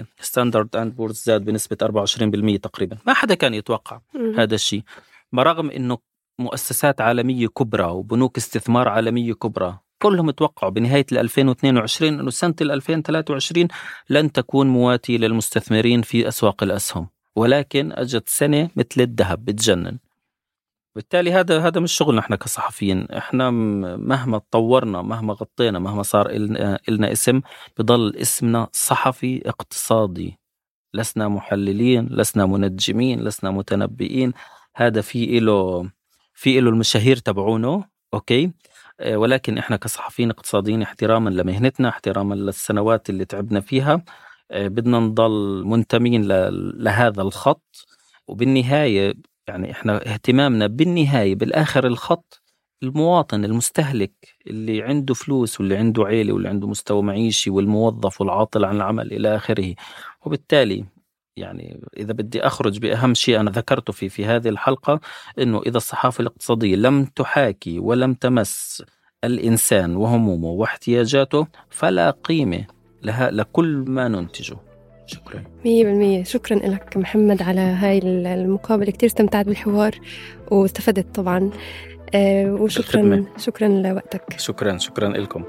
19% 0.00 0.04
ستاندرد 0.20 0.76
آند 0.76 0.96
بورز 0.96 1.22
زاد 1.24 1.44
بنسبة 1.44 1.76
24% 1.82 2.60
تقريبا. 2.60 2.96
ما 3.06 3.12
حدا 3.12 3.34
كان 3.34 3.54
يتوقع 3.54 4.00
هذا 4.36 4.54
الشيء 4.54 4.82
رغم 5.34 5.70
إنه 5.70 5.98
مؤسسات 6.38 7.00
عالمية 7.00 7.46
كبرى 7.46 7.84
وبنوك 7.84 8.36
استثمار 8.36 8.88
عالمية 8.88 9.32
كبرى 9.32 9.78
كلهم 10.02 10.30
توقعوا 10.30 10.72
بنهاية 10.72 11.06
2022 11.12 12.20
إنه 12.20 12.30
سنة 12.30 12.54
2023 12.60 13.68
لن 14.10 14.32
تكون 14.32 14.66
مواتيه 14.66 15.18
للمستثمرين 15.18 16.02
في 16.02 16.28
أسواق 16.28 16.62
الأسهم 16.62 17.08
ولكن 17.36 17.92
اجت 17.92 18.28
سنة 18.28 18.70
مثل 18.76 19.00
الذهب 19.00 19.44
بتجنن. 19.44 19.98
بالتالي 20.94 21.32
هذا 21.32 21.60
هذا 21.60 21.80
مش 21.80 21.92
شغلنا 21.92 22.20
إحنا 22.20 22.36
كصحفيين. 22.36 23.06
إحنا 23.10 23.50
مهما 23.50 24.38
تطورنا 24.38 25.02
مهما 25.02 25.34
غطينا 25.34 25.78
مهما 25.78 26.02
صار 26.02 26.32
لنا 26.88 27.12
اسم 27.12 27.40
بضل 27.78 28.16
اسمنا 28.16 28.68
صحفي 28.72 29.48
اقتصادي. 29.48 30.38
لسنا 30.94 31.28
محللين 31.28 32.06
لسنا 32.10 32.46
منجمين 32.46 33.20
لسنا 33.24 33.50
متنبئين. 33.50 34.32
هذا 34.76 35.00
في 35.00 35.40
له 35.40 35.90
في 36.34 36.60
له 36.60 36.70
المشاهير 36.70 37.16
تبعونه 37.16 37.84
أوكي؟ 38.14 38.52
آه، 39.00 39.16
ولكن 39.16 39.58
إحنا 39.58 39.76
كصحفيين 39.76 40.30
اقتصاديين 40.30 40.82
احتراما 40.82 41.30
لمهنتنا 41.30 41.88
احتراما 41.88 42.34
للسنوات 42.34 43.10
اللي 43.10 43.24
تعبنا 43.24 43.60
فيها 43.60 44.02
آه، 44.50 44.68
بدنا 44.68 44.98
نضل 45.00 45.64
منتمين 45.66 46.22
لهذا 46.78 47.22
الخط. 47.22 47.86
وبالنهاية 48.28 49.14
يعني 49.48 49.70
إحنا 49.70 50.12
اهتمامنا 50.12 50.66
بالنهاية 50.66 51.34
بالآخر 51.34 51.86
الخط 51.86 52.42
المواطن 52.82 53.44
المستهلك 53.44 54.12
اللي 54.46 54.82
عنده 54.82 55.14
فلوس 55.14 55.60
واللي 55.60 55.76
عنده 55.76 56.04
عيلة 56.04 56.32
واللي 56.32 56.48
عنده 56.48 56.68
مستوى 56.68 57.02
معيشي 57.02 57.50
والموظف 57.50 58.20
والعاطل 58.20 58.64
عن 58.64 58.76
العمل 58.76 59.12
إلى 59.12 59.36
آخره. 59.36 59.74
وبالتالي 60.26 60.84
يعني 61.36 61.80
إذا 61.96 62.12
بدي 62.12 62.40
أخرج 62.46 62.78
بأهم 62.78 63.14
شيء 63.14 63.40
أنا 63.40 63.50
ذكرته 63.50 63.92
في 63.92 64.08
في 64.08 64.24
هذه 64.24 64.48
الحلقة 64.48 65.00
إنه 65.38 65.62
إذا 65.66 65.76
الصحافة 65.76 66.22
الاقتصادية 66.22 66.76
لم 66.76 67.04
تحاكي 67.04 67.78
ولم 67.78 68.14
تمس 68.14 68.82
الإنسان 69.24 69.96
وهمومه 69.96 70.48
واحتياجاته 70.48 71.46
فلا 71.70 72.10
قيمة 72.10 72.66
لها 73.02 73.30
لكل 73.30 73.84
ما 73.88 74.08
ننتجه. 74.08 74.56
شكرا. 75.06 75.44
مية 75.64 75.84
بالمية. 75.84 76.24
شكرا 76.24 76.56
لك 76.56 76.96
محمد 76.96 77.42
على 77.42 77.60
هاي 77.60 77.98
المقابلة. 78.04 78.90
كتير 78.90 79.08
استمتعت 79.08 79.46
بالحوار 79.46 79.98
واستفدت 80.50 81.14
طبعا. 81.14 81.50
آه 82.14 82.52
وشكرا 82.52 83.02
بالخدمة. 83.02 83.26
شكرا 83.38 83.68
لوقتك. 83.68 84.38
شكرا 84.38 84.78
شكرا 84.78 85.08
لكم. 85.08 85.44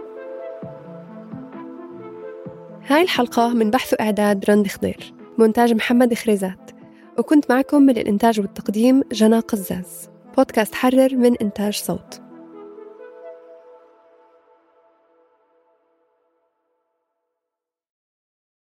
هاي 2.87 3.01
الحلقة 3.01 3.53
من 3.53 3.71
بحث 3.71 3.93
وإعداد 3.93 4.45
رند 4.49 4.67
خضير 4.67 5.13
مونتاج 5.37 5.73
محمد 5.73 6.13
خريزات. 6.13 6.71
وكنت 7.19 7.51
معكم 7.51 7.81
من 7.81 7.97
الإنتاج 7.97 8.39
والتقديم 8.39 9.03
جنى 9.11 9.39
قزاز 9.39 10.09
بودكاست 10.37 10.75
حرر 10.75 11.15
من 11.15 11.35
إنتاج 11.41 11.73
صوت. 11.73 12.21